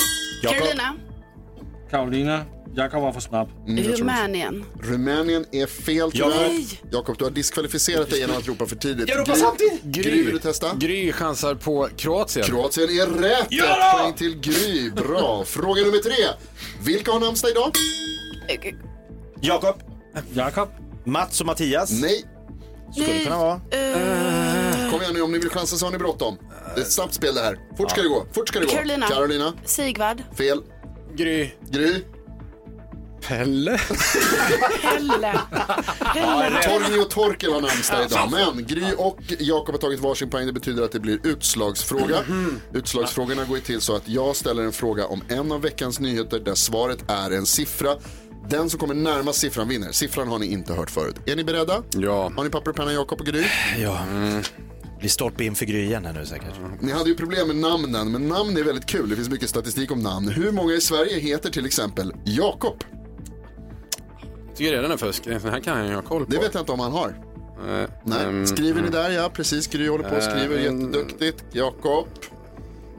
Carolina. 1.90 2.44
Jakob 2.74 3.02
var 3.02 3.12
för 3.12 3.20
snabb. 3.20 3.48
Mm, 3.68 3.84
Rumänien. 3.84 4.64
Rumänien 4.82 5.44
är 5.52 5.66
fel 5.66 5.96
Jakob. 5.96 6.12
tyvärr. 6.12 6.48
Nej. 6.48 6.80
Jakob, 6.90 7.18
du 7.18 7.24
har 7.24 7.30
diskvalificerat 7.30 8.10
dig 8.10 8.18
genom 8.18 8.36
att 8.36 8.48
ropa 8.48 8.66
för 8.66 8.76
tidigt. 8.76 9.08
Jag 9.08 9.18
ropar 9.18 9.34
samtidigt. 9.34 9.82
Gry, 9.82 10.22
vill 10.22 10.32
du 10.32 10.38
testa? 10.38 10.74
Gry 10.74 11.12
chansar 11.12 11.54
på 11.54 11.88
Kroatien. 11.96 12.46
Kroatien 12.46 12.88
är 12.88 13.06
rätt! 13.06 13.46
Ja! 13.50 13.64
Ett 13.64 14.00
poäng 14.02 14.14
till 14.14 14.40
Gry. 14.40 14.90
Bra. 14.90 15.44
Fråga 15.46 15.82
nummer 15.82 15.98
tre. 15.98 16.14
Vilka 16.84 17.12
har 17.12 17.20
namnsdag 17.20 17.50
idag? 17.50 17.70
Jakob. 19.40 19.82
Jakob. 20.34 20.68
Mats 21.04 21.40
och 21.40 21.46
Mattias. 21.46 21.90
Nej. 22.02 22.24
Skulle 22.92 23.24
kunna 23.24 23.38
vara. 23.38 23.60
Kom 24.90 25.00
igen 25.02 25.14
nu, 25.14 25.22
om 25.22 25.32
ni 25.32 25.38
vill 25.38 25.50
chansa 25.50 25.76
så 25.76 25.86
har 25.86 25.92
ni 25.92 25.98
bråttom. 25.98 26.38
Det 26.74 26.80
är 26.80 26.84
ett 26.84 26.92
snabbt 26.92 27.14
spel 27.14 27.34
det 27.34 27.40
här. 27.40 27.58
Fort 27.76 27.90
ska 27.90 28.02
det 28.02 28.08
gå. 28.08 28.26
Fort 28.32 28.48
ska 28.48 28.60
det 28.60 28.66
gå. 28.66 28.72
Carolina. 28.72 29.06
Carolina. 29.08 29.52
Sigvard. 29.64 30.22
Fel. 30.36 30.62
Gry. 31.16 31.50
Gry. 31.70 32.04
Pelle. 33.28 33.78
Pelle. 34.82 35.40
Pelle. 36.12 36.62
Torgny 36.62 36.98
och 36.98 37.10
Torkel 37.10 37.52
har 37.52 37.60
namnsdag 37.60 38.06
idag. 38.06 38.30
Men 38.30 38.66
Gry 38.66 38.84
och 38.98 39.18
Jakob 39.38 39.74
har 39.74 39.80
tagit 39.80 40.00
varsin 40.00 40.30
poäng. 40.30 40.46
Det 40.46 40.52
betyder 40.52 40.82
att 40.82 40.92
det 40.92 41.00
blir 41.00 41.20
utslagsfråga. 41.26 42.16
Utslagsfrågorna 42.72 43.44
går 43.44 43.58
till 43.58 43.80
så 43.80 43.96
att 43.96 44.08
jag 44.08 44.36
ställer 44.36 44.62
en 44.62 44.72
fråga 44.72 45.06
om 45.06 45.22
en 45.28 45.52
av 45.52 45.62
veckans 45.62 46.00
nyheter 46.00 46.40
där 46.40 46.54
svaret 46.54 46.98
är 47.08 47.30
en 47.30 47.46
siffra. 47.46 47.94
Den 48.48 48.70
som 48.70 48.80
kommer 48.80 48.94
närmast 48.94 49.38
siffran 49.38 49.68
vinner. 49.68 49.92
Siffran 49.92 50.28
har 50.28 50.38
ni 50.38 50.46
inte 50.46 50.72
hört 50.72 50.90
förut. 50.90 51.16
Är 51.26 51.36
ni 51.36 51.44
beredda? 51.44 51.82
Ja. 51.90 52.32
Har 52.36 52.44
ni 52.44 52.50
papper 52.50 52.70
och 52.70 52.76
penna 52.76 52.92
Jakob 52.92 53.20
och 53.20 53.26
Gry? 53.26 53.44
Ja. 53.78 53.98
Blir 54.98 55.08
stolpe 55.08 55.44
in 55.44 55.54
för 55.54 55.66
Gry 55.66 55.84
igen 55.84 56.04
här 56.04 56.12
nu 56.12 56.26
säkert. 56.26 56.54
Ni 56.80 56.92
hade 56.92 57.08
ju 57.08 57.16
problem 57.16 57.46
med 57.46 57.56
namnen, 57.56 58.12
men 58.12 58.28
namn 58.28 58.56
är 58.56 58.62
väldigt 58.62 58.86
kul. 58.86 59.08
Det 59.08 59.16
finns 59.16 59.28
mycket 59.28 59.48
statistik 59.48 59.90
om 59.92 59.98
namn. 59.98 60.28
Hur 60.28 60.52
många 60.52 60.72
i 60.74 60.80
Sverige 60.80 61.18
heter 61.18 61.50
till 61.50 61.66
exempel 61.66 62.12
Jakob? 62.24 62.84
Tycker 64.56 64.72
redan 64.72 64.90
är 64.90 64.96
fusk. 64.96 65.24
Den 65.24 65.40
här 65.40 65.60
kan 65.60 65.86
jag 65.86 65.94
ha 65.94 66.02
koll 66.02 66.24
på. 66.26 66.30
Det 66.32 66.38
vet 66.38 66.54
jag 66.54 66.60
inte 66.62 66.72
om 66.72 66.80
han 66.80 66.92
har. 66.92 67.08
Eh, 67.68 67.88
Nej, 68.04 68.24
ehm, 68.24 68.46
skriver 68.46 68.82
ni 68.82 68.88
där 68.90 69.10
ja, 69.10 69.30
precis. 69.34 69.66
Gry 69.66 69.88
håller 69.88 70.08
på 70.08 70.16
och 70.16 70.22
skriver 70.22 70.56
Eh, 70.56 70.62
jätteduktigt. 70.62 71.44
Jakob 71.52 72.06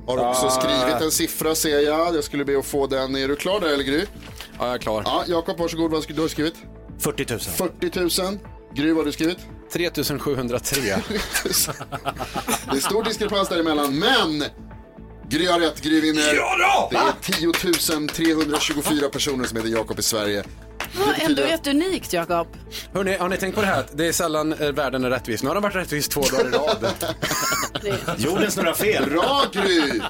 har 0.07 0.29
också 0.29 0.49
skrivit 0.49 1.01
en 1.01 1.11
siffra 1.11 1.55
ser 1.55 1.79
jag. 1.79 2.15
Jag 2.15 2.23
skulle 2.23 2.45
be 2.45 2.59
att 2.59 2.65
få 2.65 2.87
den. 2.87 3.15
Är 3.15 3.27
du 3.27 3.35
klar 3.35 3.59
där 3.59 3.67
eller 3.73 3.83
Gry? 3.83 4.05
Ja, 4.59 4.65
jag 4.65 4.73
är 4.73 4.77
klar. 4.77 5.03
Ja, 5.05 5.23
Jakob 5.27 5.57
varsågod. 5.59 5.91
Vad 5.91 6.05
har 6.09 6.23
du 6.23 6.29
skrivit? 6.29 6.55
40 6.99 7.25
000. 7.29 7.39
40 7.39 8.21
000. 8.21 8.37
Gry, 8.73 8.87
vad 8.87 8.97
har 8.97 9.05
du 9.05 9.11
skrivit? 9.11 9.37
3703. 9.71 10.81
Det 12.71 12.77
är 12.77 12.81
stor 12.81 13.03
diskrepans 13.03 13.49
däremellan, 13.49 13.99
men 13.99 14.43
Gry 15.29 15.47
har 15.47 15.59
rätt, 15.59 15.81
Gry 15.81 16.01
vinner. 16.01 16.33
Ja 16.35 16.89
då! 16.91 16.97
Det 16.97 17.31
är 17.31 17.33
10 18.01 18.07
324 18.07 19.09
personer 19.09 19.45
som 19.45 19.57
heter 19.57 19.69
Jakob 19.69 19.99
i 19.99 20.01
Sverige. 20.01 20.43
Ja, 20.99 21.13
ändå 21.17 21.41
rätt 21.41 21.67
unikt 21.67 22.13
Jakob. 22.13 22.47
Hörrni, 22.93 23.17
har 23.17 23.29
ni 23.29 23.37
tänkt 23.37 23.55
på 23.55 23.61
det 23.61 23.67
här 23.67 23.85
det 23.93 24.07
är 24.07 24.11
sällan 24.11 24.53
eh, 24.53 24.71
världen 24.71 25.05
är 25.05 25.09
rättvis. 25.09 25.43
Nu 25.43 25.47
har 25.47 25.55
den 25.55 25.63
varit 25.63 25.75
rättvis 25.75 26.07
två 26.07 26.21
dagar 26.21 26.47
i 26.47 26.51
rad. 26.51 26.87
Jorden 28.17 28.51
snurrar 28.51 28.73
fel. 28.73 29.09
Bra 29.09 29.43
Gry! 29.53 30.01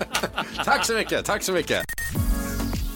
tack 0.65 0.85
så 0.85 0.93
mycket, 0.93 1.25
tack 1.25 1.43
så 1.43 1.51
mycket. 1.51 1.85